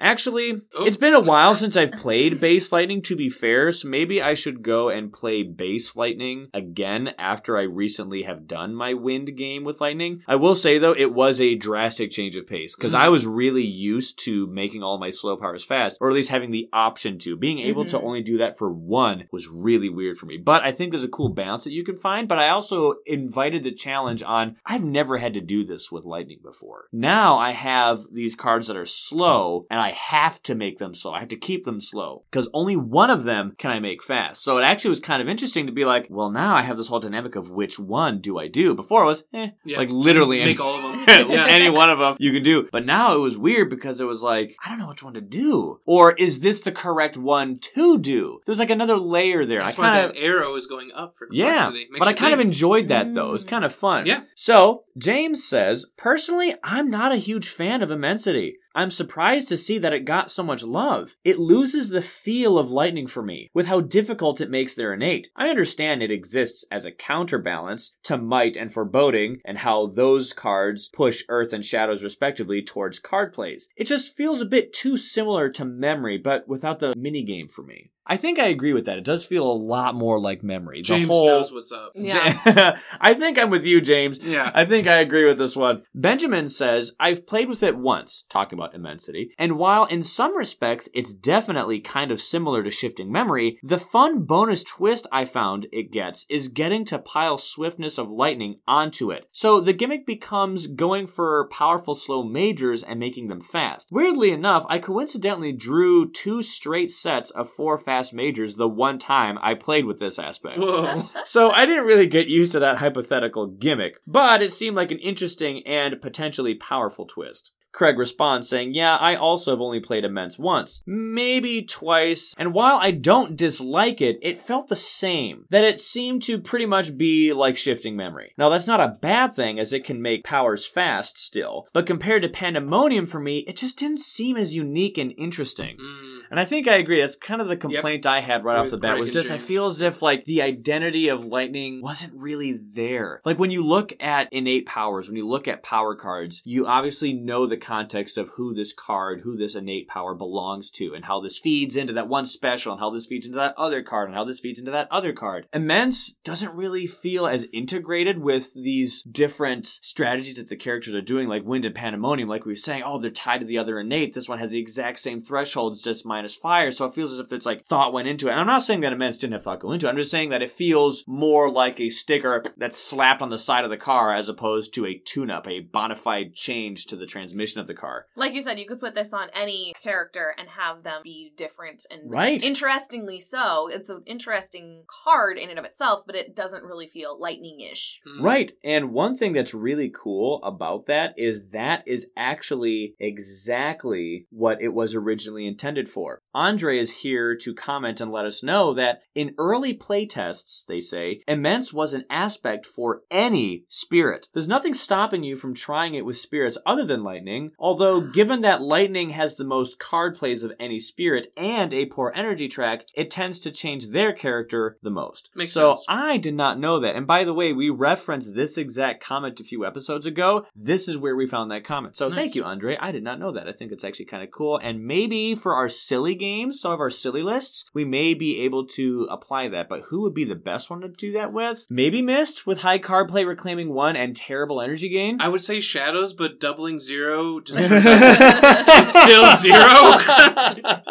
Actually, 0.04 0.60
Oh. 0.78 0.86
it's 0.86 0.98
been 0.98 1.14
a 1.14 1.22
while 1.22 1.56
since 1.56 1.78
I've 1.78 1.94
played 1.94 2.42
Base 2.42 2.74
Lightning, 2.74 3.02
to 3.04 3.16
be 3.16 3.30
fair, 3.30 3.72
so 3.72 3.88
maybe 3.88 4.22
I 4.22 4.34
should 4.34 4.62
go 4.62 4.90
and 4.90 5.14
play 5.14 5.44
Base 5.44 5.96
Lightning 5.96 6.50
again 6.54 7.12
after 7.18 7.58
I 7.58 7.62
recently 7.62 8.24
have 8.24 8.46
done 8.46 8.76
my 8.76 8.94
Wind 8.94 9.38
game 9.38 9.64
with 9.64 9.80
Lightning. 9.80 10.22
I 10.28 10.36
will 10.36 10.56
say, 10.56 10.78
though, 10.78 10.92
it 10.94 11.14
was 11.14 11.40
a 11.40 11.56
drastic 11.56 12.12
change 12.12 12.36
of 12.36 12.46
pace, 12.48 12.76
because 12.76 12.94
Mhm. 12.94 13.00
I 13.00 13.08
was 13.10 13.26
really 13.26 13.64
used 13.64 14.20
to 14.26 14.46
making 14.48 14.84
all 14.84 14.98
my 15.00 15.10
slow 15.10 15.38
powers 15.38 15.64
fast, 15.64 15.96
or 16.02 16.10
at 16.10 16.14
least 16.16 16.30
having 16.30 16.52
the 16.52 16.68
option 16.74 17.18
to. 17.20 17.38
Being 17.38 17.60
able 17.60 17.86
to 17.86 17.98
Mhm. 17.98 18.04
only 18.04 18.22
do 18.22 18.38
that 18.40 18.58
for 18.58 18.70
one 18.74 19.24
was 19.32 19.48
really 19.48 19.88
weird 19.90 20.18
for 20.18 20.26
me. 20.26 20.36
But 20.38 20.64
I 20.64 20.74
think 20.74 20.92
there's 20.92 21.06
a 21.06 21.08
cool 21.08 21.30
balance 21.30 21.64
that 21.64 21.72
you 21.72 21.86
can 21.86 21.96
find, 21.98 22.28
but 22.28 22.40
I 22.40 22.50
also 22.50 22.96
invited 23.06 23.64
the 23.64 23.72
challenge 23.72 24.22
on, 24.22 24.58
I've 24.66 24.84
never 24.84 25.18
had 25.20 25.34
to 25.36 25.42
do 25.42 25.64
this 25.64 25.90
with 25.94 26.04
Lightning 26.04 26.40
before. 26.44 26.90
Now 26.92 27.38
I 27.38 27.52
have 27.52 28.02
these 28.12 28.36
cards 28.36 28.68
that 28.68 28.76
are 28.76 28.86
slow, 28.86 29.66
and 29.72 29.80
I 29.80 29.93
have 29.94 30.42
to 30.44 30.56
make 30.56 30.80
them 30.80 30.94
slow. 30.94 31.12
I 31.14 31.20
have 31.20 31.30
to 31.30 31.36
keep 31.38 31.64
them 31.66 31.80
slow 31.82 32.24
because 32.30 32.50
only 32.54 32.76
one 32.76 33.10
of 33.10 33.24
them 33.24 33.56
can 33.58 33.72
I 33.72 33.80
make 33.80 34.04
fast. 34.04 34.44
So 34.44 34.58
it 34.58 34.64
actually 34.64 34.90
was 34.90 35.00
kind 35.00 35.22
of 35.22 35.30
interesting 35.30 35.66
to 35.68 35.72
be 35.72 35.86
like, 35.86 36.08
well, 36.10 36.30
now 36.32 36.56
I 36.56 36.62
have 36.64 36.78
this 36.78 36.88
whole 36.88 37.00
dynamic 37.00 37.36
of 37.36 37.50
which 37.50 37.80
one 37.80 38.22
do 38.22 38.38
I 38.40 38.48
do. 38.48 38.74
Before 38.76 39.04
it 39.04 39.08
was, 39.08 39.24
eh, 39.34 39.48
Yeah. 39.66 39.78
like 39.78 39.90
literally 39.90 40.40
Make 40.40 40.60
any, 40.60 40.68
all 40.68 40.78
of 40.78 41.06
them. 41.08 41.30
Yeah. 41.32 41.46
any 41.48 41.70
one 41.82 41.90
of 41.90 42.00
them 42.00 42.16
you 42.20 42.32
can 42.32 42.44
do. 42.44 42.68
But 42.72 42.86
now 42.86 43.16
it 43.16 43.20
was 43.20 43.38
weird 43.38 43.70
because 43.70 44.00
it 44.02 44.06
was 44.06 44.22
like, 44.22 44.56
I 44.64 44.70
don't 44.70 44.80
know 44.80 44.88
which 44.88 45.04
one 45.04 45.14
to 45.16 45.22
do, 45.22 45.80
or 45.86 46.14
is 46.14 46.40
this 46.42 46.62
the 46.62 46.72
correct 46.72 47.18
one 47.18 47.60
to 47.76 47.98
do? 48.00 48.40
There's 48.46 48.60
like 48.60 48.70
another 48.70 48.98
layer 48.98 49.46
there. 49.46 49.62
That's 49.62 49.78
I 49.78 49.82
why 49.82 49.90
kind 49.92 50.10
of 50.10 50.16
that 50.16 50.22
arrow 50.22 50.56
is 50.56 50.66
going 50.68 50.92
up 50.96 51.16
for 51.18 51.28
yeah, 51.32 51.58
complexity. 51.60 51.88
Makes 51.92 52.00
but 52.00 52.08
I 52.08 52.12
you 52.12 52.18
kind 52.18 52.34
of 52.34 52.40
enjoyed 52.40 52.88
that 52.90 53.14
though. 53.14 53.30
It 53.30 53.32
was 53.32 53.46
Mm. 53.46 53.50
kind 53.50 53.66
of 53.66 53.74
fun. 53.76 54.06
Yeah. 54.06 54.22
So 54.36 54.84
James 54.98 55.44
says, 55.44 55.86
personally, 55.98 56.56
I'm 56.64 56.90
not 56.90 57.12
a 57.12 57.18
huge 57.18 57.50
fan 57.50 57.82
of 57.82 57.92
Immensity. 57.92 58.58
I'm 58.76 58.90
surprised 58.90 59.50
to 59.50 59.58
see 59.58 59.78
that 59.78 59.94
it 59.94 60.06
got 60.06 60.32
so 60.32 60.42
much 60.42 60.64
love. 60.64 61.16
It 61.24 61.38
loses 61.38 61.90
the 61.90 62.02
feel 62.02 62.58
of 62.58 62.72
lightning 62.72 63.08
for 63.08 63.22
me, 63.22 63.52
with 63.54 63.68
how 63.68 63.82
difficult 63.82 64.42
it 64.42 64.50
makes 64.50 64.74
their 64.74 64.94
innate. 64.94 65.30
I 65.36 65.50
understand 65.50 66.02
it 66.02 66.12
exists 66.12 66.66
as 66.72 66.84
a 66.84 66.92
counterbalance 66.92 67.96
to 68.04 68.18
might 68.18 68.58
and 68.58 68.74
foreboding, 68.74 69.42
and 69.46 69.60
how 69.60 69.88
those 69.88 70.34
cards 70.34 70.88
push 70.88 71.24
earth 71.30 71.54
and 71.54 71.64
shadows 71.64 72.04
respectively 72.04 72.64
towards 72.64 73.00
card 73.00 73.32
plays. 73.32 73.70
It 73.76 73.86
just 73.86 74.18
feels 74.18 74.42
a 74.42 74.46
bit 74.46 74.74
too 74.74 74.98
similar 74.98 75.50
to 75.52 75.66
memory, 75.66 76.18
but 76.18 76.48
without 76.48 76.80
the 76.80 76.94
minigame 76.94 77.52
for 77.52 77.62
me. 77.62 77.92
I 78.06 78.18
think 78.18 78.38
I 78.40 78.48
agree 78.48 78.74
with 78.74 78.86
that. 78.86 78.98
It 78.98 79.06
does 79.06 79.26
feel 79.26 79.50
a 79.50 79.54
lot 79.54 79.96
more 79.96 80.20
like 80.20 80.44
memory. 80.44 80.80
The 80.80 80.84
James 80.84 81.08
whole- 81.08 81.26
knows 81.26 81.52
what's 81.52 81.72
up. 81.72 81.94
Yeah. 81.96 82.78
I 83.00 83.14
think 83.14 83.38
I'm 83.38 83.50
with 83.50 83.64
you, 83.64 83.80
James. 83.80 84.20
Yeah. 84.20 84.52
I 84.54 84.66
think 84.66 84.88
I 84.88 84.98
agree 84.98 85.26
with 85.26 85.38
this 85.38 85.56
one. 85.56 85.84
Benjamin 85.96 86.50
says, 86.50 86.96
I've 87.00 87.26
played 87.26 87.48
with 87.50 87.64
it 87.64 87.78
once, 87.78 88.26
talking 88.30 88.60
about 88.60 88.76
immensity, 88.76 89.32
and 89.38 89.58
while 89.58 89.86
in 89.86 90.04
some 90.04 90.36
respects 90.36 90.90
it's 90.94 91.14
definitely 91.14 91.80
kind 91.80 92.12
of 92.12 92.20
similar 92.22 92.62
to 92.64 92.70
shifting 92.72 93.12
memory, 93.12 93.58
the 93.64 93.80
fun 93.80 94.24
bonus 94.24 94.64
twist 94.64 95.08
I 95.12 95.26
found 95.26 95.68
it 95.72 95.92
gets 95.92 96.26
is 96.30 96.50
getting 96.50 96.84
to 96.86 97.00
pile 97.00 97.38
swiftness 97.38 97.98
of 97.98 98.10
lightning 98.10 98.60
onto 98.68 99.12
it. 99.12 99.26
So 99.32 99.62
the 99.62 99.74
gimmick 99.74 100.06
becomes 100.06 100.68
going 100.68 101.08
for 101.08 101.48
powerful 101.52 101.96
slow 101.96 102.24
majors 102.24 102.84
and 102.84 103.00
making 103.00 103.28
them 103.30 103.42
fast. 103.42 103.88
Weirdly 103.92 104.32
enough, 104.32 104.66
I 104.68 104.80
coincidentally 104.80 105.54
drew 105.54 106.12
two 106.12 106.42
straight 106.42 106.92
sets 106.92 107.32
of 107.32 107.50
four 107.50 107.78
fast 107.78 107.93
majors 108.14 108.56
the 108.56 108.68
one 108.68 108.98
time 109.00 109.38
I 109.42 109.54
played 109.54 109.86
with 109.86 110.00
this 110.00 110.20
aspect. 110.20 110.60
Whoa. 110.60 111.10
So 111.26 111.52
I 111.52 111.66
didn't 111.66 111.86
really 111.86 112.08
get 112.08 112.28
used 112.28 112.52
to 112.54 112.60
that 112.60 112.78
hypothetical 112.78 113.48
gimmick, 113.48 113.96
but 114.06 114.42
it 114.42 114.52
seemed 114.52 114.76
like 114.76 114.92
an 114.92 115.00
interesting 115.00 115.66
and 115.66 116.02
potentially 116.02 116.56
powerful 116.56 117.06
twist. 117.06 117.54
Craig 117.74 117.98
responds 117.98 118.48
saying, 118.48 118.74
Yeah, 118.74 118.96
I 118.96 119.16
also 119.16 119.52
have 119.52 119.62
only 119.62 119.80
played 119.80 120.06
Immense 120.06 120.38
once, 120.38 120.84
maybe 120.86 121.64
twice, 121.64 122.34
and 122.38 122.54
while 122.54 122.78
I 122.78 122.92
don't 122.92 123.36
dislike 123.36 124.00
it, 124.00 124.20
it 124.22 124.40
felt 124.40 124.68
the 124.68 124.76
same. 124.76 125.46
That 125.50 125.66
it 125.66 125.80
seemed 125.80 126.24
to 126.24 126.40
pretty 126.40 126.66
much 126.66 126.98
be 126.98 127.34
like 127.34 127.58
shifting 127.58 127.96
memory. 127.96 128.34
Now, 128.38 128.50
that's 128.50 128.68
not 128.68 128.80
a 128.80 128.98
bad 129.02 129.36
thing 129.36 129.60
as 129.60 129.74
it 129.74 129.84
can 129.84 130.02
make 130.02 130.24
powers 130.24 130.66
fast 130.66 131.18
still, 131.18 131.68
but 131.74 131.88
compared 131.88 132.22
to 132.22 132.30
Pandemonium 132.30 133.08
for 133.08 133.20
me, 133.20 133.40
it 133.48 133.58
just 133.58 133.78
didn't 133.78 134.00
seem 134.00 134.38
as 134.38 134.54
unique 134.54 134.98
and 134.98 135.14
interesting. 135.18 135.78
Mm. 135.78 136.14
And 136.30 136.40
I 136.40 136.46
think 136.46 136.68
I 136.68 136.78
agree. 136.78 137.00
That's 137.00 137.16
kind 137.16 137.42
of 137.42 137.48
the 137.48 137.58
complaint 137.58 138.06
I 138.06 138.20
had 138.20 138.44
right 138.44 138.58
off 138.58 138.72
the 138.72 138.78
bat 138.78 138.98
was 138.98 139.14
just 139.14 139.30
I 139.30 139.38
feel 139.38 139.68
as 139.68 139.82
if 139.82 140.02
like 140.02 140.26
the 140.26 140.42
identity 140.42 141.10
of 141.10 141.26
lightning 141.26 141.82
wasn't 141.82 142.14
really 142.16 142.60
there. 142.74 143.22
Like 143.24 143.38
when 143.38 143.52
you 143.52 143.64
look 143.64 143.94
at 144.00 144.34
innate 144.34 144.66
powers, 144.66 145.08
when 145.08 145.16
you 145.16 145.28
look 145.28 145.48
at 145.48 145.62
power 145.62 145.96
cards, 145.96 146.42
you 146.44 146.66
obviously 146.66 147.14
know 147.14 147.46
the 147.46 147.58
context 147.64 148.18
of 148.18 148.30
who 148.30 148.54
this 148.54 148.74
card, 148.74 149.22
who 149.22 149.36
this 149.36 149.56
innate 149.56 149.88
power 149.88 150.14
belongs 150.14 150.70
to, 150.72 150.94
and 150.94 151.06
how 151.06 151.22
this 151.22 151.38
feeds 151.38 151.76
into 151.76 151.94
that 151.94 152.08
one 152.08 152.26
special, 152.26 152.74
and 152.74 152.80
how 152.80 152.90
this 152.90 153.08
feeds 153.08 153.26
into 153.26 153.38
that 153.38 153.56
other 153.58 153.82
card, 153.82 154.10
and 154.10 154.16
how 154.16 154.24
this 154.24 154.40
feeds 154.40 154.60
into 154.60 154.72
that 154.72 154.88
other 154.92 155.14
card. 155.14 155.48
Immense 155.54 156.12
doesn't 156.24 156.54
really 156.54 156.86
feel 156.88 157.26
as 157.26 157.48
integrated 157.54 158.20
with 158.20 158.54
these 158.54 159.02
different 159.04 159.66
strategies 159.66 160.36
that 160.36 160.50
the 160.50 160.56
characters 160.56 160.94
are 160.94 161.02
doing, 161.02 161.28
like 161.28 161.44
Wind 161.44 161.66
and 161.66 161.76
Pandemonium, 161.76 162.30
like 162.30 162.46
we 162.46 162.52
were 162.52 162.58
saying, 162.58 162.84
oh, 162.86 163.00
they're 163.00 163.12
tied 163.12 163.40
to 163.40 163.46
the 163.46 163.58
other 163.58 163.80
innate. 163.80 164.14
This 164.14 164.30
one 164.30 164.40
has 164.40 164.52
the 164.52 164.60
exact 164.60 165.00
same 165.00 165.22
thresholds, 165.22 165.82
just 165.82 166.06
minus 166.06 166.36
fire. 166.36 166.72
So 166.72 166.86
it 166.86 166.96
feels 166.96 167.14
as 167.14 167.20
if 167.20 167.32
it's 167.32 167.46
like 167.46 167.66
thought 167.66 167.94
went 167.94 168.08
into 168.08 168.28
it. 168.28 168.32
And 168.32 168.40
I'm 168.40 168.48
not 168.48 168.64
saying 168.64 168.82
that 168.82 168.94
Immense 168.94 169.18
didn't 169.18 169.34
have 169.34 169.44
thought 169.44 169.60
go 169.60 169.72
into 169.72 169.88
it. 169.88 169.90
I'm 169.90 169.98
just 169.98 170.12
saying 170.12 170.30
that 170.30 170.42
it 170.42 170.52
feels 170.52 171.04
more 171.08 171.50
like 171.50 171.80
a 171.80 171.90
sticker 171.90 172.44
that's 172.58 172.78
slapped 172.78 173.22
on 173.22 173.30
the 173.30 173.38
side 173.38 173.64
of 173.64 173.70
the 173.70 173.78
car 173.78 174.14
as 174.14 174.30
opposed 174.30 174.74
to 174.74 174.86
a 174.86 174.98
tune-up, 174.98 175.48
a 175.48 175.62
bona 175.62 175.96
fide 175.96 176.34
change 176.34 176.86
to 176.88 176.96
the 176.96 177.06
transmission 177.06 177.53
of 177.60 177.68
the 177.68 177.74
car. 177.74 178.08
Like 178.16 178.34
you 178.34 178.42
said, 178.42 178.60
you 178.60 178.68
could 178.68 178.80
put 178.80 178.96
this 178.96 179.14
on 179.14 179.30
any 179.34 179.74
character 179.82 180.34
and 180.38 180.48
have 180.50 180.84
them 180.84 181.02
be 181.04 181.32
different 181.36 181.86
and 181.90 182.02
Right. 182.14 182.44
interestingly 182.44 183.20
so. 183.20 183.68
It's 183.68 183.90
an 183.90 184.04
interesting 184.06 184.84
card 184.88 185.38
in 185.38 185.50
and 185.50 185.60
of 185.60 185.66
itself, 185.66 186.04
but 186.06 186.16
it 186.16 186.36
doesn't 186.36 186.64
really 186.64 186.88
feel 186.88 187.20
lightning-ish. 187.20 188.02
Hmm. 188.06 188.24
Right. 188.24 188.52
And 188.64 188.92
one 188.92 189.18
thing 189.18 189.34
that's 189.34 189.54
really 189.54 189.92
cool 189.94 190.42
about 190.44 190.86
that 190.88 191.14
is 191.18 191.42
that 191.52 191.84
is 191.88 192.08
actually 192.18 192.96
exactly 193.00 194.28
what 194.30 194.62
it 194.62 194.70
was 194.74 194.96
originally 194.96 195.48
intended 195.48 195.90
for. 195.90 196.20
Andre 196.34 196.80
is 196.80 196.92
here 196.92 197.36
to 197.36 197.54
comment 197.54 198.02
and 198.02 198.12
let 198.12 198.26
us 198.26 198.44
know 198.44 198.74
that 198.74 199.02
in 199.16 199.36
early 199.38 199.74
playtests, 199.76 200.66
they 200.66 200.80
say, 200.80 201.22
Immense 201.28 201.72
was 201.74 201.94
an 201.94 202.06
aspect 202.10 202.66
for 202.66 203.02
any 203.12 203.66
spirit. 203.68 204.28
There's 204.34 204.48
nothing 204.48 204.74
stopping 204.74 205.24
you 205.24 205.36
from 205.38 205.54
trying 205.54 205.94
it 205.96 206.06
with 206.06 206.18
spirits 206.18 206.58
other 206.66 206.86
than 206.86 207.04
Lightning, 207.04 207.52
although 207.60 208.02
given 208.02 208.42
that 208.42 208.62
Lightning 208.62 209.12
has 209.12 209.36
the 209.36 209.44
most 209.44 209.80
card 209.80 210.16
plays 210.18 210.44
of 210.44 210.52
any 210.60 210.80
spirit 210.80 211.32
and 211.38 211.74
a 211.74 211.86
poor 211.86 212.12
energy 212.16 212.48
track, 212.48 212.86
it 212.96 213.12
tends 213.12 213.40
to 213.42 213.52
change 213.52 213.90
their 213.90 214.14
character 214.14 214.78
the 214.82 214.90
most. 214.90 215.30
Makes 215.36 215.54
so 215.54 215.74
sense. 215.74 215.86
I 215.88 216.18
did 216.18 216.34
not 216.36 216.60
know 216.60 216.80
that. 216.80 216.96
And 216.96 217.06
by 217.08 217.24
the 217.24 217.34
way, 217.34 217.54
we 217.54 217.70
referenced 217.70 218.34
this 218.34 218.58
exact 218.58 219.04
comment 219.04 219.40
a 219.40 219.44
few 219.44 219.66
episodes 219.66 220.06
ago. 220.06 220.46
This 220.56 220.88
is 220.88 220.98
where 220.98 221.16
we 221.16 221.28
found 221.28 221.52
that 221.52 221.64
comment. 221.64 221.98
So 221.98 222.10
Nice. 222.10 222.18
thank 222.18 222.36
you, 222.36 222.44
Andre. 222.44 222.78
I 222.80 222.92
did 222.92 223.04
not 223.04 223.20
know 223.20 223.32
that. 223.34 223.48
I 223.48 223.54
think 223.54 223.72
it's 223.72 223.84
actually 223.84 224.06
kind 224.06 224.24
of 224.24 224.32
cool. 224.32 224.58
And 224.58 224.86
maybe 224.86 225.36
for 225.36 225.56
our 225.56 225.70
silly 225.70 226.16
games, 226.24 226.62
some 226.62 226.72
of 226.72 226.80
our 226.80 226.90
silly 226.90 227.22
lists, 227.22 227.66
we 227.74 227.84
may 227.84 228.14
be 228.14 228.42
able 228.42 228.66
to 228.66 229.08
apply 229.12 229.50
that. 229.50 229.68
But 229.68 229.82
who 229.90 230.02
would 230.04 230.14
be 230.14 230.24
the 230.24 230.36
best 230.36 230.70
one 230.70 230.82
to 230.82 230.88
do 230.88 231.12
that 231.14 231.34
with? 231.34 231.66
Maybe 231.70 232.02
Mist 232.02 232.48
with 232.48 232.62
high 232.62 232.80
card 232.80 233.10
play 233.10 233.26
reclaiming 233.26 233.74
one 233.74 233.96
and 233.96 234.16
terrible 234.16 234.62
energy 234.62 234.90
gain. 234.90 235.18
I 235.20 235.28
would 235.28 235.44
say 235.44 235.60
shadows, 235.60 236.14
but 236.14 236.40
doubling 236.40 236.80
zero 236.80 237.40
just 237.42 237.60
turns 237.70 238.88
still 238.88 239.36
zero. 239.36 239.98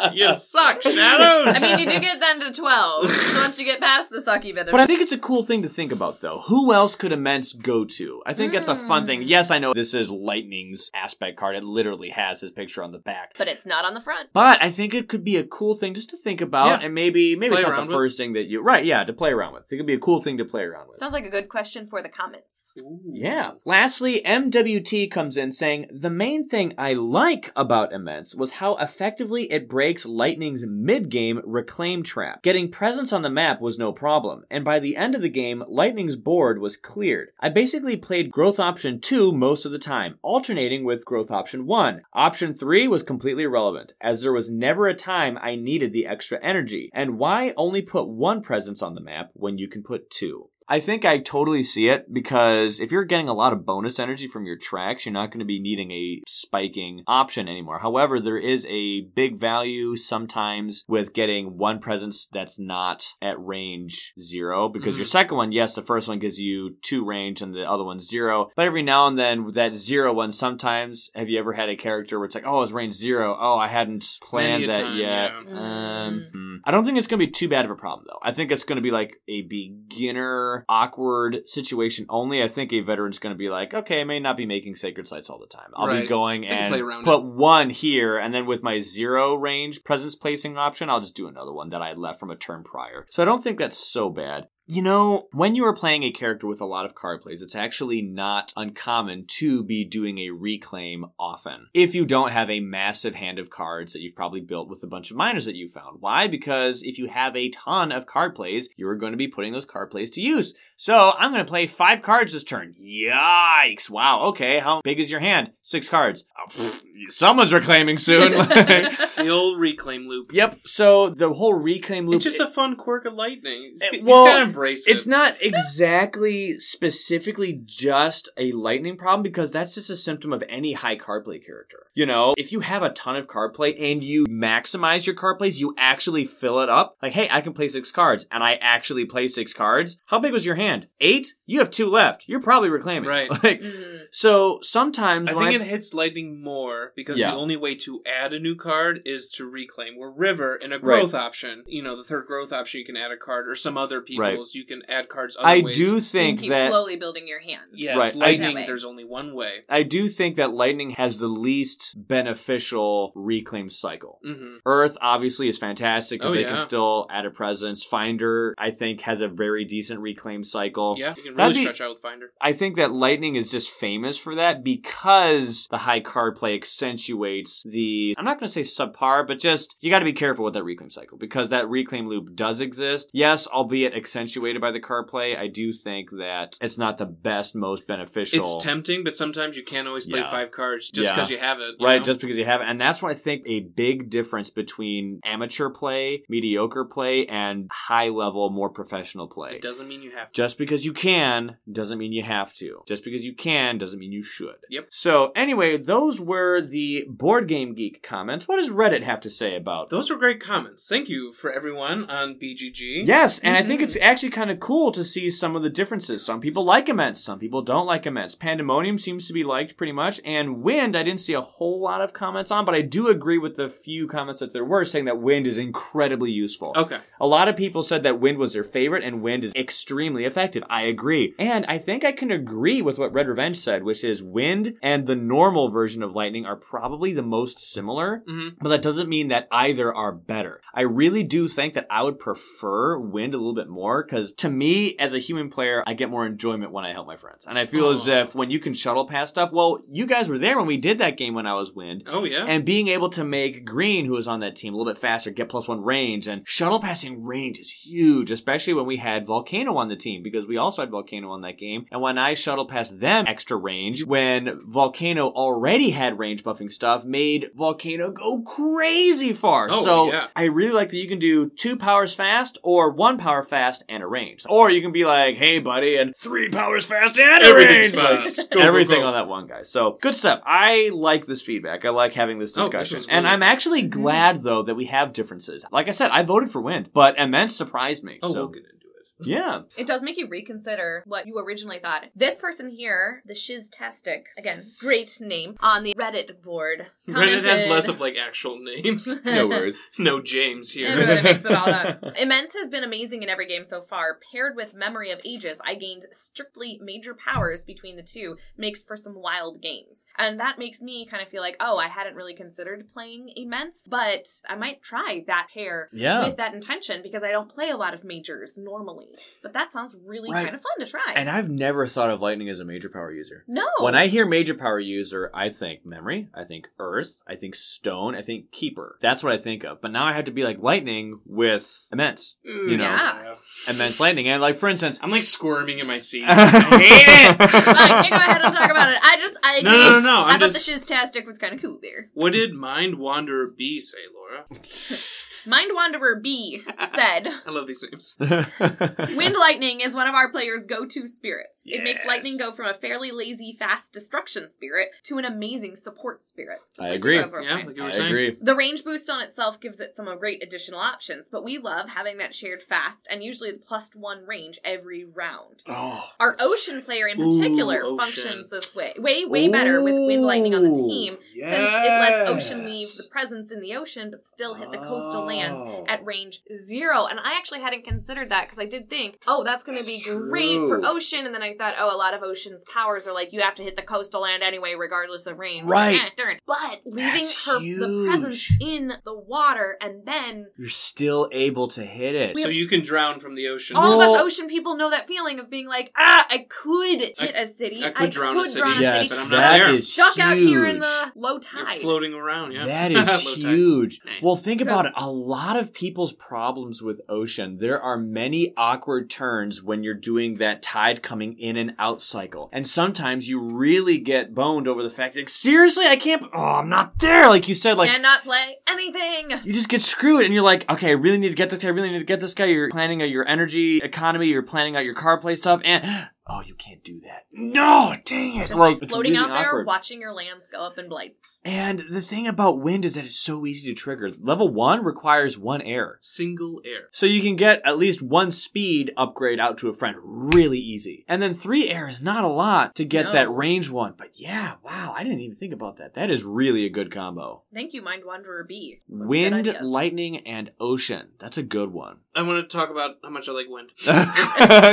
you 0.13 0.33
suck, 0.35 0.81
shadows. 0.81 1.55
I 1.55 1.59
mean, 1.77 1.79
you 1.79 1.93
do 1.95 1.99
get 1.99 2.19
then 2.19 2.39
to 2.41 2.53
12. 2.53 3.11
so 3.11 3.41
once 3.41 3.57
you 3.59 3.65
get 3.65 3.79
past 3.79 4.09
the 4.09 4.17
sucky 4.19 4.53
bit 4.53 4.67
of 4.67 4.71
But 4.71 4.81
I 4.81 4.85
think 4.85 5.01
it's 5.01 5.11
a 5.11 5.17
cool 5.17 5.43
thing 5.43 5.63
to 5.63 5.69
think 5.69 5.91
about, 5.91 6.21
though. 6.21 6.41
Who 6.47 6.73
else 6.73 6.95
could 6.95 7.11
Immense 7.11 7.53
go 7.53 7.85
to? 7.85 8.21
I 8.25 8.33
think 8.33 8.53
that's 8.53 8.67
a 8.67 8.75
fun 8.87 9.05
thing. 9.05 9.21
Mm. 9.21 9.27
Yes, 9.27 9.51
I 9.51 9.59
know 9.59 9.73
this 9.73 9.93
is 9.93 10.09
Lightning's 10.09 10.91
aspect 10.93 11.37
card. 11.37 11.55
It 11.55 11.63
literally 11.63 12.09
has 12.09 12.41
his 12.41 12.51
picture 12.51 12.83
on 12.83 12.91
the 12.91 12.99
back. 12.99 13.33
but 13.37 13.47
it's 13.47 13.65
not 13.65 13.85
on 13.85 13.93
the 13.93 14.01
front. 14.01 14.29
But 14.33 14.61
I 14.61 14.71
think 14.71 14.93
it 14.93 15.09
could 15.09 15.22
be 15.23 15.37
a 15.37 15.43
cool 15.43 15.75
thing 15.75 15.93
just 15.93 16.09
to 16.11 16.17
think 16.17 16.41
about, 16.41 16.67
Yeah. 16.81 16.85
and 16.85 16.93
maybe 16.93 17.35
maybe 17.35 17.51
Play 17.51 17.59
it's 17.61 17.67
not 17.67 17.73
around 17.77 17.87
the 17.87 17.89
with. 17.89 17.95
first 17.95 18.17
thing 18.17 18.33
that 18.33 18.45
you 18.45 18.61
right, 18.61 18.83
yeah, 18.85 19.03
to 19.03 19.13
play 19.13 19.31
around 19.31 19.53
with. 19.53 19.63
It 19.69 19.77
could 19.77 19.85
be 19.85 19.93
a 19.93 19.99
cool 19.99 20.21
thing 20.21 20.37
to 20.37 20.45
play 20.45 20.63
around 20.63 20.89
with. 20.89 20.97
Sounds 20.97 21.13
like 21.13 21.25
a 21.25 21.29
good 21.29 21.49
question 21.49 21.87
for 21.87 22.01
the 22.01 22.09
comments. 22.09 22.71
Yeah. 23.05 23.51
Lastly, 23.65 24.21
MWT 24.25 25.09
comes 25.11 25.37
in 25.37 25.51
saying 25.51 25.87
the 25.91 26.09
main 26.09 26.47
thing 26.47 26.73
I 26.77 26.93
like 26.93 27.51
about 27.55 27.93
Immense 27.93 28.35
was 28.35 28.51
how 28.53 28.75
effectively 28.77 29.51
it 29.51 29.69
breaks 29.69 30.05
Lightning's 30.05 30.65
mid-game 30.65 31.41
reclaim 31.45 32.03
trap. 32.03 32.41
Getting 32.43 32.71
presence 32.71 33.13
on 33.13 33.21
the 33.21 33.29
map 33.29 33.61
was 33.61 33.77
no 33.77 33.91
problem, 33.91 34.43
and 34.49 34.65
by 34.65 34.79
the 34.79 34.95
end 34.97 35.15
of 35.15 35.21
the 35.21 35.29
game, 35.29 35.63
Lightning's 35.67 36.15
board 36.15 36.59
was 36.59 36.77
cleared. 36.77 37.29
I 37.39 37.49
basically 37.49 37.95
played 37.97 38.31
Growth 38.31 38.59
Option 38.59 38.99
2 38.99 39.31
most 39.31 39.65
of 39.65 39.71
the 39.71 39.79
time, 39.79 40.17
alternating 40.21 40.83
with 40.83 41.05
Growth 41.05 41.31
Option 41.31 41.65
1. 41.65 42.01
Option 42.13 42.53
3 42.53 42.87
was 42.87 43.03
completely 43.03 43.43
irrelevant, 43.43 43.93
as 44.01 44.21
there 44.21 44.33
was 44.33 44.49
never 44.49 44.87
a 44.87 44.93
time 44.95 45.12
I 45.13 45.55
needed 45.55 45.93
the 45.93 46.05
extra 46.05 46.39
energy. 46.43 46.89
And 46.93 47.17
why 47.17 47.53
only 47.55 47.81
put 47.81 48.07
one 48.07 48.41
presence 48.41 48.81
on 48.81 48.95
the 48.95 49.01
map 49.01 49.29
when 49.33 49.57
you 49.57 49.67
can 49.67 49.83
put 49.83 50.09
two? 50.09 50.49
I 50.67 50.79
think 50.79 51.05
I 51.05 51.19
totally 51.19 51.63
see 51.63 51.87
it 51.87 52.11
because 52.11 52.79
if 52.79 52.91
you're 52.91 53.03
getting 53.03 53.29
a 53.29 53.33
lot 53.33 53.53
of 53.53 53.65
bonus 53.65 53.99
energy 53.99 54.27
from 54.27 54.45
your 54.45 54.57
tracks, 54.57 55.05
you're 55.05 55.13
not 55.13 55.31
going 55.31 55.39
to 55.39 55.45
be 55.45 55.59
needing 55.59 55.91
a 55.91 56.21
spiking 56.27 57.03
option 57.07 57.47
anymore. 57.47 57.79
However, 57.79 58.19
there 58.19 58.37
is 58.37 58.65
a 58.69 59.01
big 59.15 59.39
value 59.39 59.95
sometimes 59.95 60.83
with 60.87 61.13
getting 61.13 61.57
one 61.57 61.79
presence 61.79 62.27
that's 62.31 62.59
not 62.59 63.05
at 63.21 63.39
range 63.39 64.13
zero 64.19 64.69
because 64.69 64.97
your 64.97 65.05
second 65.05 65.37
one, 65.37 65.51
yes, 65.51 65.75
the 65.75 65.81
first 65.81 66.07
one 66.07 66.19
gives 66.19 66.39
you 66.39 66.75
two 66.81 67.05
range 67.05 67.41
and 67.41 67.53
the 67.53 67.63
other 67.63 67.83
one's 67.83 68.07
zero. 68.07 68.49
But 68.55 68.65
every 68.65 68.83
now 68.83 69.07
and 69.07 69.17
then, 69.17 69.51
that 69.53 69.73
zero 69.73 70.13
one, 70.13 70.31
sometimes 70.31 71.09
have 71.15 71.29
you 71.29 71.39
ever 71.39 71.53
had 71.53 71.69
a 71.69 71.75
character 71.75 72.19
where 72.19 72.25
it's 72.25 72.35
like, 72.35 72.45
oh, 72.45 72.61
it's 72.63 72.71
range 72.71 72.93
zero. 72.93 73.37
Oh, 73.39 73.57
I 73.57 73.67
hadn't 73.67 74.05
planned 74.23 74.69
that 74.69 74.81
time, 74.81 74.97
yet. 74.97 75.31
yeah. 75.47 76.03
Um, 76.03 76.27
hmm. 76.31 76.55
I 76.65 76.71
don't 76.71 76.85
think 76.85 76.97
it's 76.97 77.07
going 77.07 77.19
to 77.19 77.25
be 77.25 77.31
too 77.31 77.49
bad 77.49 77.65
of 77.65 77.71
a 77.71 77.75
problem, 77.75 78.05
though. 78.07 78.19
I 78.21 78.31
think 78.31 78.51
it's 78.51 78.63
going 78.63 78.77
to 78.77 78.81
be 78.81 78.91
like 78.91 79.15
a 79.27 79.41
beginner, 79.41 80.52
awkward 80.69 81.47
situation 81.47 82.05
only. 82.09 82.43
I 82.43 82.47
think 82.47 82.71
a 82.73 82.81
veteran's 82.81 83.19
going 83.19 83.33
to 83.33 83.37
be 83.37 83.49
like, 83.49 83.73
okay, 83.73 84.01
I 84.01 84.03
may 84.03 84.19
not 84.19 84.37
be 84.37 84.45
making 84.45 84.75
sacred 84.75 85.07
sites 85.07 85.29
all 85.29 85.39
the 85.39 85.47
time. 85.47 85.71
I'll 85.75 85.87
be 86.01 86.07
going 86.07 86.41
They 86.41 86.47
and 86.47 86.73
put 87.03 87.19
it. 87.19 87.25
one 87.25 87.69
here, 87.69 88.17
and 88.17 88.33
then 88.33 88.45
with 88.45 88.63
my 88.63 88.79
zero 88.79 89.35
range 89.35 89.83
presence 89.83 90.15
placing 90.15 90.57
option, 90.57 90.89
I'll 90.89 91.01
just 91.01 91.15
do 91.15 91.27
another 91.27 91.53
one 91.53 91.69
that 91.69 91.81
I 91.81 91.93
left 91.93 92.19
from 92.19 92.31
a 92.31 92.35
turn 92.35 92.63
prior. 92.63 93.05
So 93.09 93.21
I 93.21 93.25
don't 93.25 93.43
think 93.43 93.59
that's 93.59 93.77
so 93.77 94.09
bad. 94.09 94.47
You 94.65 94.81
know, 94.81 95.27
when 95.33 95.55
you 95.55 95.65
are 95.65 95.75
playing 95.75 96.03
a 96.03 96.11
character 96.11 96.47
with 96.47 96.61
a 96.61 96.65
lot 96.65 96.85
of 96.85 96.95
card 96.95 97.21
plays, 97.21 97.41
it's 97.41 97.55
actually 97.55 98.01
not 98.01 98.53
uncommon 98.55 99.25
to 99.39 99.61
be 99.61 99.83
doing 99.83 100.19
a 100.19 100.29
reclaim 100.29 101.05
often. 101.19 101.67
If 101.73 101.93
you 101.93 102.05
don't 102.05 102.31
have 102.31 102.49
a 102.49 102.61
massive 102.61 103.13
hand 103.13 103.39
of 103.39 103.49
cards 103.49 103.91
that 103.91 103.99
you've 103.99 104.15
probably 104.15 104.39
built 104.39 104.69
with 104.69 104.81
a 104.81 104.87
bunch 104.87 105.11
of 105.11 105.17
minors 105.17 105.45
that 105.45 105.55
you 105.55 105.67
found. 105.69 105.97
Why? 105.99 106.27
Because 106.27 106.81
if 106.81 106.97
you 106.97 107.09
have 107.09 107.35
a 107.35 107.49
ton 107.49 107.91
of 107.91 108.05
card 108.05 108.35
plays, 108.35 108.69
you're 108.77 108.95
going 108.95 109.11
to 109.11 109.17
be 109.17 109.27
putting 109.27 109.51
those 109.51 109.65
card 109.65 109.91
plays 109.91 110.11
to 110.11 110.21
use. 110.21 110.53
So 110.77 111.11
I'm 111.11 111.31
going 111.31 111.43
to 111.45 111.49
play 111.49 111.67
five 111.67 112.01
cards 112.01 112.31
this 112.31 112.43
turn. 112.45 112.73
Yikes. 112.81 113.89
Wow. 113.89 114.27
Okay. 114.29 114.59
How 114.59 114.79
big 114.83 114.99
is 114.99 115.11
your 115.11 115.19
hand? 115.19 115.51
Six 115.61 115.89
cards. 115.89 116.25
Oh, 116.37 116.49
pfft, 116.57 117.11
someone's 117.11 117.51
reclaiming 117.53 117.97
soon. 117.97 118.33
It's 118.83 119.11
the 119.13 119.55
reclaim 119.57 120.07
loop. 120.07 120.31
yep. 120.33 120.59
So 120.65 121.09
the 121.09 121.31
whole 121.33 121.53
reclaim 121.53 122.05
loop. 122.07 122.15
It's 122.15 122.23
just 122.23 122.39
a 122.39 122.47
fun 122.47 122.75
quirk 122.75 123.05
of 123.05 123.13
lightning. 123.13 123.71
It's, 123.73 123.83
eh, 123.83 123.87
It- 123.93 123.99
you 124.01 124.05
well, 124.05 124.25
just 124.53 124.55
embrace 124.55 124.87
it. 124.87 124.91
It's 124.91 125.07
not 125.07 125.35
exactly 125.41 126.59
specifically 126.59 127.61
just 127.65 128.29
a 128.37 128.51
lightning 128.51 128.97
problem 128.97 129.23
because 129.23 129.51
that's 129.51 129.75
just 129.75 129.89
a 129.89 129.97
symptom 129.97 130.31
of 130.33 130.43
any 130.49 130.73
high 130.73 130.95
card 130.95 131.25
play 131.25 131.39
character. 131.39 131.87
You 131.93 132.05
know, 132.05 132.33
if 132.37 132.51
you 132.51 132.61
have 132.61 132.81
a 132.83 132.89
ton 132.89 133.15
of 133.15 133.27
card 133.27 133.53
play 133.53 133.75
and 133.75 134.03
you 134.03 134.25
maximize 134.25 135.05
your 135.05 135.15
card 135.15 135.37
plays, 135.37 135.59
you 135.61 135.75
actually 135.77 136.25
fill 136.25 136.59
it 136.61 136.69
up. 136.69 136.97
Like, 137.01 137.13
hey, 137.13 137.27
I 137.29 137.41
can 137.41 137.53
play 137.53 137.67
six 137.67 137.91
cards, 137.91 138.25
and 138.31 138.43
I 138.43 138.53
actually 138.55 139.05
play 139.05 139.27
six 139.27 139.53
cards. 139.53 139.97
How 140.05 140.19
big 140.19 140.33
was 140.33 140.45
your 140.45 140.55
hand? 140.55 140.87
Eight? 140.99 141.35
You 141.45 141.59
have 141.59 141.69
two 141.69 141.89
left. 141.89 142.23
You're 142.27 142.41
probably 142.41 142.69
reclaiming. 142.69 143.09
Right. 143.09 143.29
Like, 143.43 143.61
Mm. 143.61 144.03
so 144.11 144.59
sometimes 144.61 145.29
I 145.29 145.33
when 145.33 145.49
think 145.49 145.61
it 145.61 145.67
hits 145.67 145.93
lightning 145.93 146.41
more 146.41 146.93
because 146.95 147.19
Yeah. 147.19 147.31
the 147.31 147.37
only 147.37 147.57
way 147.57 147.75
to 147.75 148.01
add 148.05 148.31
a 148.33 148.39
new 148.39 148.55
card 148.55 149.01
is 149.05 149.29
to 149.31 149.45
reclaim. 149.45 149.97
Where 149.97 150.09
River 150.09 150.55
in 150.55 150.71
a 150.71 150.79
growth 150.79 151.13
option, 151.13 151.63
you 151.67 151.83
know, 151.83 151.97
the 151.97 152.03
third 152.03 152.25
growth 152.25 152.53
option, 152.53 152.79
you 152.79 152.85
can 152.85 152.95
add 152.97 153.11
a 153.11 153.17
card, 153.17 153.47
or 153.49 153.55
some 153.55 153.77
other 153.77 154.01
people's, 154.01 154.42
you 154.53 154.65
can 154.65 154.81
add 154.89 155.09
cards. 155.09 155.35
Other 155.37 155.47
I 155.47 155.59
ways. 155.61 155.77
do 155.77 155.87
So 156.01 156.17
you 156.17 156.23
think 156.25 156.39
keep 156.41 156.49
that 156.51 156.69
slowly 156.69 156.97
building 156.97 157.27
your 157.27 157.39
hand. 157.39 157.61
Yes, 157.73 157.97
Right, 157.97 158.15
I- 158.15 158.17
lightning. 158.17 158.41
That 158.55 158.55
way. 158.61 158.65
There's 158.65 158.85
only 158.85 159.03
one 159.05 159.33
way. 159.33 159.59
I 159.69 159.83
do 159.83 160.07
think 160.09 160.35
that 160.35 160.51
lightning 160.53 160.91
has 160.91 161.17
the 161.19 161.27
least 161.27 161.95
beneficial 161.95 163.11
reclaim 163.15 163.69
cycle. 163.69 164.19
hmm 164.23 164.57
Earth 164.65 164.97
obviously 165.01 165.47
is 165.49 165.57
fantastic 165.57 166.19
because 166.19 166.31
Oh, 166.35 166.35
they 166.39 166.43
can 166.45 166.57
still 166.57 167.07
add 167.11 167.25
a 167.25 167.31
presence. 167.31 167.83
Finder, 167.83 168.53
I 168.57 168.71
think, 168.71 169.01
has 169.01 169.21
a 169.21 169.27
very 169.27 169.65
decent 169.65 169.99
reclaim 169.99 170.43
cycle. 170.43 170.95
Yeah, 170.97 171.13
you 171.17 171.23
can 171.23 171.35
really 171.35 171.53
be- 171.53 171.61
stretch 171.61 171.81
out 171.81 171.89
with 171.93 172.01
Finder. 172.01 172.31
I 172.41 172.53
think 172.53 172.75
that 172.77 172.91
Lightning 172.91 173.35
is 173.35 173.51
just 173.51 173.69
famous 173.69 174.17
for 174.17 174.35
that 174.35 174.63
because 174.63 175.67
the 175.69 175.77
high 175.79 175.99
card 175.99 176.35
play 176.37 176.55
accentuates 176.55 177.63
the, 177.63 178.15
I'm 178.17 178.25
not 178.25 178.39
going 178.39 178.47
to 178.51 178.53
say 178.53 178.61
subpar, 178.61 179.27
but 179.27 179.39
just, 179.39 179.75
you 179.79 179.89
got 179.89 179.99
to 179.99 180.05
be 180.05 180.13
careful 180.13 180.45
with 180.45 180.53
that 180.53 180.63
reclaim 180.63 180.89
cycle 180.89 181.17
because 181.17 181.49
that 181.49 181.69
reclaim 181.69 182.07
loop 182.07 182.35
does 182.35 182.59
exist. 182.61 183.09
Yes, 183.13 183.47
albeit 183.47 183.93
accentuated 183.93 184.32
by 184.41 184.71
the 184.71 184.79
card 184.79 185.07
play, 185.07 185.35
I 185.35 185.47
do 185.47 185.73
think 185.73 186.09
that 186.11 186.57
it's 186.61 186.77
not 186.77 186.97
the 186.97 187.05
best, 187.05 187.55
most 187.55 187.87
beneficial. 187.87 188.39
It's 188.41 188.63
tempting, 188.63 189.03
but 189.03 189.13
sometimes 189.15 189.57
you 189.57 189.63
can't 189.63 189.87
always 189.87 190.05
play 190.05 190.19
Yeah. 190.19 190.31
five 190.31 190.51
cards 190.51 190.89
just 190.91 191.09
Yeah. 191.09 191.15
because 191.15 191.29
you 191.29 191.37
have 191.37 191.59
it. 191.59 191.75
you 191.79 191.85
Right, 191.85 191.97
know? 191.99 192.03
just 192.03 192.19
because 192.19 192.37
you 192.37 192.45
have 192.45 192.61
it. 192.61 192.65
And 192.67 192.79
that's 192.79 193.01
what 193.01 193.11
I 193.11 193.15
think 193.15 193.43
a 193.47 193.59
big 193.61 194.09
difference 194.09 194.49
between 194.49 195.19
amateur 195.23 195.69
play, 195.69 196.23
mediocre 196.29 196.85
play, 196.85 197.25
and 197.27 197.69
high 197.71 198.09
level, 198.09 198.49
more 198.49 198.69
professional 198.69 199.27
play. 199.27 199.55
it 199.55 199.61
doesn't 199.61 199.87
mean 199.87 200.01
you 200.01 200.11
have 200.11 200.31
to. 200.31 200.33
Just 200.33 200.57
because 200.57 200.85
you 200.85 200.93
can 200.93 201.57
doesn't 201.71 201.97
mean 201.97 202.13
you 202.13 202.23
have 202.23 202.53
to. 202.55 202.83
Just 202.87 203.03
because 203.03 203.25
you 203.25 203.33
can 203.33 203.77
doesn't 203.77 203.99
mean 203.99 204.11
you 204.11 204.23
should. 204.23 204.55
Yep. 204.69 204.87
So, 204.91 205.31
anyway, 205.35 205.77
those 205.77 206.19
were 206.21 206.61
the 206.61 207.05
Board 207.09 207.47
Game 207.47 207.73
Geek 207.73 208.01
comments. 208.03 208.47
What 208.47 208.57
does 208.57 208.69
Reddit 208.71 209.03
have 209.03 209.21
to 209.21 209.29
say 209.29 209.55
about 209.55 209.89
Those 209.89 210.09
were 210.09 210.17
great 210.17 210.39
comments. 210.39 210.87
Thank 210.87 211.09
you 211.09 211.31
for 211.31 211.51
everyone 211.51 212.09
on 212.09 212.35
BGG. 212.39 213.03
Yes, 213.05 213.39
and 213.39 213.55
I 213.57 213.63
think 213.63 213.81
Mhm. 213.81 213.83
it's 213.85 213.97
actually 213.97 214.22
kind 214.29 214.51
of 214.51 214.59
cool 214.59 214.91
to 214.91 215.03
see 215.03 215.29
some 215.29 215.55
of 215.55 215.63
the 215.63 215.69
differences. 215.69 216.25
Some 216.25 216.41
people 216.41 216.63
like 216.63 216.89
immense, 216.89 217.23
some 217.23 217.39
people 217.39 217.61
don't 217.61 217.85
like 217.85 218.05
immense. 218.05 218.35
Pandemonium 218.35 218.97
seems 218.97 219.27
to 219.27 219.33
be 219.33 219.43
liked 219.43 219.77
pretty 219.77 219.91
much, 219.93 220.21
and 220.25 220.61
Wind 220.63 220.95
I 220.95 221.03
didn't 221.03 221.19
see 221.19 221.33
a 221.33 221.41
whole 221.41 221.81
lot 221.81 222.01
of 222.01 222.13
comments 222.13 222.51
on, 222.51 222.65
but 222.65 222.75
I 222.75 222.81
do 222.81 223.07
agree 223.09 223.37
with 223.37 223.55
the 223.55 223.69
few 223.69 224.07
comments 224.07 224.39
that 224.39 224.53
there 224.53 224.65
were 224.65 224.85
saying 224.85 225.05
that 225.05 225.21
Wind 225.21 225.47
is 225.47 225.57
incredibly 225.57 226.31
useful. 226.31 226.73
Okay. 226.75 226.99
A 227.19 227.27
lot 227.27 227.47
of 227.47 227.55
people 227.55 227.81
said 227.83 228.03
that 228.03 228.19
Wind 228.19 228.37
was 228.37 228.53
their 228.53 228.63
favorite, 228.63 229.03
and 229.03 229.21
Wind 229.21 229.43
is 229.43 229.53
extremely 229.55 230.25
effective. 230.25 230.63
I 230.69 230.83
agree. 230.83 231.33
And 231.39 231.65
I 231.67 231.77
think 231.77 232.03
I 232.03 232.11
can 232.11 232.31
agree 232.31 232.81
with 232.81 232.97
what 232.97 233.13
Red 233.13 233.27
Revenge 233.27 233.57
said, 233.57 233.83
which 233.83 234.03
is 234.03 234.23
Wind 234.23 234.75
and 234.81 235.05
the 235.05 235.15
normal 235.15 235.71
version 235.71 236.03
of 236.03 236.15
Lightning 236.15 236.45
are 236.45 236.55
probably 236.55 237.13
the 237.13 237.23
most 237.23 237.59
similar, 237.59 238.23
hmm 238.27 238.49
but 238.61 238.69
that 238.69 238.81
doesn't 238.81 239.09
mean 239.09 239.29
that 239.29 239.47
either 239.51 239.93
are 239.93 240.11
better. 240.11 240.61
I 240.73 240.81
really 240.81 241.23
do 241.23 241.49
think 241.49 241.73
that 241.73 241.87
I 241.89 242.03
would 242.03 242.19
prefer 242.19 242.97
Wind 242.97 243.33
a 243.33 243.37
little 243.37 243.55
bit 243.55 243.67
more, 243.67 244.03
because 244.13 244.31
to 244.33 244.49
me, 244.49 244.95
as 244.99 245.13
a 245.13 245.19
human 245.19 245.49
player, 245.49 245.83
I 245.87 245.93
get 245.93 246.09
more 246.09 246.25
enjoyment 246.25 246.71
when 246.71 246.85
I 246.85 246.93
help 246.93 247.07
my 247.07 247.17
friends. 247.17 247.45
And 247.47 247.57
I 247.57 247.65
feel 247.65 247.89
as 247.89 248.07
Oh. 248.07 248.21
if 248.21 248.35
when 248.35 248.51
you 248.51 248.59
can 248.59 248.73
shuttle 248.73 249.07
past 249.07 249.31
stuff, 249.33 249.51
well, 249.51 249.79
you 249.91 250.05
guys 250.05 250.29
were 250.29 250.37
there 250.37 250.57
when 250.57 250.67
we 250.67 250.77
did 250.77 250.99
that 250.99 251.17
game 251.17 251.33
when 251.33 251.47
I 251.47 251.55
was 251.55 251.73
Wind. 251.73 252.03
Oh 252.07 252.23
yeah. 252.23 252.45
And 252.45 252.65
being 252.65 252.87
able 252.89 253.09
to 253.11 253.23
make 253.23 253.65
Green, 253.65 254.05
who 254.05 254.13
was 254.13 254.27
on 254.27 254.41
that 254.41 254.55
team, 254.55 254.73
a 254.73 254.77
little 254.77 254.91
bit 254.91 254.99
faster, 255.01 255.31
get 255.31 255.49
plus 255.49 255.67
one 255.67 255.81
range, 255.83 256.27
and 256.27 256.43
shuttle 256.45 256.79
passing 256.79 257.23
range 257.23 257.57
is 257.57 257.71
huge, 257.71 258.29
especially 258.29 258.73
when 258.73 258.85
we 258.85 258.97
had 258.97 259.25
Volcano 259.25 259.75
on 259.77 259.87
the 259.89 259.95
team, 259.95 260.21
because 260.21 260.45
we 260.45 260.57
also 260.57 260.81
had 260.83 260.91
Volcano 260.91 261.31
on 261.31 261.41
that 261.41 261.57
game. 261.57 261.85
And 261.91 262.01
when 262.01 262.17
I 262.17 262.33
shuttle 262.35 262.67
past 262.67 262.99
them 262.99 263.25
extra 263.27 263.57
range, 263.57 264.03
when 264.03 264.61
Volcano 264.67 265.29
already 265.29 265.91
had 265.91 266.19
range 266.19 266.43
buffing 266.43 266.71
stuff, 266.71 267.03
made 267.03 267.49
Volcano 267.55 268.11
go 268.11 268.41
crazy 268.41 269.33
far. 269.33 269.67
Oh, 269.71 269.83
so 269.83 270.11
yeah. 270.11 270.27
I 270.35 270.43
really 270.43 270.73
like 270.73 270.89
that 270.89 270.97
you 270.97 271.07
can 271.07 271.19
do 271.19 271.49
two 271.49 271.75
powers 271.77 272.13
fast, 272.13 272.57
or 272.63 272.91
one 272.91 273.17
power 273.17 273.43
fast 273.43 273.83
and 273.89 274.02
a 274.03 274.07
range. 274.07 274.45
Or 274.47 274.69
you 274.69 274.81
can 274.81 274.91
be 274.91 275.05
like, 275.05 275.37
hey 275.37 275.59
buddy, 275.59 275.95
and 275.97 276.15
three 276.15 276.49
powers 276.49 276.85
fast 276.85 277.17
and 277.17 277.43
a 277.43 277.47
Everything's 277.47 277.93
range. 277.93 278.33
fast. 278.35 278.49
Go, 278.51 278.59
go, 278.61 278.67
Everything 278.67 279.01
go. 279.01 279.07
on 279.07 279.13
that 279.13 279.27
one 279.27 279.47
guy. 279.47 279.63
So 279.63 279.97
good 280.01 280.15
stuff. 280.15 280.41
I 280.45 280.91
like 280.93 281.25
this 281.25 281.41
feedback. 281.41 281.85
I 281.85 281.89
like 281.89 282.13
having 282.13 282.39
this 282.39 282.55
Oh, 282.57 282.69
this 282.69 282.89
discussion. 282.89 283.09
and 283.09 283.27
I'm 283.27 283.41
actually 283.43 283.81
mm-hmm. 283.83 284.01
glad 284.01 284.43
though 284.43 284.63
that 284.63 284.75
we 284.75 284.85
have 284.85 285.13
differences. 285.13 285.65
Like 285.71 285.87
I 285.87 285.91
said, 285.91 286.11
I 286.11 286.23
voted 286.23 286.49
for 286.51 286.61
Wind, 286.61 286.89
but 286.93 287.17
Immense 287.17 287.55
surprised 287.55 288.03
me. 288.03 288.19
Oh, 288.21 288.31
so 288.31 288.39
we'll 288.39 288.47
get 288.49 288.63
into 288.65 288.75
it. 288.75 288.82
Yeah. 289.25 289.61
It 289.77 289.87
does 289.87 290.01
make 290.01 290.17
you 290.17 290.27
reconsider 290.27 291.03
what 291.05 291.27
you 291.27 291.37
originally 291.39 291.79
thought. 291.79 292.05
This 292.15 292.39
person 292.39 292.69
here, 292.69 293.21
the 293.25 293.33
Shiztastic, 293.33 294.23
again, 294.37 294.71
great 294.79 295.17
name, 295.21 295.55
on 295.59 295.83
the 295.83 295.93
Reddit 295.95 296.41
board. 296.41 296.87
Reddit 297.07 297.43
has 297.45 297.65
less 297.67 297.87
of 297.87 297.99
like 297.99 298.15
actual 298.17 298.59
names. 298.59 299.19
No 299.33 299.47
worries. 299.47 299.79
no 299.97 300.21
James 300.21 300.71
here. 300.71 300.87
Everybody 300.89 301.21
makes 301.23 301.45
it 301.45 301.51
all 301.51 301.69
up. 301.69 302.03
Immense 302.17 302.53
has 302.53 302.69
been 302.69 302.83
amazing 302.83 303.23
in 303.23 303.29
every 303.29 303.47
game 303.47 303.63
so 303.65 303.81
far. 303.81 304.19
Paired 304.31 304.55
with 304.55 304.73
Memory 304.75 305.11
of 305.11 305.19
Ages, 305.25 305.57
I 305.65 305.75
gained 305.75 306.05
strictly 306.11 306.79
major 306.83 307.15
powers 307.15 307.63
between 307.63 307.95
the 307.95 308.03
two, 308.03 308.37
makes 308.57 308.83
for 308.83 308.95
some 308.95 309.15
wild 309.15 309.61
games. 309.61 310.05
And 310.17 310.39
that 310.39 310.59
makes 310.59 310.81
me 310.81 311.05
kind 311.05 311.23
of 311.23 311.29
feel 311.29 311.41
like, 311.41 311.57
oh, 311.59 311.77
I 311.77 311.87
hadn't 311.87 312.15
really 312.15 312.35
considered 312.35 312.91
playing 312.93 313.31
Immense, 313.35 313.83
but 313.87 314.27
I 314.47 314.55
might 314.55 314.83
try 314.83 315.23
that 315.27 315.47
pair 315.53 315.89
Yeah. 315.91 316.27
with 316.27 316.37
that 316.37 316.53
intention 316.53 317.01
because 317.01 317.23
I 317.23 317.31
don't 317.31 317.49
play 317.49 317.69
a 317.69 317.77
lot 317.77 317.93
of 317.93 318.03
majors 318.03 318.57
normally. 318.57 319.12
But 319.41 319.53
that 319.53 319.71
sounds 319.71 319.95
really 320.05 320.31
Right. 320.31 320.43
kind 320.45 320.55
of 320.55 320.61
fun 320.61 320.85
to 320.85 320.91
try. 320.91 321.13
And 321.15 321.29
I've 321.29 321.49
never 321.49 321.87
thought 321.87 322.09
of 322.09 322.21
Lightning 322.21 322.49
as 322.49 322.59
a 322.59 322.65
major 322.65 322.89
power 322.89 323.11
user. 323.11 323.43
no. 323.47 323.65
When 323.79 323.95
I 323.95 324.07
hear 324.07 324.25
major 324.25 324.53
power 324.53 324.79
user, 324.79 325.29
I 325.33 325.49
think 325.49 325.85
memory, 325.85 326.29
I 326.33 326.43
think 326.43 326.67
earth, 326.79 327.19
I 327.27 327.35
think 327.35 327.55
stone, 327.55 328.15
I 328.15 328.21
think 328.21 328.51
keeper. 328.51 328.97
That's 329.01 329.23
what 329.23 329.33
I 329.33 329.37
think 329.37 329.63
of. 329.63 329.81
But 329.81 329.91
now 329.91 330.05
I 330.05 330.13
have 330.13 330.25
to 330.25 330.31
be 330.31 330.43
like 330.43 330.57
lightning 330.59 331.19
with 331.25 331.87
immense. 331.91 332.35
Mm, 332.47 332.71
you 332.71 332.77
know. 332.77 332.83
Yeah. 332.85 333.35
Immense 333.69 333.99
lightning. 333.99 334.27
And 334.27 334.41
like 334.41 334.55
for 334.57 334.69
instance 334.69 334.99
I'm 335.03 335.11
like 335.11 335.23
squirming 335.23 335.79
in 335.79 335.87
my 335.87 335.97
seat. 335.97 336.23
I 336.27 336.49
hate 336.77 337.35
it. 337.41 337.49
Fine, 337.49 338.03
you 338.05 338.09
go 338.09 338.15
ahead 338.17 338.41
and 338.41 338.53
talk 338.55 338.69
about 338.71 338.89
it. 338.89 338.97
I 339.01 339.17
just, 339.17 339.37
I 339.43 339.57
agree. 339.57 339.71
No, 339.71 339.77
no, 339.77 339.89
no, 339.91 339.99
no. 339.99 340.23
I 340.23 340.33
I'm 340.33 340.39
thought 340.39 340.51
just. 340.51 340.65
the 340.65 340.71
Shiztastic 340.73 341.25
was 341.25 341.37
kind 341.37 341.53
of 341.53 341.61
cool 341.61 341.79
there. 341.81 342.09
What 342.13 342.33
did 342.33 342.53
Mind 342.53 342.95
Wanderer 342.99 343.47
B 343.47 343.79
say, 343.79 343.97
Laura? 344.13 344.45
Mind 345.47 345.71
Wanderer 345.73 346.19
B 346.21 346.63
said, 346.95 347.27
I 347.45 347.51
love 347.51 347.67
these 347.67 347.83
names. 347.83 348.15
Wind 348.19 349.35
Lightning 349.39 349.81
is 349.81 349.95
one 349.95 350.07
of 350.07 350.15
our 350.15 350.29
players' 350.29 350.65
go 350.65 350.85
to 350.85 351.07
spirits. 351.07 351.61
It 351.65 351.83
makes 351.83 352.05
Lightning 352.05 352.37
go 352.37 352.51
from 352.51 352.67
a 352.67 352.73
fairly 352.73 353.11
lazy, 353.11 353.53
fast 353.57 353.93
destruction 353.93 354.49
spirit 354.49 354.89
to 355.03 355.17
an 355.17 355.25
amazing 355.25 355.75
support 355.75 356.23
spirit. 356.23 356.59
I 356.79 356.89
like 356.89 356.95
agree. 356.95 357.19
guys 357.19 357.33
were 357.33 357.41
Yeah, 357.41 357.55
like 357.65 357.79
I 357.79 357.89
saying. 357.89 358.07
agree. 358.07 358.37
The 358.41 358.55
range 358.55 358.83
boost 358.83 359.09
on 359.09 359.21
itself 359.21 359.59
gives 359.59 359.79
it 359.79 359.95
some 359.95 360.07
uh, 360.07 360.15
great 360.15 360.43
additional 360.43 360.79
options, 360.79 361.27
but 361.31 361.43
we 361.43 361.57
love 361.57 361.89
having 361.89 362.17
that 362.17 362.35
shared 362.35 362.61
fast 362.63 363.07
and 363.09 363.23
usually 363.23 363.51
the 363.51 363.57
plus 363.59 363.91
one 363.95 364.25
range 364.25 364.59
every 364.63 365.03
round. 365.05 365.63
Oh. 365.67 366.09
Our 366.19 366.35
ocean 366.39 366.81
player 366.81 367.07
in 367.07 367.17
particular 367.17 367.81
ocean. 367.83 367.97
functions 367.97 368.49
this 368.49 368.73
way. 368.75 368.93
Way, 368.97 369.25
way 369.25 369.47
better 369.49 369.81
with 369.81 369.95
Wind 369.95 370.23
Lightning 370.23 370.55
on 370.55 370.63
the 370.63 370.69
Ooh, 370.71 370.87
team 370.89 371.17
since 371.33 371.45
it 371.51 371.89
lets 371.89 372.29
ocean 372.29 372.65
leave 372.65 372.93
the 372.95 373.03
presence 373.03 373.51
in 373.51 373.59
the 373.59 373.75
ocean 373.75 374.09
but 374.11 374.25
still 374.25 374.53
hit 374.55 374.71
the 374.71 374.77
coastal 374.77 375.25
lands 375.37 375.61
Oh. 375.63 375.85
at 375.87 376.03
range 376.05 376.41
zero. 376.53 377.05
And 377.05 377.19
I 377.19 377.35
actually 377.37 377.61
hadn't 377.61 377.83
considered 377.85 378.29
that 378.29 378.45
because 378.45 378.59
I 378.59 378.65
did 378.65 378.89
think, 378.89 379.17
oh, 379.27 379.43
that's 379.43 379.63
going 379.63 379.77
to 379.79 379.85
be 379.85 380.01
That's 380.05 380.15
great 380.17 380.57
for 380.67 380.81
ocean. 380.83 381.25
And 381.25 381.33
then 381.33 381.41
I 381.43 381.55
thought, 381.55 381.75
oh, 381.79 381.95
a 381.95 381.97
lot 381.97 382.13
of 382.13 382.21
ocean's 382.23 382.63
powers 382.71 383.07
are 383.07 383.13
like 383.13 383.33
you 383.33 383.41
have 383.41 383.55
to 383.55 383.63
hit 383.63 383.75
the 383.75 383.81
coastal 383.81 384.21
land 384.21 384.43
anyway, 384.43 384.75
regardless 384.77 385.25
of 385.27 385.37
range. 385.39 385.67
Right. 385.67 385.99
Eh, 385.99 386.09
darn. 386.15 386.37
But 386.45 386.81
leaving 386.85 387.13
That's 387.25 387.45
her 387.45 387.59
the 387.59 388.07
presence 388.09 388.51
in 388.61 388.93
the 389.05 389.17
water 389.17 389.77
and 389.81 390.05
then 390.05 390.47
You're 390.57 390.69
still 390.69 391.29
able 391.31 391.67
to 391.69 391.83
hit 391.85 392.15
it. 392.15 392.37
So 392.37 392.49
you 392.49 392.67
can 392.67 392.81
drown 392.81 393.19
from 393.19 393.35
the 393.35 393.47
ocean. 393.47 393.75
all 393.75 393.99
of 394.01 394.07
us 394.09 394.21
ocean 394.21 394.47
people 394.47 394.75
know 394.77 394.89
that 394.89 395.07
feeling 395.07 395.39
of 395.39 395.49
being 395.49 395.67
like, 395.67 395.91
ah, 395.97 396.25
I 396.29 396.45
could 396.49 396.99
hit 397.01 397.15
I- 397.19 397.25
a 397.27 397.45
city. 397.45 397.83
I 397.83 397.91
could 397.91 398.11
drown 398.11 398.37
a 398.37 398.45
city, 398.45 398.59
drown 398.61 398.81
yes, 398.81 399.09
but 399.09 399.19
I'm 399.19 399.29
but 399.29 399.35
not 399.37 399.43
I'm 399.45 399.57
there. 399.59 399.67
that 399.67 399.73
is 399.73 399.91
stuck 399.93 400.19
out 400.19 400.37
here 400.37 400.65
in 400.65 400.79
the 400.79 401.11
low 401.15 401.31
You're 401.33 401.39
tide. 401.39 401.81
floating 401.81 402.13
around, 402.13 402.51
yeah. 402.51 402.65
That 402.65 402.91
Low 402.93 403.01
is 403.01 403.43
tide. 403.43 403.53
huge. 403.53 404.01
Nice. 404.05 404.15
Well, 404.21 404.35
think 404.35 404.61
So- 404.61 404.67
about 404.67 404.85
it. 404.87 404.93
A 404.95 405.09
lot 405.23 405.57
of 405.57 405.73
people's 405.73 406.13
problems 406.13 406.81
with 406.81 407.01
ocean, 407.09 407.57
there 407.59 407.81
are 407.81 407.97
many 407.97 408.53
awkward 408.57 409.09
turns 409.09 409.63
when 409.63 409.83
you're 409.83 409.93
doing 409.93 410.35
that 410.37 410.61
tide 410.61 411.01
coming 411.01 411.37
in 411.39 411.57
and 411.57 411.73
out 411.79 412.01
cycle. 412.01 412.49
And 412.51 412.67
sometimes 412.67 413.27
you 413.27 413.39
really 413.39 413.97
get 413.97 414.33
boned 414.33 414.67
over 414.67 414.83
the 414.83 414.89
fact 414.89 415.15
that, 415.15 415.29
seriously, 415.29 415.85
I 415.85 415.95
can't, 415.95 416.23
oh, 416.33 416.55
I'm 416.55 416.69
not 416.69 416.99
there. 416.99 417.27
Like 417.29 417.47
you 417.47 417.55
said, 417.55 417.77
like, 417.77 417.89
Cannot 417.89 418.23
play 418.23 418.57
anything. 418.67 419.31
you 419.43 419.53
just 419.53 419.69
get 419.69 419.81
screwed 419.81 420.25
and 420.25 420.33
you're 420.33 420.43
like, 420.43 420.69
okay, 420.71 420.89
I 420.89 420.93
really 420.93 421.17
need 421.17 421.29
to 421.29 421.35
get 421.35 421.49
this 421.49 421.59
guy, 421.59 421.69
I 421.69 421.71
really 421.71 421.91
need 421.91 421.99
to 421.99 422.05
get 422.05 422.19
this 422.19 422.33
guy. 422.33 422.45
You're 422.45 422.69
planning 422.69 423.01
out 423.01 423.09
your 423.09 423.27
energy 423.27 423.77
economy, 423.77 424.27
you're 424.27 424.43
planning 424.43 424.75
out 424.75 424.85
your 424.85 424.95
car 424.95 425.19
play 425.19 425.35
stuff, 425.35 425.61
and 425.63 426.07
oh, 426.27 426.41
you 426.41 426.55
can't 426.55 426.83
do 426.83 427.01
that. 427.01 427.25
No, 427.31 427.95
dang 428.05 428.35
it. 428.37 428.39
Just 428.47 428.51
Like, 428.51 428.73
like 428.75 428.81
it's 428.83 428.91
floating 428.91 429.13
really 429.13 429.23
out 429.25 429.33
there, 429.33 429.47
awkward. 429.49 429.67
watching 429.67 429.99
your 430.01 430.13
lands 430.13 430.47
go 430.47 430.61
up 430.65 430.77
in 430.77 430.87
blights. 430.89 431.39
And 431.43 431.81
the 431.91 432.01
thing 432.01 432.27
about 432.27 432.59
wind 432.61 432.85
is 432.85 432.93
that 432.95 433.05
it's 433.05 433.17
so 433.19 433.45
easy 433.45 433.67
to 433.73 433.79
trigger. 433.79 434.11
Level 434.19 434.47
one 434.53 434.83
requires 434.83 435.37
one 435.37 435.61
air. 435.61 435.99
Single 436.01 436.61
air. 436.65 436.89
So 436.91 437.05
you 437.05 437.21
can 437.21 437.35
get 437.35 437.61
at 437.65 437.77
least 437.77 438.01
one 438.01 438.31
speed 438.31 438.91
upgrade 438.97 439.39
out 439.39 439.57
to 439.59 439.69
a 439.69 439.73
friend 439.73 439.97
really 440.03 440.59
easy. 440.59 441.05
And 441.07 441.21
then 441.21 441.33
three 441.33 441.69
air 441.69 441.87
is 441.87 442.01
not 442.01 442.23
a 442.23 442.27
lot 442.29 442.75
to 442.75 442.85
get 442.85 443.05
No. 443.05 443.13
that 443.13 443.33
range 443.33 443.69
one. 443.69 443.93
But 443.97 444.11
yeah, 444.15 444.53
wow, 444.63 444.93
I 444.95 445.03
didn't 445.03 445.19
even 445.21 445.37
think 445.37 445.53
about 445.53 445.77
that. 445.77 445.95
That 445.95 446.09
is 446.09 446.23
really 446.23 446.65
a 446.65 446.69
good 446.69 446.91
combo. 446.91 447.43
Thank 447.53 447.73
you, 447.73 447.81
Mind 447.81 448.03
Wanderer 448.05 448.45
B. 448.47 448.81
It's 448.87 448.99
a 448.99 449.03
good 449.03 449.07
Wind, 449.09 449.57
lightning, 449.61 450.25
and 450.25 450.51
ocean. 450.59 451.09
That's 451.19 451.37
a 451.37 451.43
good 451.43 451.71
one. 451.71 451.97
I 452.15 452.21
want 452.21 452.47
to 452.47 452.57
talk 452.57 452.69
about 452.69 452.97
how 453.03 453.09
much 453.09 453.27
I 453.27 453.31
like 453.31 453.47
wind. 453.49 453.71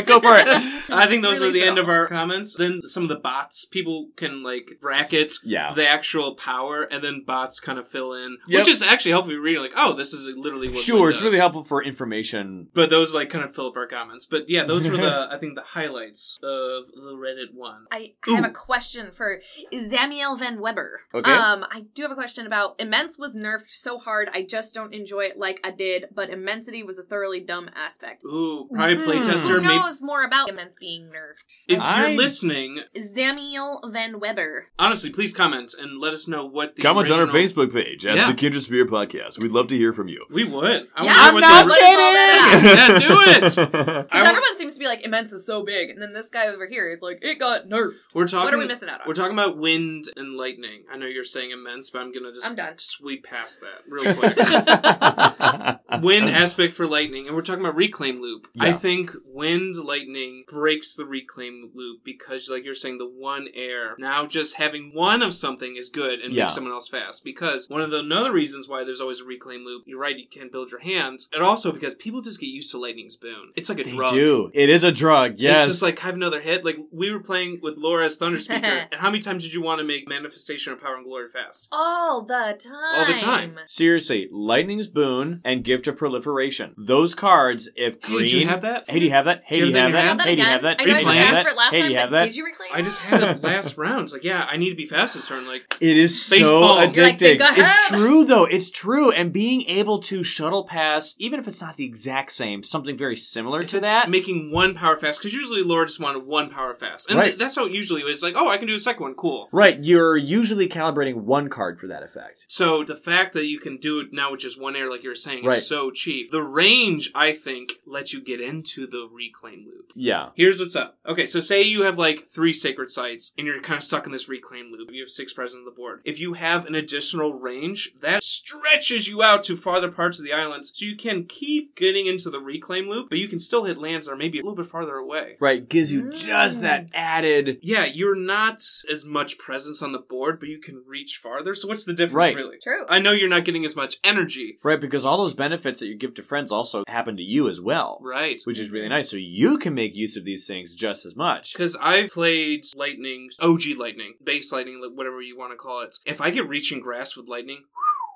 Go 0.07 0.20
for 0.20 0.36
it. 0.36 0.47
I 0.93 1.07
think 1.09 1.22
those 1.22 1.41
those 1.41 1.51
are 1.51 1.53
the 1.53 1.62
end 1.62 1.78
all. 1.78 1.84
of 1.84 1.88
our 1.88 2.07
comments. 2.09 2.57
Then 2.57 2.82
some 2.86 3.03
of 3.05 3.09
the 3.09 3.16
bots, 3.16 3.64
people 3.64 4.09
can 4.16 4.43
like 4.43 4.78
bracket 4.80 5.34
Yeah. 5.45 5.72
the 5.74 5.86
actual 5.88 6.34
power, 6.34 6.82
and 6.82 7.03
then 7.03 7.22
bots 7.26 7.61
kind 7.61 7.78
of 7.78 7.88
fill 7.88 8.12
in, 8.14 8.38
Yep. 8.49 8.61
which 8.61 8.68
is 8.68 8.82
actually 8.82 9.12
helpful. 9.12 9.32
You 9.32 9.41
read 9.41 9.59
like, 9.59 9.72
oh, 9.76 9.93
this 9.95 10.12
is 10.12 10.26
literally 10.36 10.68
what. 10.68 10.78
Sure, 10.78 11.01
Win 11.01 11.09
it's 11.11 11.18
does. 11.18 11.24
really 11.24 11.38
helpful 11.38 11.64
for 11.64 11.82
information. 11.82 12.68
But 12.74 12.91
those 12.91 13.14
like 13.14 13.30
kind 13.30 13.45
of 13.45 13.55
fill 13.55 13.68
up 13.68 13.76
our 13.76 13.86
comments. 13.86 14.26
But 14.26 14.49
yeah, 14.51 14.64
those 14.64 14.88
were 14.88 14.97
the 14.97 15.28
I 15.32 15.38
think 15.38 15.55
the 15.55 15.62
highlights 15.62 16.38
of 16.43 16.84
the 16.95 17.14
Reddit 17.14 17.55
one. 17.55 17.86
I 17.91 18.14
have 18.26 18.45
a 18.45 18.51
question 18.51 19.12
for 19.12 19.41
Zamiel 19.72 20.38
Van 20.38 20.61
Weber. 20.61 21.03
Okay. 21.14 21.30
Um, 21.30 21.64
I 21.70 21.84
do 21.95 22.03
have 22.03 22.11
a 22.11 22.14
question 22.16 22.47
about 22.47 22.76
Immense 22.80 23.18
was 23.18 23.36
nerfed 23.36 23.70
so 23.70 23.99
hard 23.99 24.28
I 24.32 24.43
just 24.43 24.74
don't 24.74 24.93
enjoy 24.93 25.22
it 25.24 25.38
like 25.38 25.61
I 25.64 25.70
did, 25.70 26.07
but 26.14 26.30
Immensity 26.30 26.82
was 26.82 26.99
a 26.99 27.03
thoroughly 27.31 27.41
dumb 27.47 27.70
aspect. 27.76 28.22
Ooh, 28.24 28.68
probably 28.72 28.97
Hmm. 28.97 29.11
playtester. 29.11 29.49
Who 29.49 29.61
Maybe 29.61 29.76
knows 29.76 30.01
more 30.01 30.24
about 30.24 30.49
Immense 30.49 30.74
being 30.78 31.07
nerfed? 31.11 31.45
if 31.68 31.78
you're 31.83 32.16
listening, 32.16 32.81
Zamiel 32.99 33.93
Van 33.93 34.18
Weber. 34.20 34.66
honestly, 34.78 35.11
please 35.11 35.33
comment 35.35 35.74
and 35.78 35.99
let 36.01 36.12
us 36.12 36.26
know 36.26 36.45
what 36.47 36.76
the 36.76 36.83
Comment 36.83 37.11
on 37.11 37.20
our 37.20 37.26
Facebook 37.35 37.72
page 37.72 38.05
at 38.07 38.16
Yeah. 38.16 38.28
the 38.28 38.35
Kindred 38.35 38.62
Spirit 38.62 38.91
Podcast. 38.91 39.41
We'd 39.41 39.53
love 39.53 39.68
to 39.68 39.76
hear 39.76 39.93
from 39.93 40.09
you. 40.09 40.24
We 40.31 40.45
would. 40.45 40.89
I 40.97 41.05
Yeah, 41.05 41.33
wonder 41.33 41.47
I'm 41.47 41.68
not 41.68 41.74
the- 41.74 41.74
kidding. 41.74 42.01
Yeah, 42.70 42.99
do 42.99 43.20
it. 43.31 43.41
Because 43.70 44.07
I 44.11 44.28
everyone 44.28 44.57
seems 44.57 44.74
to 44.74 44.81
be 44.81 44.87
like, 44.87 45.05
Immense 45.05 45.33
is 45.33 45.47
so 45.47 45.62
big, 45.62 45.91
and 45.91 46.01
then 46.03 46.12
this 46.12 46.28
guy 46.28 46.47
over 46.49 46.66
here 46.66 46.91
is 46.91 47.01
like, 47.03 47.18
it 47.22 47.39
got 47.39 47.68
nerfed. 47.68 47.95
We're 48.14 48.26
talking. 48.26 48.45
what 48.45 48.55
are 48.55 48.59
we 48.59 48.66
missing 48.66 48.89
out 48.89 49.01
on? 49.01 49.07
We're 49.09 49.14
talking 49.14 49.33
about 49.33 49.57
wind 49.57 50.07
and 50.16 50.37
lightning. 50.37 50.85
I 50.93 50.97
know 50.97 51.07
you're 51.07 51.24
saying 51.24 51.51
immense, 51.51 51.91
but 51.91 52.01
I'm 52.03 52.12
gonna 52.12 52.33
just 52.33 52.47
I'm 52.47 52.55
done. 52.57 52.74
sweep 52.78 53.24
past 53.24 53.61
that 53.61 53.83
real 53.89 54.14
quick. 54.14 54.37
wind 56.03 56.28
aspect 56.31 56.74
for 56.74 56.87
lightning, 56.87 57.20
and 57.27 57.37
we're 57.37 57.43
talking 57.43 57.61
about 57.64 57.77
reclaim 57.77 58.21
loop. 58.21 58.49
I 58.59 58.73
think 58.73 59.12
wind 59.25 59.77
lightning 59.77 60.45
breaks 60.49 60.95
the 60.95 61.05
reclaim 61.07 61.71
loop 61.75 62.01
because, 62.05 62.49
like 62.49 62.64
you're 62.64 62.75
saying, 62.75 62.99
the 62.99 63.07
one 63.09 63.49
air 63.55 63.95
now 63.99 64.27
just 64.27 64.57
having 64.57 64.93
one 64.95 65.23
of 65.23 65.33
something 65.35 65.77
is 65.77 65.89
good 65.89 66.21
and 66.21 66.33
Yeah. 66.35 66.45
makes 66.45 66.55
someone 66.55 66.73
else 66.73 66.89
fast. 66.89 67.25
Because 67.25 67.68
one 67.68 67.81
of 67.81 67.91
the 67.91 68.01
another 68.01 68.33
reasons 68.33 68.68
why 68.68 68.85
there's 68.85 69.01
always 69.01 69.21
a 69.21 69.25
reclaim 69.25 69.64
loop. 69.64 69.85
You're 69.87 70.01
right, 70.01 70.16
you 70.18 70.27
can 70.31 70.49
build 70.51 70.71
your 70.71 70.81
hands, 70.81 71.29
and 71.33 71.43
also 71.43 71.71
because 71.73 71.95
people 71.95 72.21
just 72.23 72.41
get 72.41 72.47
used 72.49 72.71
to 72.73 72.79
lightning's 72.79 73.16
boon. 73.16 73.53
It's 73.57 73.68
like 73.68 73.79
a 73.79 73.85
They 73.85 73.91
drug. 73.93 74.12
do. 74.12 74.51
It 74.55 74.68
is 74.68 74.83
a 74.85 74.93
drug. 74.93 75.35
Yes. 75.39 75.64
It's 75.64 75.73
just 75.75 75.83
like 75.83 75.99
have 76.01 76.14
another 76.14 76.41
hit. 76.41 76.64
Like 76.64 76.79
we 76.91 77.12
were 77.12 77.21
playing 77.21 77.61
with 77.62 77.77
Laura 77.77 78.07
as 78.07 78.16
Thunder 78.16 78.39
Speaker, 78.39 78.66
and 78.93 79.01
how 79.01 79.11
many 79.11 79.23
times 79.23 79.45
did 79.45 79.53
you 79.53 79.62
want 79.62 79.79
to 79.81 79.85
make 79.85 80.09
manifestation 80.09 80.73
of 80.73 80.81
power 80.81 80.97
and 80.97 81.05
glory 81.05 81.29
fast? 81.29 81.68
All 81.73 82.23
the 82.23 82.57
time. 82.59 82.95
All 82.95 83.07
the 83.07 83.18
time. 83.18 83.59
Seriously, 83.66 84.29
Lightning's 84.33 84.89
Boon 84.89 85.41
and 85.45 85.64
Gift 85.64 85.87
of 85.87 85.97
Proliferation. 85.97 86.75
Those 86.77 87.10
cards, 87.15 87.69
if 87.77 87.95
Hey, 88.03 88.15
green. 88.15 88.27
do 88.27 88.39
you 88.39 88.47
have 88.49 88.63
that? 88.63 88.89
Hey, 88.89 88.99
do 88.99 89.05
you 89.05 89.11
have 89.11 89.25
that? 89.27 89.43
Hey, 89.45 89.57
Do 89.57 89.61
do 89.63 89.67
you 89.71 89.77
you 89.77 89.81
have 89.83 89.91
have 89.95 90.19
that 90.19 90.25
that? 90.25 90.29
in 90.33 90.37
your 90.37 90.37
Hey, 90.37 90.37
do 90.37 90.43
you 90.43 90.49
have 90.49 90.63
that? 90.63 90.81
I 90.81 90.83
Hey, 90.83 90.85
do 90.85 90.91
you 90.91 91.05
just 91.05 91.17
have 91.19 91.35
that? 91.35 91.45
for 91.45 91.51
it 91.51 91.57
last 91.57 91.75
Hey, 91.75 91.83
do 91.83 91.89
you 91.93 91.99
have 91.99 92.11
that? 92.11 92.25
did 92.25 92.37
you 92.37 92.45
reclaim? 92.45 92.71
I 92.73 92.83
just 92.83 92.99
had 93.01 93.23
it 93.23 93.43
last 93.43 93.77
round. 93.79 94.05
It's 94.05 94.13
like, 94.13 94.25
yeah, 94.25 94.47
I 94.49 94.57
need 94.57 94.71
to 94.71 94.77
be 94.77 94.87
fast 94.87 95.15
this 95.15 95.29
turn. 95.29 95.47
Like, 95.47 95.77
It 95.81 95.97
is 95.97 96.23
so 96.25 96.61
palm. 96.61 96.93
You're 96.95 97.05
like, 97.05 97.19
addicting. 97.19 97.39
it's 97.57 97.89
true 97.89 98.25
though. 98.25 98.45
It's 98.45 98.71
true. 98.71 99.11
And 99.13 99.33
being 99.33 99.63
able 99.63 100.01
to 100.03 100.23
shuttle 100.23 100.65
past, 100.65 101.17
even 101.19 101.41
if 101.41 101.47
it's 101.49 101.61
not 101.61 101.77
the 101.77 101.85
exact 101.85 102.33
same, 102.33 102.63
something 102.63 102.97
very 102.97 103.17
similar 103.17 103.63
to 103.65 103.81
that. 103.81 104.09
making 104.11 104.53
one 104.53 104.75
power 104.75 104.97
fast, 104.97 105.21
because 105.21 105.35
usually 105.35 105.63
Laura 105.63 105.87
just 105.87 106.01
wanted 106.01 106.27
one 106.27 106.51
power 106.51 106.75
fast, 106.75 107.09
and 107.09 107.19
Right. 107.19 107.39
that's 107.39 107.57
how 107.57 107.67
it 107.67 107.73
usually 107.73 108.03
is. 108.03 108.23
Like, 108.23 108.35
oh, 108.37 108.49
I 108.49 108.57
can 108.59 108.67
do 108.69 108.75
a 108.75 108.79
second 108.81 109.03
one. 109.03 109.15
Cool. 109.15 109.49
Right, 109.53 109.79
you're 109.83 110.17
usually 110.17 110.69
calibrating 110.69 111.15
one 111.17 111.49
card 111.49 111.79
for 111.81 111.87
that 111.89 112.03
effect. 112.03 112.45
So 112.49 112.85
the 112.85 112.97
fact 112.97 113.33
that 113.35 113.47
you 113.47 113.59
can 113.59 113.77
do 113.79 114.01
it 114.01 114.09
now 114.13 114.31
with 114.33 114.41
just 114.41 114.61
one 114.61 114.77
air, 114.77 114.91
like 114.91 115.03
you 115.03 115.09
were 115.09 115.15
saying, 115.15 115.45
is 115.47 115.67
so 115.67 115.91
cheap. 115.91 116.31
The 116.31 116.43
range, 116.43 116.99
I 117.14 117.32
think, 117.32 117.74
lets 117.86 118.12
you 118.12 118.20
get 118.20 118.40
into 118.40 118.86
the 118.86 119.09
reclaim 119.11 119.66
loop. 119.66 119.92
Yeah. 119.94 120.30
Here's 120.34 120.59
what's 120.59 120.76
up. 120.76 120.98
Okay, 121.07 121.26
so 121.26 121.40
say 121.40 121.62
you 121.62 121.82
have 121.82 121.98
like 121.98 122.28
three 122.28 122.53
sacred 122.53 122.90
sites 122.90 123.32
and 123.36 123.46
you're 123.46 123.61
kind 123.61 123.76
of 123.78 123.84
stuck 123.84 124.07
in 124.07 124.12
this 124.12 124.28
reclaim 124.28 124.72
loop. 124.72 124.90
You 124.92 125.03
have 125.03 125.11
six 125.11 125.32
present 125.32 125.61
on 125.61 125.64
the 125.64 125.70
board. 125.70 126.01
If 126.05 126.20
you 126.20 126.34
have 126.34 126.66
an 126.66 126.74
additional 126.74 127.34
range, 127.34 127.92
that 128.01 128.22
stretches 128.22 129.09
you 129.09 129.22
out 129.22 129.44
to 129.44 129.57
farther 129.57 129.90
parts 129.90 130.18
of 130.18 130.24
the 130.24 130.32
island 130.32 130.66
so 130.66 130.84
you 130.84 130.96
can 130.96 131.24
keep 131.24 131.76
getting 131.76 132.07
into 132.07 132.30
the 132.30 132.40
reclaim 132.40 132.88
loop, 132.88 133.09
but 133.09 133.18
you 133.18 133.28
can 133.28 133.40
still 133.40 133.64
hit 133.64 133.78
lands 133.78 134.07
that 134.07 134.12
are 134.12 134.16
maybe 134.16 134.38
a 134.38 134.42
little 134.42 134.57
bit 134.57 134.66
farther 134.66 134.96
away. 134.96 135.36
Right, 135.40 135.68
gives 135.68 135.92
you 135.92 136.11
just 136.12 136.59
mm. 136.59 136.62
that 136.62 136.88
added. 136.92 137.59
Yeah, 137.62 137.84
you're 137.84 138.16
not 138.16 138.62
as 138.90 139.05
much 139.05 139.38
presence 139.38 139.82
on 139.82 139.92
the 139.92 139.98
board, 139.98 140.40
but 140.40 140.48
you 140.48 140.59
can 140.59 140.82
reach 140.86 141.18
farther. 141.22 141.55
So 141.55 141.68
what's 141.68 141.84
the 141.84 141.92
difference, 141.92 142.14
Right. 142.14 142.36
really? 142.36 142.59
True. 142.62 142.84
I 142.88 142.98
know 142.98 143.12
you're 143.12 143.28
not 143.28 143.44
getting 143.44 143.64
as 143.64 143.76
much 143.76 143.96
energy. 144.05 144.59
Right, 144.62 144.80
because 144.80 145.05
all 145.05 145.18
those 145.18 145.34
benefits 145.34 145.80
that 145.80 145.86
you 145.86 145.96
give 145.96 146.14
to 146.14 146.22
friends 146.22 146.53
also 146.53 146.84
happen 146.91 147.16
to 147.16 147.22
you 147.22 147.49
as 147.49 147.61
well. 147.61 147.99
Right. 148.03 148.41
Which 148.45 148.59
is 148.59 148.70
really 148.70 148.88
nice. 148.88 149.11
So 149.11 149.16
you 149.16 149.59
can 149.59 149.74
make 149.74 149.95
use 149.95 150.16
of 150.16 150.24
these 150.24 150.47
things 150.47 150.74
just 150.74 151.07
as 151.07 151.16
much. 151.16 151.53
Because 151.53 151.76
I've 151.80 152.11
played 152.11 152.64
Lightning, 152.76 153.30
OG 153.41 153.62
Lightning, 153.78 154.14
base 154.22 154.53
Lightning, 154.53 154.80
whatever 154.95 155.20
you 155.20 155.36
want 155.36 155.53
to 155.53 155.57
call 155.57 155.80
it. 155.80 155.97
If 156.07 156.20
I 156.20 156.30
get 156.30 156.49
Reaching 156.49 156.80
Grasp 156.80 157.16
with 157.16 157.28
Lightning, 157.28 157.64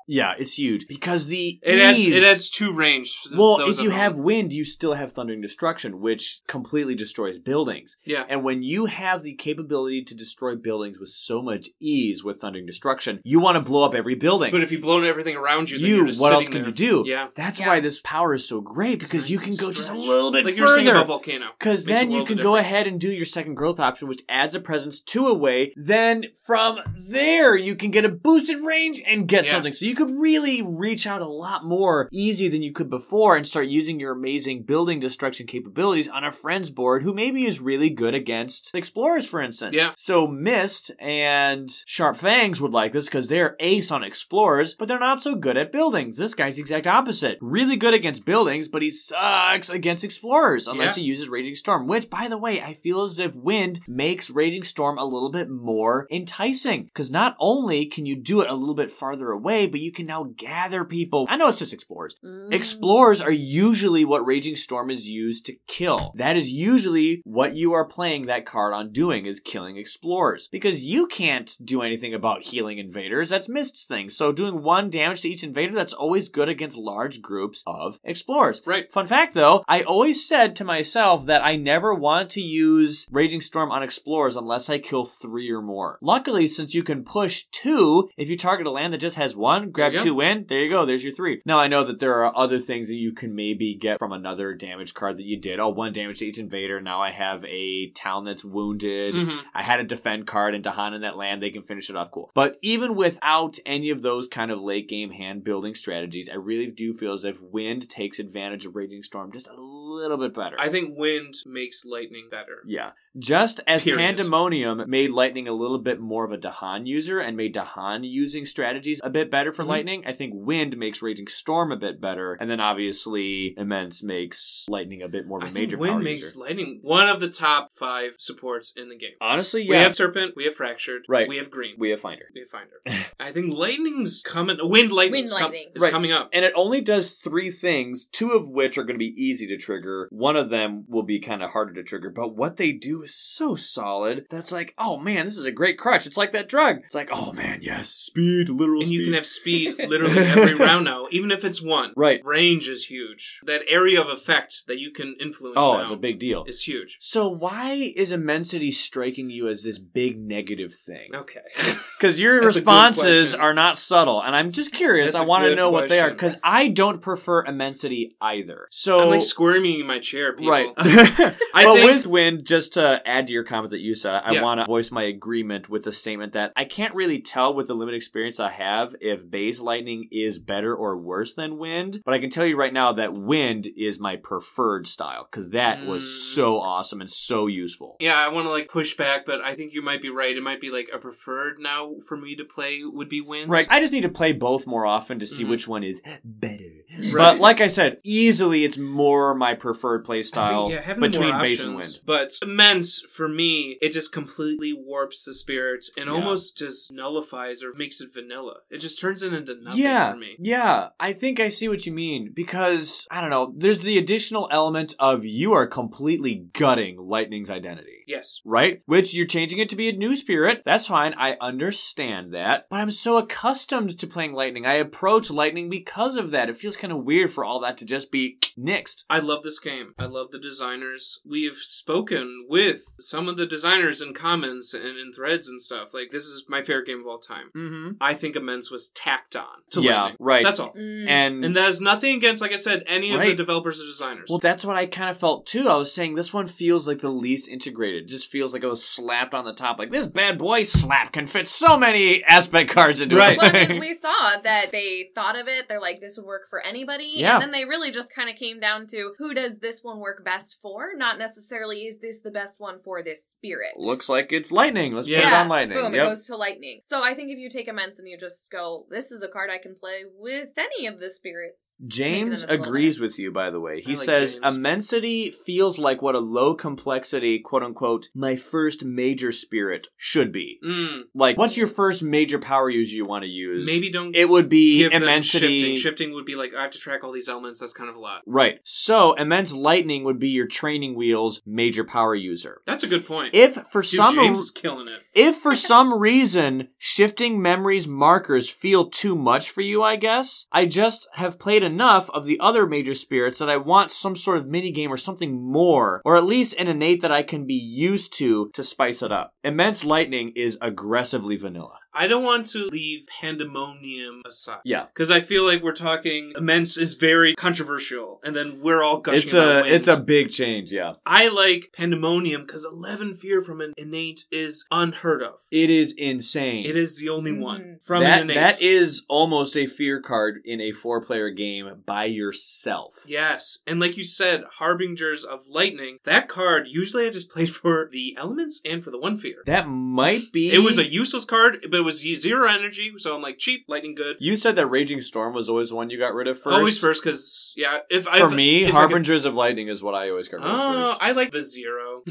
Yeah, 0.06 0.32
it's 0.38 0.58
huge. 0.58 0.86
Because 0.86 1.26
the 1.26 1.58
it 1.62 1.78
adds 1.80 2.06
it 2.06 2.22
adds 2.22 2.50
two 2.50 2.72
range. 2.72 3.12
Well, 3.34 3.58
if 3.68 3.78
you 3.78 3.84
at 3.86 3.92
home. 3.92 4.00
have 4.00 4.16
wind, 4.16 4.52
you 4.52 4.64
still 4.64 4.94
have 4.94 5.12
thundering 5.12 5.40
destruction, 5.40 6.00
which 6.00 6.40
completely 6.46 6.94
destroys 6.94 7.38
buildings. 7.38 7.96
yeah, 8.04 8.24
And 8.28 8.44
when 8.44 8.62
you 8.62 8.86
have 8.86 9.22
the 9.22 9.34
capability 9.34 10.04
to 10.04 10.14
destroy 10.14 10.56
buildings 10.56 10.98
with 10.98 11.08
so 11.08 11.40
much 11.42 11.68
ease 11.80 12.22
with 12.22 12.40
thundering 12.40 12.66
destruction, 12.66 13.20
you 13.24 13.40
want 13.40 13.56
to 13.56 13.60
blow 13.60 13.84
up 13.84 13.94
every 13.94 14.14
building. 14.14 14.50
but 14.52 14.62
if 14.62 14.70
you 14.72 14.78
blow 14.78 15.02
everything 15.02 15.36
around 15.36 15.70
you, 15.70 15.78
then 15.78 15.88
you, 15.88 15.96
you're 15.96 16.06
just 16.06 16.20
what 16.20 16.32
else 16.32 16.46
can 16.48 16.58
there. 16.58 16.66
you 16.66 16.72
do? 16.72 17.04
Yeah, 17.06 17.28
That's 17.34 17.58
Yeah. 17.60 17.68
why 17.68 17.80
this 17.80 18.00
power 18.04 18.34
is 18.34 18.46
so 18.48 18.60
great 18.60 18.98
because 18.98 19.30
you 19.30 19.38
can 19.38 19.54
go 19.56 19.72
just 19.72 19.90
a 19.90 19.94
little 19.98 20.30
bit 20.32 20.44
like 20.44 20.56
you 20.56 20.62
were 20.62 20.68
saying 20.68 20.80
further. 20.86 20.96
about 20.96 21.06
volcano. 21.06 21.46
Because 21.58 21.84
then 21.84 22.10
you 22.10 22.24
can 22.24 22.38
go 22.38 22.56
ahead 22.56 22.86
and 22.86 23.00
do 23.00 23.10
your 23.10 23.26
second 23.26 23.54
growth 23.54 23.80
option, 23.80 24.08
which 24.08 24.22
adds 24.28 24.54
a 24.54 24.60
presence 24.60 25.00
to 25.00 25.28
a 25.28 25.34
way. 25.34 25.72
Then 25.76 26.26
from 26.46 26.78
there, 26.96 27.56
you 27.56 27.74
can 27.74 27.90
get 27.90 28.04
a 28.04 28.08
boosted 28.08 28.60
range 28.60 29.02
and 29.06 29.26
get 29.28 29.44
Yeah. 29.46 29.52
something. 29.52 29.72
So 29.72 29.86
you 29.86 29.93
could 29.94 30.10
really 30.10 30.62
reach 30.62 31.06
out 31.06 31.22
a 31.22 31.28
lot 31.28 31.64
more 31.64 32.08
easy 32.12 32.48
than 32.48 32.62
you 32.62 32.72
could 32.72 32.90
before 32.90 33.36
and 33.36 33.46
start 33.46 33.66
using 33.68 33.98
your 34.00 34.12
amazing 34.12 34.62
building 34.62 35.00
destruction 35.00 35.46
capabilities 35.46 36.08
on 36.08 36.24
a 36.24 36.30
friend's 36.32 36.70
board 36.70 37.02
who 37.02 37.12
maybe 37.14 37.44
is 37.44 37.60
really 37.60 37.90
good 37.90 38.14
against 38.14 38.74
explorers, 38.74 39.26
for 39.26 39.40
instance. 39.40 39.74
Yeah. 39.76 39.92
So 39.96 40.26
Mist 40.26 40.90
and 40.98 41.70
Sharp 41.86 42.16
Fangs 42.16 42.60
would 42.60 42.72
like 42.72 42.92
this 42.92 43.06
because 43.06 43.28
they're 43.28 43.56
ace 43.60 43.90
on 43.90 44.02
explorers, 44.04 44.74
but 44.74 44.88
they're 44.88 44.98
not 44.98 45.22
so 45.22 45.34
good 45.34 45.56
at 45.56 45.72
buildings. 45.72 46.16
This 46.16 46.34
guy's 46.34 46.56
the 46.56 46.62
exact 46.62 46.86
opposite. 46.86 47.38
Really 47.40 47.76
good 47.76 47.94
against 47.94 48.24
buildings, 48.24 48.68
but 48.68 48.82
he 48.82 48.90
sucks 48.90 49.70
against 49.70 50.04
explorers 50.04 50.66
unless 50.66 50.96
Yeah. 50.96 51.02
he 51.02 51.08
uses 51.08 51.28
Raging 51.28 51.56
Storm, 51.56 51.86
which, 51.86 52.08
by 52.10 52.28
the 52.28 52.38
way, 52.38 52.60
I 52.60 52.74
feel 52.74 53.02
as 53.02 53.18
if 53.18 53.34
Wind 53.34 53.80
makes 53.86 54.30
Raging 54.30 54.62
Storm 54.64 54.98
a 54.98 55.04
little 55.04 55.30
bit 55.30 55.48
more 55.50 56.06
enticing. 56.10 56.84
Because 56.84 57.10
not 57.10 57.36
only 57.38 57.86
can 57.86 58.06
you 58.06 58.16
do 58.16 58.40
it 58.40 58.50
a 58.50 58.54
little 58.54 58.74
bit 58.74 58.90
farther 58.90 59.30
away, 59.30 59.66
but 59.66 59.80
you 59.84 59.92
can 59.92 60.06
now 60.06 60.32
gather 60.36 60.84
people. 60.84 61.26
I 61.28 61.36
know 61.36 61.48
it's 61.48 61.58
just 61.58 61.72
explorers. 61.72 62.16
Mm. 62.24 62.52
Explorers 62.52 63.20
are 63.20 63.30
usually 63.30 64.04
what 64.04 64.26
Raging 64.26 64.56
Storm 64.56 64.90
is 64.90 65.06
used 65.08 65.46
to 65.46 65.56
kill. 65.66 66.12
That 66.16 66.36
is 66.36 66.50
usually 66.50 67.20
what 67.24 67.54
you 67.54 67.72
are 67.74 67.84
playing 67.84 68.26
that 68.26 68.46
card 68.46 68.74
on 68.74 68.92
doing 68.92 69.26
is 69.26 69.40
killing 69.40 69.76
explorers. 69.76 70.48
Because 70.48 70.82
you 70.82 71.06
can't 71.06 71.56
do 71.62 71.82
anything 71.82 72.14
about 72.14 72.42
healing 72.42 72.78
invaders. 72.78 73.30
That's 73.30 73.48
Mist's 73.48 73.84
thing. 73.84 74.10
So 74.10 74.32
doing 74.32 74.62
one 74.62 74.90
damage 74.90 75.20
to 75.22 75.28
each 75.28 75.44
invader, 75.44 75.74
that's 75.74 75.94
always 75.94 76.28
good 76.28 76.48
against 76.48 76.76
large 76.76 77.20
groups 77.20 77.62
of 77.66 77.98
explorers. 78.02 78.62
Right. 78.64 78.90
Fun 78.90 79.06
fact 79.06 79.34
though, 79.34 79.64
I 79.68 79.82
always 79.82 80.26
said 80.26 80.56
to 80.56 80.64
myself 80.64 81.26
that 81.26 81.44
I 81.44 81.56
never 81.56 81.94
want 81.94 82.30
to 82.30 82.40
use 82.40 83.06
Raging 83.10 83.40
Storm 83.40 83.70
on 83.70 83.82
explorers 83.82 84.36
unless 84.36 84.70
I 84.70 84.78
kill 84.78 85.04
three 85.04 85.50
or 85.50 85.62
more. 85.62 85.98
Luckily, 86.00 86.46
since 86.46 86.74
you 86.74 86.82
can 86.82 87.04
push 87.04 87.44
two, 87.52 88.08
if 88.16 88.28
you 88.28 88.38
target 88.38 88.66
a 88.66 88.70
land 88.70 88.92
that 88.92 88.98
just 88.98 89.16
has 89.16 89.36
one, 89.36 89.70
grab 89.74 89.92
two 89.96 90.20
in, 90.20 90.46
there 90.48 90.60
you 90.60 90.70
go, 90.70 90.86
there's 90.86 91.04
your 91.04 91.12
three. 91.12 91.42
Now 91.44 91.58
I 91.58 91.68
know 91.68 91.84
that 91.84 92.00
there 92.00 92.22
are 92.24 92.36
other 92.36 92.58
things 92.58 92.88
that 92.88 92.94
you 92.94 93.12
can 93.12 93.34
maybe 93.34 93.74
get 93.74 93.98
from 93.98 94.12
another 94.12 94.54
damage 94.54 94.94
card 94.94 95.16
that 95.18 95.24
you 95.24 95.38
did. 95.38 95.58
Oh, 95.60 95.68
one 95.68 95.92
damage 95.92 96.20
to 96.20 96.26
each 96.26 96.38
invader. 96.38 96.80
Now 96.80 97.02
I 97.02 97.10
have 97.10 97.44
a 97.44 97.90
town 97.90 98.24
that's 98.24 98.44
wounded. 98.44 99.14
Mhm. 99.14 99.40
I 99.54 99.62
had 99.62 99.80
a 99.80 99.84
defend 99.84 100.26
card 100.26 100.54
and 100.54 100.64
Dahan 100.64 100.94
in 100.94 101.02
that 101.02 101.16
land, 101.16 101.42
they 101.42 101.50
can 101.50 101.62
finish 101.62 101.90
it 101.90 101.96
off 101.96 102.10
cool. 102.10 102.30
But 102.34 102.58
even 102.62 102.94
without 102.94 103.58
any 103.66 103.90
of 103.90 104.02
those 104.02 104.28
kind 104.28 104.50
of 104.50 104.60
late 104.60 104.88
game 104.88 105.10
hand 105.10 105.44
building 105.44 105.74
strategies, 105.74 106.28
I 106.30 106.34
really 106.36 106.66
do 106.66 106.94
feel 106.94 107.12
as 107.12 107.24
if 107.24 107.40
Wind 107.40 107.90
takes 107.90 108.18
advantage 108.18 108.64
of 108.66 108.76
Raging 108.76 109.02
Storm 109.02 109.32
just 109.32 109.48
a 109.48 109.54
little 109.60 110.16
bit 110.16 110.34
better. 110.34 110.56
I 110.58 110.68
think 110.68 110.96
wind 110.98 111.34
makes 111.46 111.84
lightning 111.84 112.28
better. 112.30 112.62
yeah. 112.66 112.90
Just 113.18 113.60
as 113.66 113.84
Period. 113.84 113.98
Pandemonium 114.00 114.82
made 114.88 115.10
Lightning 115.10 115.46
a 115.46 115.52
little 115.52 115.78
bit 115.78 116.00
more 116.00 116.24
of 116.24 116.32
a 116.32 116.36
Dahan 116.38 116.86
user 116.86 117.20
and 117.20 117.36
made 117.36 117.54
Dahan 117.54 118.00
using 118.02 118.44
strategies 118.46 119.00
a 119.04 119.10
bit 119.10 119.30
better 119.30 119.52
for 119.52 119.62
Mhm. 119.64 119.68
Lightning, 119.68 120.02
I 120.06 120.12
think 120.12 120.32
Wind 120.34 120.76
makes 120.76 121.00
Raging 121.02 121.28
Storm 121.28 121.70
a 121.70 121.76
bit 121.76 122.00
better. 122.00 122.34
And 122.40 122.50
then 122.50 122.60
obviously 122.60 123.54
Immense 123.56 124.02
makes 124.02 124.64
Lightning 124.68 125.02
a 125.02 125.08
bit 125.08 125.26
more 125.26 125.38
of 125.38 125.44
I 125.44 125.46
a 125.46 125.50
think 125.50 125.66
major 125.68 125.76
wind 125.78 125.92
power 125.94 126.02
makes 126.02 126.24
user. 126.34 126.40
lightning 126.40 126.78
one 126.82 127.08
of 127.08 127.20
the 127.20 127.28
top 127.28 127.70
five 127.76 128.14
supports 128.18 128.72
in 128.76 128.88
the 128.88 128.96
game. 128.96 129.12
Honestly, 129.20 129.62
yeah. 129.62 129.68
We 129.70 129.76
have 129.76 129.94
serpent, 129.96 130.34
we 130.36 130.44
have 130.44 130.54
fractured, 130.56 131.02
Right. 131.08 131.28
We 131.28 131.36
have 131.36 131.50
green, 131.50 131.74
we 131.78 131.90
have 131.90 132.00
Finder. 132.00 132.26
we 132.34 132.40
have 132.40 132.48
finder. 132.50 132.80
I 133.20 133.30
think 133.32 133.52
lightning's 133.54 134.22
coming. 134.22 134.56
Wind 134.60 134.92
lightning's 134.92 135.32
Wind 135.32 135.42
com- 135.42 135.52
lightning. 135.52 135.70
is 135.74 135.82
Right. 135.82 135.92
coming 135.92 136.12
up. 136.12 136.30
And 136.32 136.44
it 136.44 136.52
only 136.56 136.80
does 136.80 137.16
three 137.16 137.50
things, 137.50 138.06
two 138.06 138.30
of 138.32 138.48
which 138.48 138.76
are 138.78 138.82
going 138.84 138.98
to 138.98 139.04
be 139.04 139.14
easy 139.16 139.46
to 139.46 139.56
trigger. 139.56 139.74
trigger. 139.74 140.08
One 140.12 140.36
of 140.36 140.50
them 140.50 140.84
will 140.88 141.02
be 141.02 141.18
kind 141.20 141.42
of 141.42 141.50
harder 141.50 141.72
to 141.74 141.82
trigger, 141.82 142.08
but 142.10 142.36
what 142.36 142.58
they 142.58 142.70
do 142.70 143.02
is 143.04 143.14
so 143.14 143.54
solid 143.54 144.26
that's 144.30 144.50
like, 144.52 144.74
oh 144.78 144.96
man, 144.98 145.24
this 145.26 145.38
is 145.38 145.44
a 145.44 145.50
great 145.52 145.78
crutch. 145.78 146.06
It's 146.06 146.16
like 146.16 146.32
that 146.32 146.48
drug. 146.48 146.78
It's 146.84 146.94
like, 146.94 147.10
oh 147.12 147.32
man, 147.32 147.60
yes, 147.62 147.90
speed, 147.90 148.48
literal 148.48 148.80
And 148.80 148.88
speed. 148.88 148.96
you 148.98 149.04
can 149.04 149.12
have 149.14 149.26
speed 149.26 149.76
literally 149.86 150.18
every 150.18 150.54
round 150.66 150.84
now, 150.84 151.06
even 151.10 151.30
if 151.30 151.44
it's 151.44 151.62
one. 151.62 151.92
Right. 151.96 152.20
Range 152.24 152.66
is 152.68 152.86
huge. 152.86 153.40
That 153.44 153.62
area 153.68 154.00
of 154.00 154.08
effect 154.08 154.66
that 154.66 154.78
you 154.78 154.90
can 154.90 155.16
influence 155.20 155.56
Oh, 155.58 155.78
it's 155.80 155.92
a 155.92 155.96
big 155.96 156.18
deal. 156.18 156.44
It's 156.46 156.62
huge. 156.66 156.96
So 157.00 157.28
why 157.28 157.92
is 157.94 158.10
immensity 158.12 158.70
striking 158.72 159.30
you 159.30 159.48
as 159.48 159.62
this 159.62 159.78
big 159.78 160.18
negative 160.18 160.74
thing? 160.74 161.14
Okay. 161.14 161.40
Because 161.98 162.18
your 162.20 162.40
That's 162.42 162.56
a 162.56 162.60
good 162.60 162.66
responses 162.66 163.30
question. 163.30 163.40
are 163.40 163.54
not 163.54 163.78
subtle, 163.78 164.20
and 164.22 164.34
I'm 164.36 164.52
just 164.52 164.72
curious. 164.72 165.12
That's 165.12 165.20
I 165.20 165.24
a 165.24 165.26
want 165.26 165.44
to 165.44 165.50
good 165.50 165.56
know 165.56 165.70
what 165.70 165.88
they 165.88 166.00
are 166.00 166.10
question. 166.10 166.16
because 166.16 166.36
I 166.42 166.68
don't 166.68 167.00
prefer 167.00 167.44
immensity 167.44 168.16
either. 168.20 168.66
So 168.70 169.00
I'm 169.00 169.08
like 169.10 169.22
squirming 169.22 169.80
in 169.80 169.86
my 169.86 170.00
chair, 170.00 170.32
people. 170.34 170.50
right. 170.50 170.68
I 170.78 171.64
but 171.64 171.74
think 171.76 171.92
with 171.94 172.06
wind, 172.06 172.44
just 172.46 172.74
to 172.74 172.93
add 173.04 173.26
to 173.26 173.32
your 173.32 173.44
comment 173.44 173.70
that 173.70 173.80
you 173.80 173.94
said, 173.94 174.14
I 174.14 174.32
Yeah. 174.32 174.42
want 174.42 174.60
to 174.60 174.66
voice 174.66 174.90
my 174.90 175.02
agreement 175.04 175.68
with 175.68 175.84
the 175.84 175.92
statement 175.92 176.32
that 176.34 176.52
I 176.56 176.64
can't 176.64 176.94
really 176.94 177.20
tell 177.20 177.54
with 177.54 177.66
the 177.66 177.74
limited 177.74 177.96
experience 177.96 178.38
I 178.40 178.50
have 178.50 178.94
if 179.00 179.28
base 179.30 179.60
lightning 179.60 180.08
is 180.10 180.38
better 180.38 180.74
or 180.74 180.96
worse 180.98 181.34
than 181.34 181.58
wind. 181.58 182.00
But 182.04 182.14
I 182.14 182.18
can 182.18 182.30
tell 182.30 182.46
you 182.46 182.56
right 182.56 182.72
now 182.72 182.92
that 182.92 183.12
wind 183.14 183.66
is 183.76 183.98
my 184.00 184.16
preferred 184.16 184.86
style 184.86 185.28
because 185.30 185.50
that 185.50 185.86
was 185.86 186.02
Mm. 186.04 186.34
so 186.34 186.60
awesome 186.60 187.00
and 187.00 187.10
so 187.10 187.46
useful. 187.46 187.96
Yeah, 188.00 188.16
I 188.16 188.28
want 188.28 188.46
to 188.46 188.50
like 188.50 188.68
push 188.68 188.96
back, 188.96 189.24
but 189.26 189.40
I 189.42 189.54
think 189.54 189.72
you 189.74 189.82
might 189.82 190.02
be 190.02 190.10
right. 190.10 190.36
It 190.36 190.42
might 190.42 190.60
be 190.60 190.70
like 190.70 190.88
a 190.92 190.98
preferred 190.98 191.58
now 191.60 191.94
for 192.06 192.16
me 192.16 192.36
to 192.36 192.44
play 192.44 192.82
would 192.84 193.08
be 193.08 193.20
Wind. 193.20 193.48
Right. 193.50 193.66
I 193.70 193.80
just 193.80 193.92
need 193.92 194.02
to 194.02 194.08
play 194.08 194.32
both 194.32 194.66
more 194.66 194.84
often 194.84 195.18
to 195.18 195.26
see 195.26 195.44
Mhm. 195.44 195.48
which 195.48 195.66
one 195.68 195.82
is 195.82 196.00
better. 196.22 196.83
Right. 196.98 197.12
But 197.14 197.40
like 197.40 197.60
I 197.60 197.68
said, 197.68 197.98
easily 198.04 198.64
it's 198.64 198.78
more 198.78 199.34
my 199.34 199.54
preferred 199.54 200.04
play 200.04 200.22
style 200.22 200.68
think, 200.68 200.80
yeah, 200.80 200.86
having 200.86 201.00
between 201.10 201.30
more 201.32 201.40
base 201.40 201.62
and 201.62 201.76
options, 201.76 201.98
wind. 201.98 202.06
But 202.06 202.32
immense 202.42 203.02
for 203.12 203.28
me, 203.28 203.78
it 203.82 203.90
just 203.90 204.12
completely 204.12 204.72
warps 204.72 205.24
the 205.24 205.34
spirit 205.34 205.86
and 205.96 206.06
Yeah. 206.06 206.12
almost 206.14 206.56
just 206.56 206.92
nullifies 206.92 207.62
or 207.62 207.72
makes 207.74 208.00
it 208.00 208.12
vanilla. 208.14 208.56
It 208.70 208.78
just 208.78 209.00
turns 209.00 209.22
it 209.22 209.32
into 209.32 209.54
nothing 209.62 209.82
yeah, 209.82 210.12
for 210.12 210.18
me. 210.18 210.36
yeah. 210.38 210.88
I 211.00 211.12
think 211.12 211.40
I 211.40 211.48
see 211.48 211.68
what 211.68 211.86
you 211.86 211.92
mean 211.92 212.32
because 212.34 213.06
I 213.10 213.20
don't 213.20 213.30
know. 213.30 213.52
There's 213.56 213.80
the 213.82 213.98
additional 213.98 214.48
element 214.50 214.94
of 214.98 215.24
you 215.24 215.52
are 215.52 215.66
completely 215.66 216.46
gutting 216.52 216.96
Lightning's 216.98 217.50
identity. 217.50 218.03
Yes. 218.06 218.40
Right? 218.44 218.82
Which 218.86 219.14
you're 219.14 219.26
changing 219.26 219.58
it 219.58 219.68
to 219.70 219.76
be 219.76 219.88
a 219.88 219.92
new 219.92 220.14
spirit. 220.14 220.62
That's 220.64 220.86
fine. 220.86 221.14
I 221.16 221.36
understand 221.40 222.34
that. 222.34 222.66
But 222.70 222.80
I'm 222.80 222.90
so 222.90 223.18
accustomed 223.18 223.98
to 223.98 224.06
playing 224.06 224.32
Lightning. 224.32 224.66
I 224.66 224.74
approach 224.74 225.30
Lightning 225.30 225.68
because 225.68 226.16
of 226.16 226.30
that. 226.30 226.48
It 226.48 226.56
feels 226.56 226.76
kind 226.76 226.92
of 226.92 227.04
weird 227.04 227.32
for 227.32 227.44
all 227.44 227.60
that 227.60 227.78
to 227.78 227.84
just 227.84 228.10
be 228.10 228.38
nixed. 228.58 229.04
I 229.08 229.20
love 229.20 229.42
this 229.42 229.58
game. 229.58 229.94
I 229.98 230.06
love 230.06 230.30
the 230.30 230.38
designers. 230.38 231.20
We 231.28 231.44
have 231.44 231.56
spoken 231.56 232.46
with 232.48 232.82
some 232.98 233.28
of 233.28 233.36
the 233.36 233.46
designers 233.46 234.00
in 234.00 234.14
comments 234.14 234.74
and 234.74 234.98
in 234.98 235.12
threads 235.14 235.48
and 235.48 235.60
stuff. 235.60 235.94
Like, 235.94 236.10
this 236.10 236.24
is 236.24 236.44
my 236.48 236.62
favorite 236.62 236.86
game 236.86 237.00
of 237.00 237.06
all 237.06 237.18
time. 237.18 237.50
Mm-hmm. 237.56 237.92
I 238.00 238.14
think 238.14 238.36
Immense 238.36 238.70
was 238.70 238.90
tacked 238.90 239.36
on 239.36 239.44
to 239.70 239.80
Yeah, 239.82 240.02
Lightning. 240.02 240.16
right. 240.20 240.44
That's 240.44 240.60
all. 240.60 240.72
Mm. 240.74 241.08
And 241.08 241.44
And 241.44 241.56
that 241.56 241.62
has 241.66 241.80
nothing 241.80 242.16
against, 242.16 242.42
like 242.42 242.52
I 242.52 242.56
said, 242.56 242.82
any 242.86 243.14
of 243.14 243.20
the 243.20 243.34
developers 243.34 243.80
or 243.80 243.86
designers. 243.86 244.28
Well, 244.28 244.38
that's 244.38 244.64
what 244.64 244.76
I 244.76 244.86
kind 244.86 245.10
of 245.10 245.18
felt 245.18 245.46
too. 245.46 245.68
I 245.68 245.76
was 245.76 245.92
saying 245.92 246.14
this 246.14 246.32
one 246.32 246.46
feels 246.46 246.86
like 246.86 247.00
the 247.00 247.08
least 247.10 247.48
integrated. 247.48 247.93
It 247.94 248.06
just 248.08 248.30
feels 248.30 248.52
like 248.52 248.62
it 248.62 248.68
was 248.68 248.84
slapped 248.84 249.32
on 249.34 249.44
the 249.44 249.54
top. 249.54 249.78
Like 249.78 249.90
this 249.90 250.06
bad 250.06 250.38
boy 250.38 250.64
slap 250.64 251.12
can 251.12 251.26
fit 251.26 251.48
so 251.48 251.78
many 251.78 252.22
aspect 252.24 252.70
cards 252.70 253.00
into 253.00 253.16
Right. 253.16 253.32
it. 253.36 253.38
well, 253.38 253.56
I 253.56 253.66
mean, 253.66 253.80
we 253.80 253.94
saw 253.94 254.36
that 254.42 254.72
they 254.72 255.10
thought 255.14 255.38
of 255.38 255.48
it. 255.48 255.68
They're 255.68 255.80
like, 255.80 256.00
this 256.00 256.16
would 256.16 256.26
work 256.26 256.48
for 256.50 256.60
anybody. 256.60 257.12
Yeah. 257.16 257.34
And 257.34 257.42
then 257.42 257.50
they 257.52 257.64
really 257.64 257.90
just 257.90 258.12
kind 258.14 258.28
of 258.28 258.36
came 258.36 258.60
down 258.60 258.86
to 258.88 259.14
who 259.18 259.32
does 259.34 259.58
this 259.58 259.82
one 259.82 260.00
work 260.00 260.24
best 260.24 260.58
for? 260.60 260.88
Not 260.96 261.18
necessarily 261.18 261.82
is 261.86 261.98
this 262.00 262.20
the 262.20 262.30
best 262.30 262.60
one 262.60 262.78
for 262.80 263.02
this 263.02 263.24
spirit. 263.24 263.72
Looks 263.76 264.08
like 264.08 264.32
it's 264.32 264.50
lightning. 264.52 264.94
Let's 264.94 265.08
Yeah. 265.08 265.20
put 265.22 265.28
it 265.28 265.32
on 265.34 265.48
lightning. 265.48 265.78
Boom, 265.78 265.94
Yep. 265.94 266.02
it 266.04 266.08
goes 266.08 266.26
to 266.26 266.36
lightning. 266.36 266.80
So 266.84 267.02
I 267.02 267.14
think 267.14 267.30
if 267.30 267.38
you 267.38 267.48
take 267.48 267.68
immense 267.68 267.98
and 267.98 268.08
you 268.08 268.18
just 268.18 268.50
go, 268.50 268.86
this 268.90 269.12
is 269.12 269.22
a 269.22 269.28
card 269.28 269.50
I 269.50 269.58
can 269.58 269.74
play 269.74 270.02
with 270.18 270.48
any 270.56 270.86
of 270.86 270.98
the 271.00 271.10
spirits. 271.10 271.76
James 271.86 272.14
Maybe 272.14 272.24
then 272.24 272.32
it's 272.32 272.42
a 272.44 272.46
little 272.48 272.64
agrees 272.66 273.00
with 273.00 273.18
you, 273.18 273.30
by 273.32 273.50
the 273.50 273.60
way. 273.60 273.80
He 273.80 273.96
like 273.96 274.04
says 274.04 274.34
James. 274.34 274.56
immensity 274.56 275.30
feels 275.30 275.78
like 275.78 276.02
what 276.02 276.14
a 276.14 276.18
low 276.20 276.54
complexity, 276.54 277.38
quote 277.38 277.62
unquote, 277.62 277.74
my 278.14 278.36
first 278.36 278.84
major 278.84 279.32
spirit 279.32 279.88
should 279.96 280.32
be. 280.32 280.58
Mm, 280.64 281.02
Like, 281.14 281.36
what's 281.36 281.56
your 281.56 281.68
first 281.68 282.02
major 282.02 282.38
power 282.38 282.70
user 282.70 282.94
you 282.96 283.04
want 283.04 283.22
to 283.24 283.28
use? 283.30 283.66
maybe 283.66 283.90
don't 283.90 284.14
it 284.16 284.28
would 284.28 284.48
be 284.48 284.84
immensity. 284.84 285.60
shifting. 285.60 285.76
Shifting 285.76 286.12
would 286.14 286.24
be 286.24 286.34
like, 286.34 286.52
I 286.56 286.62
have 286.62 286.70
to 286.72 286.78
track 286.78 287.04
all 287.04 287.12
these 287.12 287.28
elements. 287.28 287.60
That's 287.60 287.72
kind 287.72 287.90
of 287.90 287.96
a 287.96 288.00
lot. 288.00 288.22
Right. 288.26 288.58
So, 288.64 289.14
immense 289.14 289.52
lightning 289.52 290.04
would 290.04 290.18
be 290.18 290.28
your 290.28 290.46
training 290.46 290.94
wheels 290.96 291.42
major 291.46 291.84
power 291.84 292.14
user. 292.14 292.60
That's 292.66 292.82
a 292.82 292.86
good 292.88 293.06
point. 293.06 293.34
If 293.34 293.54
for 293.70 293.82
Dude, 293.82 293.90
some 293.90 294.14
James 294.14 294.50
killing 294.50 294.88
it. 294.88 295.00
if 295.14 295.36
for 295.36 295.54
some 295.72 295.92
reason 295.98 296.68
shifting 296.78 297.40
memories 297.42 297.86
markers 297.88 298.48
feel 298.48 298.88
too 298.90 299.14
much 299.16 299.50
for 299.50 299.60
you, 299.60 299.82
I 299.82 299.96
guess, 299.96 300.46
I 300.52 300.66
just 300.66 301.08
have 301.14 301.38
played 301.38 301.62
enough 301.62 302.08
of 302.10 302.24
the 302.24 302.38
other 302.40 302.66
major 302.66 302.94
spirits 302.94 303.38
that 303.38 303.50
I 303.50 303.56
want 303.56 303.90
some 303.90 304.16
sort 304.16 304.38
of 304.38 304.46
minigame 304.46 304.88
or 304.90 304.96
something 304.96 305.40
more, 305.52 306.00
or 306.04 306.16
at 306.16 306.24
least 306.24 306.54
an 306.58 306.68
innate 306.68 307.02
that 307.02 307.12
I 307.12 307.22
can 307.22 307.46
be 307.46 307.54
used 307.74 308.16
to 308.18 308.50
to 308.54 308.62
spice 308.62 309.02
it 309.02 309.12
up. 309.12 309.32
Immense 309.42 309.84
Lightning 309.84 310.32
is 310.36 310.56
aggressively 310.60 311.36
vanilla. 311.36 311.78
I 311.94 312.06
don't 312.08 312.24
want 312.24 312.48
to 312.48 312.58
leave 312.66 313.06
pandemonium 313.20 314.22
aside. 314.26 314.60
Yeah. 314.64 314.86
Because 314.86 315.10
I 315.10 315.20
feel 315.20 315.44
like 315.44 315.62
we're 315.62 315.74
talking 315.74 316.32
immense 316.36 316.76
is 316.76 316.94
very 316.94 317.34
controversial, 317.34 318.20
and 318.24 318.34
then 318.34 318.60
we're 318.60 318.82
all 318.82 319.00
gushing 319.00 319.22
It's 319.22 319.32
about 319.32 319.58
a 319.58 319.62
wind. 319.62 319.74
it's 319.74 319.88
a 319.88 319.96
big 320.00 320.30
change, 320.30 320.72
yeah. 320.72 320.90
I 321.06 321.28
like 321.28 321.70
pandemonium 321.76 322.42
because 322.42 322.64
eleven 322.64 323.14
fear 323.14 323.40
from 323.42 323.60
an 323.60 323.74
innate 323.76 324.24
is 324.30 324.64
unheard 324.70 325.22
of. 325.22 325.40
It 325.50 325.70
is 325.70 325.92
insane. 325.96 326.66
It 326.66 326.76
is 326.76 326.98
the 326.98 327.08
only 327.08 327.32
Mhm. 327.32 327.40
one 327.40 327.80
from 327.84 328.02
that, 328.02 328.22
an 328.22 328.30
innate. 328.30 328.34
that 328.34 328.62
is 328.62 329.04
almost 329.08 329.56
a 329.56 329.66
fear 329.66 330.00
card 330.00 330.40
in 330.44 330.60
a 330.60 330.72
four 330.72 331.00
player 331.04 331.30
game 331.30 331.82
by 331.86 332.06
yourself. 332.06 333.04
Yes, 333.06 333.58
and 333.66 333.80
like 333.80 333.96
you 333.96 334.04
said, 334.04 334.44
Harbingers 334.58 335.24
of 335.24 335.46
Lightning. 335.48 335.98
That 336.04 336.28
card 336.28 336.66
usually 336.68 337.06
I 337.06 337.10
just 337.10 337.30
played 337.30 337.50
for 337.54 337.88
the 337.92 338.14
elements 338.16 338.60
and 338.64 338.82
for 338.82 338.90
the 338.90 338.98
one 338.98 339.18
fear. 339.18 339.42
That 339.46 339.68
might 339.68 340.32
be 340.32 340.50
It 340.50 340.58
was 340.62 340.78
a 340.78 340.84
useless 340.88 341.24
card, 341.24 341.66
but 341.70 341.80
it 341.80 341.83
was 341.84 341.98
zero 342.00 342.48
energy, 342.48 342.92
so 342.98 343.14
I'm 343.14 343.22
like 343.22 343.38
cheap, 343.38 343.64
lightning 343.68 343.94
good. 343.94 344.16
You 344.18 344.36
said 344.36 344.56
that 344.56 344.66
Raging 344.66 345.00
Storm 345.00 345.34
was 345.34 345.48
always 345.48 345.70
the 345.70 345.76
one 345.76 345.90
you 345.90 345.98
got 345.98 346.14
rid 346.14 346.26
of 346.28 346.38
first. 346.40 346.56
Always 346.56 346.78
first, 346.78 347.02
because 347.02 347.52
yeah, 347.56 347.78
if 347.90 348.06
I 348.08 348.18
For 348.20 348.30
me, 348.30 348.62
if 348.62 348.68
I 348.68 348.70
could- 348.70 348.74
Harbingers 348.76 349.24
of 349.24 349.34
Lightning 349.34 349.68
is 349.68 349.82
what 349.82 349.94
I 349.94 350.10
always 350.10 350.28
got 350.28 350.38
rid 350.38 350.46
of 350.46 350.52
Oh, 350.52 350.88
first. 350.90 350.98
I 351.02 351.12
like 351.12 351.30
the 351.32 351.42
zero. 351.42 352.02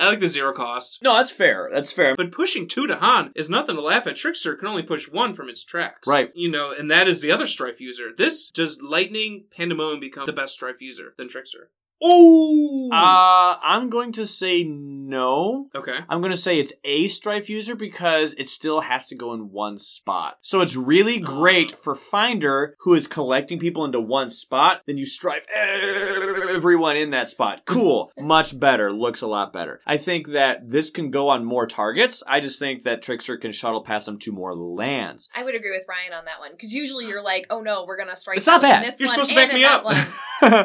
I 0.00 0.08
like 0.08 0.20
the 0.20 0.28
zero 0.28 0.52
cost. 0.52 0.98
No, 1.02 1.14
that's 1.14 1.30
fair. 1.30 1.68
That's 1.72 1.92
fair. 1.92 2.14
But 2.16 2.32
pushing 2.32 2.66
two 2.66 2.86
Dahan 2.86 3.30
is 3.34 3.48
nothing 3.50 3.76
to 3.76 3.82
laugh 3.82 4.06
at. 4.06 4.16
Trickster 4.16 4.54
can 4.56 4.68
only 4.68 4.82
push 4.82 5.08
one 5.08 5.34
from 5.34 5.48
its 5.48 5.64
tracks. 5.64 6.08
Right. 6.08 6.30
You 6.34 6.50
know, 6.50 6.72
and 6.76 6.90
that 6.90 7.06
is 7.08 7.20
the 7.20 7.30
other 7.30 7.46
Strife 7.46 7.80
user. 7.80 8.10
This 8.16 8.48
does 8.48 8.80
Lightning 8.82 9.44
Pandemonium 9.56 10.00
become 10.00 10.26
the 10.26 10.32
best 10.32 10.54
Strife 10.54 10.80
user 10.80 11.14
than 11.18 11.28
Trickster? 11.28 11.70
Oh! 12.02 12.88
Uh, 12.92 13.58
I'm 13.62 13.88
going 13.90 14.12
to 14.12 14.26
say 14.26 14.64
no. 14.64 15.68
okay. 15.74 15.98
I'm 16.08 16.20
going 16.20 16.32
to 16.32 16.36
say 16.36 16.58
it's 16.58 16.72
a 16.84 17.08
Strife 17.08 17.48
user 17.48 17.74
because 17.74 18.34
it 18.38 18.48
still 18.48 18.80
has 18.82 19.06
to 19.06 19.14
go 19.14 19.32
in 19.34 19.50
one 19.50 19.78
spot. 19.78 20.38
So 20.40 20.60
it's 20.60 20.76
really 20.76 21.18
great 21.18 21.72
Oh. 21.74 21.76
for 21.82 21.94
Finder, 21.94 22.76
who 22.80 22.94
is 22.94 23.06
collecting 23.06 23.58
people 23.58 23.84
into 23.84 24.00
one 24.00 24.30
spot. 24.30 24.82
Then 24.86 24.98
you 24.98 25.06
Strife 25.06 25.46
everyone 25.54 26.96
in 26.96 27.10
that 27.10 27.28
spot. 27.28 27.62
Cool. 27.66 28.10
Much 28.18 28.58
better. 28.58 28.92
Looks 28.92 29.22
a 29.22 29.26
lot 29.26 29.52
better. 29.52 29.80
I 29.86 29.96
think 29.96 30.28
that 30.32 30.68
this 30.70 30.90
can 30.90 31.10
go 31.10 31.28
on 31.28 31.44
more 31.44 31.66
targets. 31.66 32.22
I 32.26 32.40
just 32.40 32.58
think 32.58 32.84
that 32.84 33.02
Trickster 33.02 33.36
can 33.36 33.52
shuttle 33.52 33.82
past 33.84 34.06
them 34.06 34.18
to 34.20 34.32
more 34.32 34.54
lands. 34.54 35.28
I 35.34 35.42
would 35.44 35.54
agree 35.54 35.70
with 35.70 35.86
Ryan 35.88 36.12
on 36.12 36.24
that 36.26 36.40
one 36.40 36.52
because 36.52 36.72
usually 36.72 37.06
you're 37.06 37.22
like, 37.22 37.46
oh 37.50 37.60
no, 37.60 37.84
we're 37.86 37.96
gonna 37.96 38.16
strike. 38.16 38.36
It's 38.38 38.46
not 38.46 38.62
bad. 38.62 38.84
This 38.84 38.98
You're 39.00 39.08
one 39.08 39.24
supposed 39.24 39.30
to 39.30 39.38
and 39.38 39.48
back 39.50 39.54
me 39.54 39.64
up. 39.64 39.84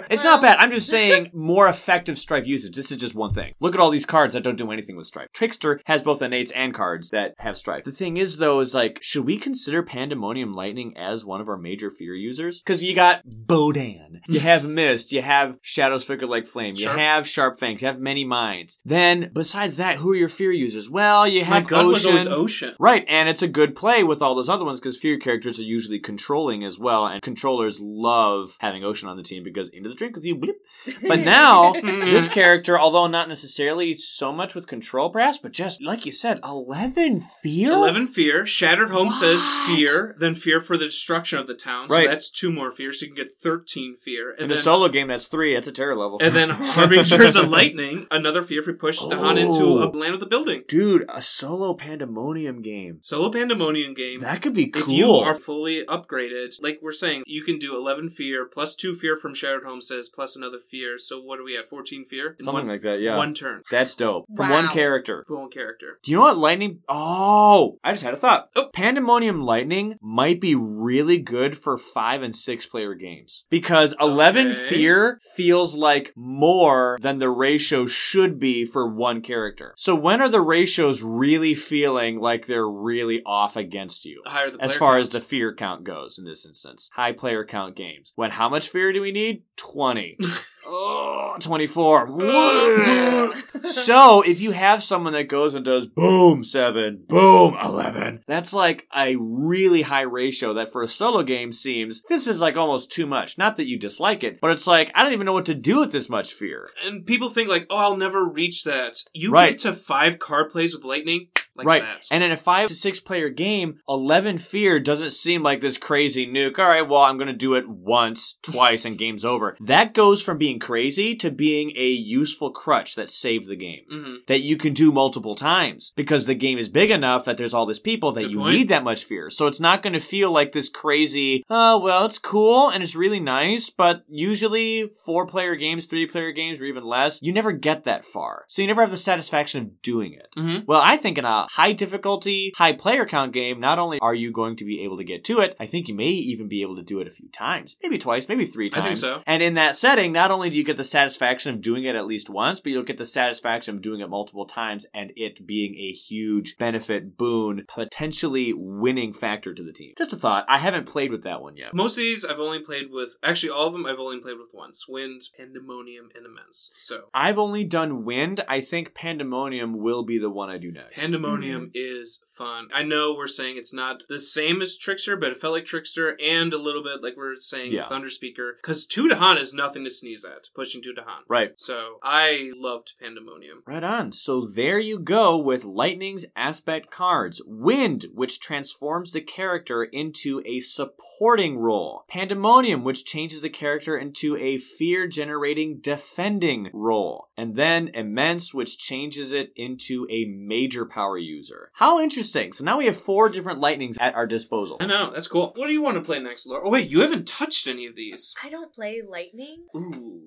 It's 0.09 0.23
Well- 0.23 0.35
not 0.37 0.41
bad. 0.41 0.57
I'm 0.57 0.71
just 0.71 0.89
saying 0.89 1.26
more 1.33 1.67
effective 1.67 2.17
Strife 2.17 2.45
usage. 2.45 2.75
This 2.75 2.91
is 2.91 2.97
just 2.97 3.15
one 3.15 3.33
thing. 3.33 3.53
Look 3.59 3.73
at 3.75 3.81
all 3.81 3.89
these 3.89 4.05
cards 4.05 4.33
that 4.33 4.43
don't 4.43 4.57
do 4.57 4.71
anything 4.71 4.95
with 4.95 5.07
Strife. 5.07 5.27
Trickster 5.33 5.81
has 5.85 6.01
both 6.01 6.21
innates 6.21 6.51
and 6.51 6.73
cards 6.73 7.09
that 7.09 7.33
have 7.39 7.57
Strife. 7.57 7.83
The 7.85 7.91
thing 7.91 8.17
is, 8.17 8.37
though, 8.37 8.59
is 8.59 8.73
like, 8.73 8.99
should 9.01 9.25
we 9.25 9.37
consider 9.37 9.83
Pandemonium 9.83 10.53
Lightning 10.53 10.95
as 10.97 11.25
one 11.25 11.41
of 11.41 11.49
our 11.49 11.57
major 11.57 11.91
fear 11.91 12.13
users? 12.13 12.59
Because 12.61 12.83
you 12.83 12.93
got 12.95 13.21
Bodan, 13.25 14.19
you 14.27 14.39
have 14.39 14.65
Mist, 14.67 15.11
you 15.11 15.21
have 15.21 15.57
Shadows 15.61 16.03
Flicker 16.03 16.27
like 16.27 16.45
Flame, 16.45 16.75
you 16.75 16.83
Sharp. 16.83 16.99
have 16.99 17.27
Sharp 17.27 17.59
Fangs, 17.59 17.81
you 17.81 17.87
have 17.87 17.99
Many 17.99 18.25
Minds. 18.25 18.79
Then, 18.85 19.31
besides 19.33 19.77
that, 19.77 19.97
who 19.97 20.11
are 20.11 20.15
your 20.15 20.29
fear 20.29 20.51
users? 20.51 20.89
Well, 20.89 21.27
you 21.27 21.41
My 21.41 21.47
have 21.47 21.67
gun 21.67 21.87
was 21.87 22.05
Ocean. 22.05 22.31
Ocean. 22.31 22.75
Right, 22.79 23.05
and 23.07 23.29
it's 23.29 23.41
a 23.41 23.47
good 23.47 23.75
play 23.75 24.03
with 24.03 24.21
all 24.21 24.35
those 24.35 24.49
other 24.49 24.65
ones 24.65 24.79
because 24.79 24.97
fear 24.97 25.17
characters 25.19 25.59
are 25.59 25.63
usually 25.63 25.99
controlling 25.99 26.63
as 26.63 26.77
well, 26.79 27.05
and 27.05 27.21
controllers 27.21 27.79
love 27.79 28.55
having 28.59 28.83
Ocean 28.83 29.09
on 29.09 29.17
the 29.17 29.23
team 29.23 29.43
because 29.43 29.69
into 29.69 29.89
the 29.89 29.95
drink 29.95 30.15
with 30.15 30.25
you, 30.25 30.35
bleep. 30.35 30.97
But 31.07 31.16
But 31.17 31.25
now, 31.37 31.73
Mhm. 31.73 32.11
this 32.11 32.27
character, 32.27 32.79
although 32.79 33.07
not 33.07 33.27
necessarily 33.27 33.95
so 33.97 34.31
much 34.31 34.55
with 34.55 34.67
control, 34.67 35.09
perhaps, 35.09 35.37
but 35.37 35.51
just 35.51 35.81
like 35.81 36.05
you 36.05 36.11
said, 36.11 36.39
eleven 36.43 37.21
fear. 37.43 37.71
11 37.71 38.07
fear. 38.07 38.45
Shatter 38.45 38.87
Homesteads 38.87 39.45
fear, 39.67 40.15
then 40.19 40.35
fear 40.35 40.61
for 40.61 40.77
the 40.77 40.85
destruction 40.85 41.39
of 41.39 41.47
the 41.47 41.53
town. 41.53 41.89
So 41.89 41.95
Right. 41.95 42.07
that's 42.09 42.29
two 42.29 42.51
more 42.51 42.71
fear, 42.71 42.91
so 42.91 43.05
you 43.05 43.13
can 43.13 43.23
get 43.23 43.35
13 43.35 43.95
fear. 44.03 44.31
And 44.31 44.43
In 44.43 44.49
then, 44.49 44.57
a 44.57 44.61
solo 44.61 44.87
game, 44.89 45.07
that's 45.07 45.27
three. 45.27 45.53
That's 45.53 45.67
a 45.67 45.71
terror 45.71 45.95
level. 45.95 46.17
and 46.21 46.35
then 46.35 46.49
Harbingers 46.77 47.11
of 47.35 47.49
Lightning, 47.49 48.07
another 48.11 48.43
fear 48.43 48.61
if 48.61 48.67
we 48.67 48.73
push 48.73 48.99
Dahan 48.99 49.37
into 49.37 49.59
Oh. 49.63 49.83
a 49.83 49.87
land 49.89 50.13
of 50.13 50.19
the 50.19 50.25
building. 50.25 50.63
Dude, 50.67 51.05
a 51.09 51.21
solo 51.21 51.73
pandemonium 51.73 52.61
game. 52.61 52.99
Solo 53.01 53.29
Pandemonium 53.31 53.93
game. 53.93 54.19
That 54.21 54.41
could 54.41 54.53
be 54.53 54.67
cool. 54.67 54.83
If 54.83 54.89
you 54.89 55.11
are 55.11 55.35
fully 55.35 55.83
upgraded, 55.85 56.61
like 56.61 56.79
we're 56.81 56.91
saying, 56.91 57.23
you 57.25 57.43
can 57.43 57.59
do 57.59 57.75
11 57.75 58.09
fear 58.09 58.45
plus 58.45 58.75
2 58.75 58.95
fear 58.95 59.15
from 59.17 59.33
Shatter 59.33 59.65
Homesteads 59.65 60.09
plus 60.09 60.35
another 60.35 60.59
fear. 60.59 60.96
So 60.97 61.19
what 61.21 61.37
do 61.37 61.43
we 61.43 61.57
at? 61.57 61.69
14 61.69 62.05
fear? 62.05 62.35
In 62.39 62.45
Something 62.45 62.65
one, 62.65 62.67
like 62.67 62.81
that, 62.83 62.99
yeah. 62.99 63.17
One 63.17 63.33
turn. 63.33 63.63
That's 63.71 63.95
dope. 63.95 64.25
From 64.35 64.49
Wow. 64.49 64.55
one 64.63 64.67
character. 64.69 65.23
For 65.27 65.37
one 65.37 65.49
character. 65.49 65.99
Do 66.03 66.11
you 66.11 66.17
know 66.17 66.23
what 66.23 66.37
lightning? 66.37 66.81
Oh, 66.89 67.77
I 67.83 67.91
just 67.91 68.03
had 68.03 68.13
a 68.13 68.17
thought. 68.17 68.49
Oh. 68.55 68.69
Pandemonium 68.73 69.41
Lightning 69.41 69.95
might 70.01 70.39
be 70.41 70.55
really 70.55 71.17
good 71.19 71.57
for 71.57 71.77
five 71.77 72.21
and 72.21 72.35
six 72.35 72.65
player 72.65 72.93
games 72.93 73.43
because 73.49 73.95
eleven 73.99 74.47
Okay. 74.51 74.69
fear 74.69 75.19
feels 75.35 75.75
like 75.75 76.13
more 76.15 76.97
than 77.01 77.19
the 77.19 77.29
ratio 77.29 77.85
should 77.85 78.39
be 78.39 78.65
for 78.65 78.87
one 78.87 79.21
character. 79.21 79.73
So 79.77 79.95
when 79.95 80.21
are 80.21 80.29
the 80.29 80.41
ratios 80.41 81.01
really 81.01 81.55
feeling 81.55 82.19
like 82.19 82.45
they're 82.45 82.67
really 82.69 83.21
off 83.25 83.55
against 83.55 84.05
you? 84.05 84.21
The 84.25 84.29
higher 84.31 84.51
the 84.51 84.63
As 84.63 84.75
far 84.75 84.93
count. 84.93 85.01
as 85.01 85.09
the 85.11 85.21
fear 85.21 85.53
count 85.53 85.83
goes 85.83 86.17
in 86.19 86.25
this 86.25 86.45
instance, 86.45 86.89
high 86.93 87.11
player 87.13 87.45
count 87.45 87.75
games. 87.75 88.13
When 88.15 88.31
how 88.31 88.49
much 88.49 88.69
fear 88.69 88.91
do 88.93 89.01
we 89.01 89.11
need? 89.11 89.43
20. 89.57 90.17
oh, 90.67 91.37
24. 91.39 92.07
so 93.63 94.21
if 94.21 94.41
you 94.41 94.51
have 94.51 94.83
someone 94.83 95.13
that 95.13 95.27
goes 95.27 95.55
and 95.55 95.65
does 95.65 95.87
boom 95.87 96.43
7, 96.43 97.05
boom 97.07 97.55
11, 97.61 98.23
that's 98.27 98.53
like 98.53 98.87
a 98.95 99.15
really 99.17 99.81
high 99.81 100.01
ratio 100.01 100.53
that 100.55 100.71
for 100.71 100.83
a 100.83 100.87
solo 100.87 101.23
game 101.23 101.51
seems 101.51 102.01
this 102.09 102.27
is 102.27 102.41
like 102.41 102.55
almost 102.57 102.91
too 102.91 103.05
much. 103.05 103.37
Not 103.37 103.57
that 103.57 103.67
you 103.67 103.79
dislike 103.79 104.23
it, 104.23 104.39
but 104.41 104.51
it's 104.51 104.67
like 104.67 104.91
I 104.95 105.03
don't 105.03 105.13
even 105.13 105.25
know 105.25 105.33
what 105.33 105.45
to 105.47 105.55
do 105.55 105.79
with 105.79 105.91
this 105.91 106.09
much 106.09 106.33
fear. 106.33 106.69
And 106.85 107.05
people 107.05 107.29
think 107.29 107.49
like, 107.49 107.67
oh, 107.69 107.77
I'll 107.77 107.97
never 107.97 108.25
reach 108.27 108.63
that. 108.63 108.97
You 109.13 109.31
Right. 109.31 109.51
get 109.51 109.59
to 109.59 109.73
five 109.73 110.19
card 110.19 110.51
plays 110.51 110.73
with 110.73 110.83
lightning 110.83 111.27
like 111.57 111.67
right. 111.67 111.81
that. 111.81 112.07
And 112.11 112.23
in 112.23 112.31
a 112.31 112.37
five 112.37 112.67
to 112.67 112.75
six 112.75 112.99
player 112.99 113.29
game, 113.29 113.79
11 113.87 114.37
fear 114.37 114.79
doesn't 114.79 115.11
seem 115.11 115.43
like 115.43 115.61
this 115.61 115.77
crazy 115.77 116.25
nuke. 116.27 116.59
All 116.59 116.67
right, 116.67 116.87
well, 116.87 117.01
I'm 117.01 117.17
going 117.17 117.27
to 117.27 117.33
do 117.33 117.55
it 117.55 117.67
once, 117.67 118.37
twice, 118.41 118.85
and 118.85 118.97
game's 118.97 119.25
over. 119.25 119.55
That 119.67 119.93
goes 119.93 120.21
from 120.21 120.37
being 120.37 120.59
crazy 120.59 121.15
to 121.17 121.29
being 121.29 121.71
a 121.75 121.87
useful 121.89 122.51
crutch 122.51 122.95
that 122.95 123.09
saved 123.09 123.47
the 123.49 123.55
game. 123.55 123.81
hmm 123.89 124.15
That 124.27 124.39
you 124.41 124.55
can 124.55 124.73
do 124.73 124.91
multiple 124.91 125.35
times 125.35 125.91
because 125.95 126.25
the 126.25 126.35
game 126.35 126.57
is 126.57 126.69
big 126.69 126.89
enough 126.89 127.25
that 127.25 127.37
there's 127.37 127.53
all 127.53 127.65
this 127.65 127.79
people 127.79 128.11
that 128.13 128.21
Good 128.21 128.31
you 128.31 128.39
point. 128.39 128.53
need 128.55 128.69
that 128.69 128.83
much 128.83 129.03
fear. 129.03 129.29
So 129.29 129.47
it's 129.47 129.59
not 129.59 129.83
going 129.83 129.93
to 129.93 129.99
feel 129.99 130.31
like 130.31 130.51
this 130.51 130.69
crazy, 130.69 131.43
oh, 131.49 131.79
well, 131.79 132.05
it's 132.05 132.17
cool 132.19 132.69
and 132.69 132.81
it's 132.81 132.95
really 132.95 133.19
nice, 133.19 133.69
but 133.69 134.03
usually 134.07 134.91
four 135.05 135.25
player 135.25 135.55
games, 135.55 135.85
three 135.85 136.05
player 136.05 136.31
games, 136.31 136.61
or 136.61 136.65
even 136.65 136.83
less, 136.83 137.21
you 137.21 137.33
never 137.33 137.51
get 137.51 137.83
that 137.85 138.05
far. 138.05 138.45
So 138.47 138.61
you 138.61 138.67
never 138.67 138.81
have 138.81 138.91
the 138.91 138.97
satisfaction 138.97 139.61
of 139.61 139.81
doing 139.81 140.13
it. 140.13 140.27
hmm 140.35 140.59
Well, 140.67 140.81
I 140.83 140.97
think 140.97 141.17
in 141.17 141.25
a 141.25 141.46
high 141.49 141.73
difficulty, 141.73 142.53
high 142.55 142.73
player 142.73 143.05
count 143.05 143.33
game, 143.33 143.59
not 143.59 143.79
only 143.79 143.99
are 143.99 144.15
you 144.15 144.31
going 144.31 144.55
to 144.57 144.65
be 144.65 144.83
able 144.83 144.97
to 144.97 145.03
get 145.03 145.23
to 145.25 145.39
it, 145.39 145.55
I 145.59 145.65
think 145.65 145.87
you 145.87 145.95
may 145.95 146.09
even 146.09 146.47
be 146.47 146.61
able 146.61 146.75
to 146.75 146.83
do 146.83 146.99
it 146.99 147.07
a 147.07 147.11
few 147.11 147.29
times. 147.29 147.75
Maybe 147.81 147.97
twice, 147.97 148.27
maybe 148.27 148.45
three 148.45 148.69
times. 148.69 148.83
I 148.83 148.87
think 148.87 148.99
so. 148.99 149.23
And 149.25 149.41
in 149.43 149.55
that 149.55 149.75
setting, 149.75 150.11
not 150.11 150.31
only 150.31 150.49
do 150.49 150.55
you 150.55 150.63
get 150.63 150.77
the 150.77 150.83
satisfaction 150.83 151.53
of 151.53 151.61
doing 151.61 151.83
it 151.83 151.95
at 151.95 152.05
least 152.05 152.29
once, 152.29 152.59
but 152.59 152.71
you'll 152.71 152.83
get 152.83 152.97
the 152.97 153.05
satisfaction 153.05 153.75
of 153.75 153.81
doing 153.81 154.01
it 154.01 154.09
multiple 154.09 154.45
times 154.45 154.85
and 154.93 155.11
it 155.15 155.45
being 155.45 155.75
a 155.75 155.91
huge 155.91 156.57
benefit, 156.57 157.17
boon, 157.17 157.65
potentially 157.73 158.53
winning 158.55 159.13
factor 159.13 159.53
to 159.53 159.63
the 159.63 159.73
team. 159.73 159.93
Just 159.97 160.13
a 160.13 160.17
thought. 160.17 160.45
I 160.49 160.57
haven't 160.57 160.87
played 160.87 161.11
with 161.11 161.23
that 161.23 161.41
one 161.41 161.57
yet. 161.57 161.73
Most 161.73 161.93
of 161.93 162.03
these 162.03 162.25
I've 162.25 162.39
only 162.39 162.59
played 162.59 162.91
with, 162.91 163.17
actually 163.23 163.49
all 163.49 163.67
of 163.67 163.73
them 163.73 163.85
I've 163.85 163.99
only 163.99 164.19
played 164.19 164.37
with 164.37 164.49
once. 164.53 164.85
Wind, 164.87 165.21
Pandemonium, 165.37 166.09
and 166.15 166.25
Immense. 166.25 166.71
So 166.75 167.09
I've 167.13 167.37
only 167.37 167.63
done 167.63 168.05
Wind. 168.05 168.43
I 168.47 168.61
think 168.61 168.93
Pandemonium 168.93 169.77
will 169.77 170.05
be 170.05 170.17
the 170.17 170.29
one 170.29 170.49
I 170.49 170.57
do 170.57 170.71
next. 170.71 170.99
Pandemonium 170.99 171.36
Mm-hmm. 171.41 171.65
is 171.73 172.21
fun. 172.33 172.67
I 172.73 172.83
know 172.83 173.15
we're 173.17 173.27
saying 173.27 173.57
it's 173.57 173.73
not 173.73 174.03
the 174.09 174.19
same 174.19 174.61
as 174.61 174.77
Trickster, 174.77 175.15
but 175.17 175.31
it 175.31 175.41
felt 175.41 175.53
like 175.53 175.65
Trickster 175.65 176.15
and 176.23 176.53
a 176.53 176.57
little 176.57 176.83
bit 176.83 177.01
like 177.01 177.15
we're 177.17 177.35
saying 177.37 177.73
Yeah. 177.73 177.89
Thunder 177.89 178.09
Speaker. 178.09 178.55
Because 178.61 178.85
two 178.85 179.07
Dahan 179.09 179.39
is 179.39 179.53
nothing 179.53 179.83
to 179.83 179.89
sneeze 179.91 180.23
at, 180.23 180.49
pushing 180.55 180.81
two 180.83 180.93
Dahan. 180.93 181.21
right. 181.27 181.53
So 181.57 181.97
I 182.03 182.51
loved 182.55 182.93
Pandemonium. 183.01 183.63
Right 183.65 183.83
on. 183.83 184.11
So 184.11 184.45
there 184.45 184.77
you 184.79 184.99
go 184.99 185.37
with 185.37 185.63
Lightning's 185.63 186.25
aspect 186.35 186.91
cards. 186.91 187.41
Wind, 187.45 188.05
which 188.13 188.39
transforms 188.39 189.13
the 189.13 189.21
character 189.21 189.83
into 189.83 190.41
a 190.45 190.59
supporting 190.59 191.57
role. 191.57 192.05
Pandemonium, 192.07 192.83
which 192.83 193.05
changes 193.05 193.41
the 193.41 193.49
character 193.49 193.97
into 193.97 194.37
a 194.37 194.57
fear 194.57 195.07
generating 195.07 195.79
defending 195.79 196.69
role. 196.73 197.29
And 197.35 197.55
then 197.55 197.89
Immense, 197.93 198.53
which 198.53 198.77
changes 198.77 199.31
it 199.31 199.51
into 199.55 200.07
a 200.09 200.25
major 200.25 200.85
power 200.85 201.17
user. 201.27 201.71
How 201.73 201.99
interesting. 201.99 202.53
So 202.53 202.63
now 202.63 202.77
we 202.77 202.85
have 202.85 202.97
four 202.97 203.29
different 203.29 203.59
Lightnings 203.59 203.97
at 203.99 204.15
our 204.15 204.25
disposal. 204.25 204.77
I 204.79 204.85
know, 204.85 205.11
that's 205.13 205.27
cool. 205.27 205.53
What 205.55 205.67
do 205.67 205.73
you 205.73 205.81
want 205.81 205.95
to 205.95 206.01
play 206.01 206.19
next, 206.19 206.47
Laura? 206.47 206.63
Oh, 206.65 206.71
wait, 206.71 206.89
you 206.89 207.01
haven't 207.01 207.27
touched 207.27 207.67
any 207.67 207.85
of 207.85 207.95
these. 207.95 208.33
I 208.43 208.49
don't 208.49 208.73
play 208.73 209.01
lightning. 209.07 209.65
Ooh, 209.75 210.21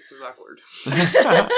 this 0.00 0.12
is 0.12 0.22
awkward. 0.22 0.60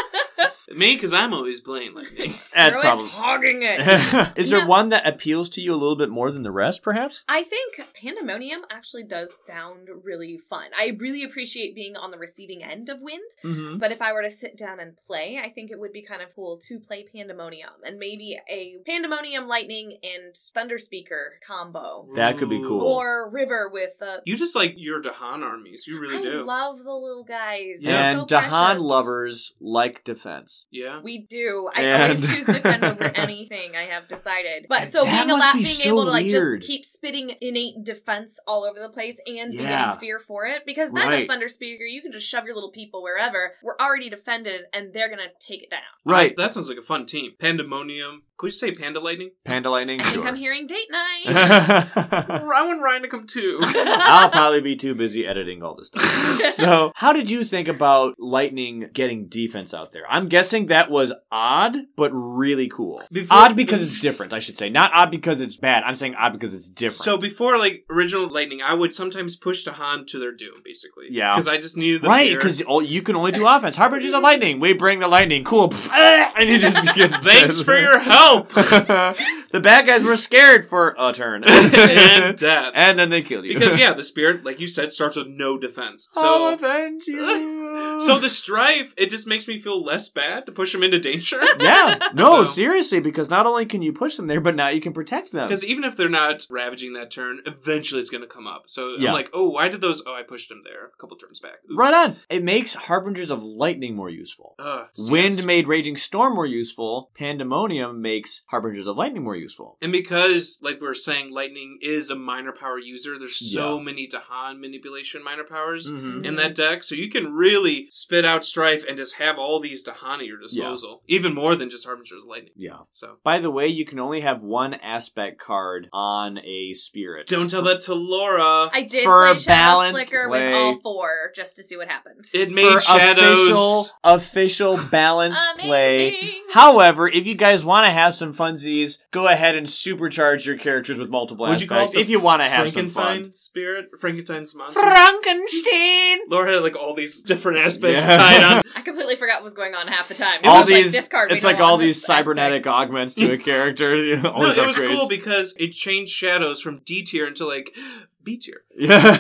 Me, 0.75 0.95
because 0.95 1.13
I'm 1.13 1.35
always 1.35 1.61
playing 1.61 1.93
Lightning. 1.95 2.33
That's 2.55 2.73
You're 2.73 2.81
probably. 2.81 2.87
always 3.05 3.13
hogging 3.13 3.61
it. 3.63 4.33
Is 4.39 4.49
there 4.49 4.61
No. 4.63 4.67
one 4.67 4.89
that 4.89 5.07
appeals 5.07 5.51
to 5.51 5.61
you 5.61 5.75
a 5.75 5.77
little 5.77 5.97
bit 5.97 6.09
more 6.09 6.31
than 6.33 6.45
the 6.45 6.51
rest, 6.53 6.83
perhaps? 6.83 7.25
I 7.29 7.43
think 7.43 7.79
Pandemonium 8.01 8.63
actually 8.71 9.03
does 9.05 9.35
sound 9.47 9.89
really 10.03 10.39
fun. 10.49 10.71
I 10.79 10.97
really 10.99 11.25
appreciate 11.25 11.75
being 11.75 11.97
on 11.97 12.11
the 12.11 12.17
receiving 12.17 12.63
end 12.63 12.89
of 12.89 13.01
wind, 13.03 13.21
Mm-hmm. 13.45 13.79
but 13.79 13.93
if 13.93 14.01
I 14.01 14.13
were 14.15 14.23
to 14.23 14.31
sit 14.31 14.57
down 14.57 14.81
and 14.81 14.97
play, 15.07 15.39
I 15.45 15.51
think 15.51 15.71
it 15.71 15.79
would 15.79 15.93
be 15.93 16.03
kind 16.03 16.23
of 16.23 16.29
cool 16.35 16.59
to 16.69 16.79
play 16.81 17.05
Pandemonium 17.15 17.71
and 17.85 17.99
maybe 17.99 18.39
a 18.49 18.77
Pandemonium 18.87 19.47
Lightning 19.49 19.99
and 20.03 20.35
Thunder 20.55 20.79
Speaker 20.79 21.35
combo. 21.47 22.09
That 22.17 22.39
could 22.39 22.49
be 22.49 22.63
cool. 22.63 22.81
Or 22.83 23.29
River 23.29 23.69
with 23.71 24.01
uh 24.01 24.19
You 24.25 24.37
just 24.39 24.57
like 24.57 24.75
your 24.79 25.03
Dahan 25.03 25.43
armies. 25.43 25.85
You 25.87 26.01
really 26.01 26.17
I 26.17 26.23
do. 26.23 26.45
love 26.45 26.79
the 26.79 26.93
little 26.95 27.25
guys. 27.25 27.81
Yeah. 27.83 27.91
They're 28.03 28.11
And 28.13 28.21
so 28.21 28.27
Dahan 28.33 28.49
precious. 28.49 28.83
lovers 28.83 29.55
like 29.61 30.05
defense. 30.05 30.67
yeah. 30.71 31.01
We 31.03 31.27
do. 31.29 31.69
I 31.75 31.83
And- 31.83 32.03
always 32.03 32.27
choose 32.27 32.47
defend 32.47 32.85
over 32.85 33.05
anything. 33.15 33.77
I 33.77 33.83
have 33.83 34.09
decided. 34.09 34.67
But 34.69 34.89
so 34.89 35.05
That 35.05 35.15
being 35.27 35.29
must 35.29 35.45
allowed, 35.45 35.53
be 35.55 35.65
being 35.65 35.75
so 35.75 35.89
able 35.89 36.05
to 36.05 36.11
like 36.11 36.27
weird. 36.27 36.61
just 36.61 36.67
keep 36.69 36.85
spitting 36.85 37.35
innate 37.41 37.83
defense 37.85 38.39
all 38.47 38.65
over 38.65 38.79
the 38.81 38.89
place 38.89 39.21
and 39.27 39.53
be 39.53 39.59
Yeah. 39.59 39.87
getting 39.87 40.01
fear 40.01 40.19
for 40.19 40.47
it, 40.47 40.63
because 40.67 40.93
then 40.93 41.09
Right. 41.09 41.21
as 41.23 41.27
Thunder 41.27 41.49
Speaker, 41.49 41.85
you 41.85 42.03
can 42.03 42.13
just 42.13 42.29
shove 42.29 42.45
your 42.47 42.55
little 42.55 42.71
people 42.73 43.03
wherever. 43.03 43.53
We're 43.63 43.77
already 43.81 44.09
defended, 44.11 44.63
and 44.73 44.93
they're 44.93 45.09
gonna 45.11 45.29
take 45.41 45.63
it 45.63 45.71
down. 45.71 45.81
Right. 46.05 46.35
That 46.37 46.55
sounds 46.55 46.69
like 46.69 46.79
a 46.79 46.83
fun 46.83 47.07
team. 47.07 47.33
Pandemonium. 47.39 48.23
Could 48.39 48.47
we 48.47 48.51
say 48.51 48.73
Panda 48.73 48.99
Lightning? 48.99 49.31
Panda 49.45 49.71
Lightning. 49.71 50.01
I 50.01 50.05
think 50.05 50.27
I'm 50.27 50.35
hearing 50.35 50.67
date 50.67 50.89
night. 50.91 51.23
I 52.03 52.65
want 52.67 52.81
Ryan 52.83 53.03
to 53.03 53.09
come 53.09 53.27
too. 53.27 53.59
I'll 53.63 54.31
probably 54.31 54.61
be 54.61 54.75
too 54.77 54.95
busy 54.95 55.27
editing 55.27 55.63
all 55.63 55.77
this 55.77 55.89
stuff. 55.89 56.55
So, 56.55 56.93
how 56.97 57.13
did 57.13 57.31
you 57.31 57.45
think 57.45 57.69
about 57.69 58.15
Lightning 58.23 58.89
getting 58.93 59.27
defense 59.27 59.75
out 59.75 59.93
there? 59.93 60.05
I'm 60.09 60.27
guessing 60.29 60.67
that 60.67 60.91
was 60.91 61.13
odd, 61.31 61.75
but 61.97 62.11
really 62.13 62.69
cool. 62.69 63.03
Before- 63.11 63.37
odd 63.37 63.57
because 63.57 63.83
it's 63.83 64.01
different, 64.01 64.33
I 64.33 64.39
should 64.39 64.57
say. 64.57 64.71
Not 64.71 64.93
odd 64.95 65.11
because 65.11 65.41
it's 65.41 65.57
bad. 65.57 65.83
I'm 65.85 65.95
saying 65.95 66.15
odd 66.15 66.33
because 66.33 66.55
it's 66.55 66.69
different. 66.69 67.03
So 67.03 67.19
before 67.19 67.59
like 67.59 67.85
original 67.91 68.29
Lightning, 68.29 68.63
I 68.63 68.75
would 68.75 68.95
sometimes 68.95 69.37
push 69.37 69.67
Dahan 69.67 70.07
to 70.09 70.19
their 70.19 70.33
doom, 70.33 70.55
basically. 70.65 71.07
Yeah. 71.11 71.33
Because 71.35 71.49
I 71.49 71.57
just 71.59 71.77
needed 71.77 72.03
the 72.03 72.09
right, 72.09 72.31
because 72.35 72.61
you 72.61 73.03
can 73.03 73.17
only 73.17 73.33
do 73.33 73.47
offense. 73.47 73.77
Harbingers 73.77 74.15
of 74.15 74.23
Lightning. 74.23 74.61
We 74.61 74.73
bring 74.73 75.01
the 75.01 75.09
lightning. 75.09 75.45
Cool. 75.45 75.73
and 75.93 76.49
he 76.49 76.59
just 76.59 76.95
gets 76.95 77.17
Thanks 77.27 77.61
for 77.61 77.79
your 77.79 77.99
help. 77.99 78.49
the 78.55 79.61
bad 79.63 79.87
guys 79.87 80.03
were 80.03 80.17
scared 80.17 80.69
for 80.69 80.95
a 80.99 81.13
turn. 81.13 81.43
and 81.45 82.39
death. 82.39 82.73
and 82.75 82.99
then 82.99 83.11
they 83.11 83.23
killed 83.23 83.45
you. 83.45 83.55
because 83.55 83.77
yeah, 83.77 83.93
the 83.93 84.05
spirit, 84.05 84.45
like 84.45 84.61
you 84.61 84.67
said, 84.67 84.93
starts 84.93 85.17
with 85.17 85.27
no 85.29 85.59
defense. 85.59 86.09
I'll 86.17 86.23
So 86.23 86.67
avenge 86.67 87.07
you. 87.07 87.99
so 88.01 88.12
the 88.19 88.31
strife, 88.31 88.93
it 88.97 89.11
just 89.11 89.27
makes 89.27 89.47
me 89.49 89.61
feel 89.61 89.83
less 89.83 90.09
bad 90.09 90.47
to 90.47 90.53
push 90.53 90.73
them 90.73 90.83
into 90.83 90.99
danger? 90.99 91.41
Yeah, 91.61 91.99
no, 92.15 92.45
So- 92.45 92.51
seriously, 92.53 93.01
because 93.01 93.31
not 93.31 93.47
only 93.47 93.67
can 93.67 93.83
you 93.83 93.93
push 93.93 94.17
them 94.17 94.27
there, 94.27 94.41
but 94.41 94.57
now 94.57 94.69
you 94.69 94.81
can 94.81 94.93
protect 94.93 95.33
them. 95.33 95.47
Because 95.47 95.65
even 95.65 95.85
if 95.85 95.97
they're 95.97 96.09
not 96.09 96.47
ravaging 96.51 96.93
that 96.95 97.11
turn, 97.11 97.41
eventually 97.47 98.01
it's 98.01 98.11
going 98.11 98.23
to 98.23 98.27
come 98.27 98.47
up. 98.47 98.65
So 98.67 98.97
Yeah. 98.99 99.09
I'm 99.09 99.15
like, 99.15 99.31
oh, 99.33 99.49
why 99.51 99.69
did 99.69 99.81
those? 99.81 100.03
Oh, 100.07 100.15
I 100.15 100.23
pushed 100.23 100.49
them 100.49 100.63
there 100.65 100.87
a 100.87 101.01
couple 101.01 101.17
turns 101.17 101.41
back. 101.41 101.59
Oops. 101.65 101.77
Right 101.77 101.95
on. 101.95 102.17
It 102.29 102.43
makes 102.43 102.75
Harbingers 102.75 103.31
of 103.31 103.43
Lightning 103.43 103.95
more 103.95 104.11
useful. 104.11 104.55
Ugh, 104.59 104.87
Wind 104.99 105.37
yes. 105.37 105.45
made 105.45 105.69
Raging 105.69 105.97
Storm 105.97 106.35
more 106.35 106.47
useful. 106.47 107.11
Pandemonium 107.15 108.01
makes 108.03 108.43
Harbingers 108.49 108.87
of 108.87 108.97
Lightning 108.97 109.23
more 109.25 109.37
useful. 109.37 109.79
And 109.81 109.93
because, 109.93 110.59
like 110.63 110.81
we 110.81 110.87
were 110.87 110.95
saying, 110.95 111.31
Lightning 111.31 111.79
is 111.81 112.11
a 112.11 112.17
minor 112.17 112.53
power 112.53 112.79
user, 112.79 113.19
there's 113.19 113.37
so 113.53 113.79
many 113.81 114.09
Dahan 114.09 114.59
manipulation 114.61 115.23
minor 115.25 115.45
powers 115.45 115.91
Mhm. 115.91 116.25
in 116.25 116.37
that 116.37 116.55
deck, 116.55 116.83
so 116.83 116.95
you 116.95 117.09
can 117.11 117.33
really 117.33 117.89
spit 118.03 118.25
out 118.25 118.45
Strife 118.45 118.85
and 118.87 118.97
just 118.97 119.17
have 119.17 119.39
all 119.39 119.61
these 119.61 119.85
Dahan 119.85 120.19
at 120.19 120.27
your 120.27 120.39
disposal. 120.39 121.03
Even 121.09 121.35
more 121.35 121.55
than 121.57 121.71
just 121.71 121.85
Harbingers 121.87 122.13
of 122.23 122.29
Lightning. 122.29 122.53
Yeah. 122.57 122.79
So 122.93 123.17
By 123.25 123.39
the 123.39 123.51
way, 123.51 123.69
you 123.69 123.85
can 123.85 123.99
only 123.99 124.21
have 124.21 124.43
one 124.43 124.75
aspect 124.75 125.41
card 125.41 125.89
on 125.93 126.39
a 126.39 126.75
spirit. 126.75 127.29
don't 127.29 127.49
tell 127.51 127.63
that 127.63 127.81
to 127.83 127.95
Laura. 127.95 128.69
I 128.73 128.87
did 128.91 129.05
For 129.05 129.27
a 129.27 129.35
play 129.35 129.39
Shadow 129.43 129.55
balanced 129.57 130.01
Flicker 130.03 130.29
play. 130.29 130.47
with 130.49 130.55
all 130.55 130.81
four 130.81 131.09
just 131.35 131.57
to 131.57 131.63
see 131.63 131.77
what 131.77 131.89
happened. 131.89 132.25
it 132.35 132.49
For 132.49 132.55
made 132.55 132.83
shadows. 132.83 133.49
official, 133.49 133.85
official 134.05 134.79
balanced 134.91 135.41
play. 135.59 136.35
However, 136.53 137.09
if 137.09 137.27
you 137.27 137.35
guys 137.35 137.65
want 137.65 137.87
to 137.87 137.91
have 137.93 138.15
some 138.15 138.35
funsies, 138.35 138.99
go 139.11 139.27
ahead 139.29 139.55
and 139.57 139.67
supercharge 139.67 140.45
your 140.45 140.57
characters 140.59 140.99
with 140.99 141.09
multiple 141.09 141.47
Would 141.47 141.61
you 141.61 141.67
call 141.69 141.79
aspects. 141.79 141.97
it 141.99 142.01
if 142.03 142.11
you 142.11 142.21
want 142.21 142.41
to 142.43 142.49
have 142.49 142.67
some 142.69 142.89
Frankenstein 142.89 143.23
fun. 143.25 143.33
spirit, 143.33 143.87
Frankenstein's 144.01 144.55
monster. 144.55 144.81
Frankenstein. 144.81 146.19
Laura 146.29 146.53
had 146.53 146.63
like 146.63 146.77
all 146.77 146.95
these 146.95 147.23
different 147.23 147.59
aspects 147.59 147.82
Yeah. 147.91 147.99
tied 147.99 148.43
on. 148.43 148.63
I 148.77 148.83
completely 148.83 149.17
forgot 149.17 149.37
what 149.37 149.45
was 149.45 149.55
going 149.55 149.75
on 149.75 149.89
half 149.89 150.09
the 150.09 150.15
time. 150.15 150.41
It 150.43 150.47
all 150.47 150.59
was 150.61 150.69
these, 150.69 150.87
like 150.87 150.93
this 150.93 151.09
card. 151.09 151.31
we 151.31 151.37
it's 151.37 151.45
like 151.45 151.59
all 151.61 151.77
these 151.77 152.05
cybernetic 152.05 152.67
aspect. 152.67 152.75
augments 152.91 153.15
to 153.15 153.33
a 153.33 153.39
character. 153.45 153.97
You 153.97 154.17
know, 154.23 154.31
all 154.31 154.43
No, 154.43 154.49
these 154.49 154.59
it 154.59 154.67
was 154.67 154.79
cool 154.79 155.09
because 155.09 155.55
it 155.59 155.69
changed 155.73 156.13
shadows 156.13 156.61
from 156.61 156.79
D 156.85 157.03
tier 157.03 157.27
into 157.27 157.47
like 157.47 157.77
B 158.23 158.37
tier. 158.37 158.63
Yeah. 158.77 159.19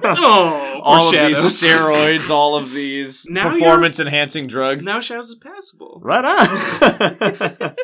Oh, 0.20 0.80
all 0.82 1.08
of 1.08 1.14
poor 1.14 1.28
these 1.28 1.36
steroids, 1.38 2.30
all 2.30 2.56
of 2.56 2.70
these 2.70 3.26
Now 3.28 3.50
performance 3.50 4.00
enhancing 4.00 4.46
drugs. 4.46 4.84
Now 4.84 5.00
shadows 5.00 5.28
is 5.30 5.34
passable. 5.36 6.00
Right 6.02 6.24
on. 6.24 7.74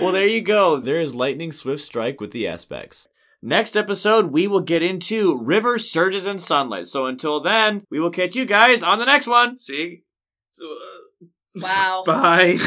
well, 0.00 0.12
there 0.12 0.26
you 0.26 0.40
go. 0.42 0.78
There 0.80 1.00
is 1.00 1.14
lightning 1.14 1.52
swift 1.52 1.82
strike 1.82 2.20
with 2.20 2.30
the 2.32 2.46
aspects. 2.48 3.08
Next 3.40 3.76
episode, 3.76 4.32
we 4.32 4.48
will 4.48 4.60
get 4.60 4.82
into 4.82 5.36
river 5.38 5.78
surges 5.78 6.26
and 6.26 6.42
sunlight. 6.42 6.88
So 6.88 7.06
until 7.06 7.40
then, 7.40 7.82
we 7.90 8.00
will 8.00 8.10
catch 8.10 8.34
you 8.34 8.44
guys 8.44 8.82
on 8.82 8.98
the 8.98 9.04
next 9.04 9.26
one. 9.28 9.58
See, 9.58 10.02
so, 10.52 10.66
uh, 10.66 11.26
Wow. 11.60 12.02
bye. 12.06 12.58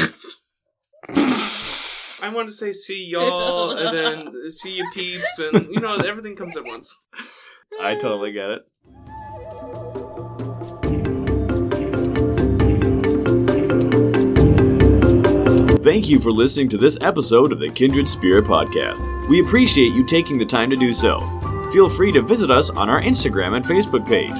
I 1.08 2.32
want 2.32 2.48
to 2.48 2.54
say 2.54 2.72
see 2.72 3.04
y'all 3.06 3.72
and 3.72 3.96
then 3.96 4.50
see 4.50 4.76
you 4.76 4.88
peeps 4.94 5.38
and 5.38 5.68
you 5.70 5.80
know 5.80 5.96
everything 5.96 6.36
comes 6.36 6.56
at 6.56 6.64
once. 6.64 6.98
I 7.80 7.94
totally 7.94 8.32
get 8.32 8.50
it. 8.50 8.62
Thank 15.82 16.08
you 16.08 16.18
for 16.20 16.30
listening 16.30 16.68
to 16.68 16.78
this 16.78 16.96
episode 17.00 17.50
of 17.50 17.58
the 17.58 17.68
Kindred 17.68 18.08
Spirit 18.08 18.44
Podcast. 18.44 19.28
We 19.28 19.40
appreciate 19.40 19.92
you 19.92 20.04
taking 20.04 20.38
the 20.38 20.46
time 20.46 20.70
to 20.70 20.76
do 20.76 20.92
so. 20.92 21.18
Feel 21.72 21.88
free 21.88 22.12
to 22.12 22.22
visit 22.22 22.52
us 22.52 22.70
on 22.70 22.88
our 22.88 23.00
Instagram 23.00 23.56
and 23.56 23.64
Facebook 23.64 24.06
page. 24.06 24.30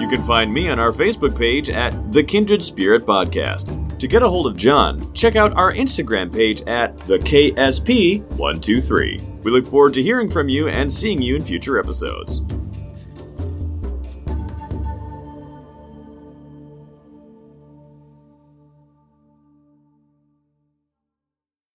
You 0.00 0.06
can 0.06 0.22
find 0.22 0.54
me 0.54 0.68
on 0.68 0.78
our 0.78 0.92
Facebook 0.92 1.36
page 1.36 1.70
at 1.70 2.12
The 2.12 2.22
Kindred 2.22 2.62
Spirit 2.62 3.04
Podcast. 3.04 3.98
To 3.98 4.06
get 4.06 4.22
a 4.22 4.28
hold 4.28 4.46
of 4.46 4.56
John, 4.56 5.12
check 5.12 5.34
out 5.34 5.52
our 5.54 5.72
Instagram 5.72 6.32
page 6.32 6.62
at 6.68 6.96
the 6.98 7.18
KSP123. 7.18 9.42
We 9.42 9.50
look 9.50 9.66
forward 9.66 9.94
to 9.94 10.02
hearing 10.04 10.30
from 10.30 10.48
you 10.48 10.68
and 10.68 10.92
seeing 10.92 11.20
you 11.20 11.34
in 11.34 11.42
future 11.42 11.80
episodes. 11.80 12.42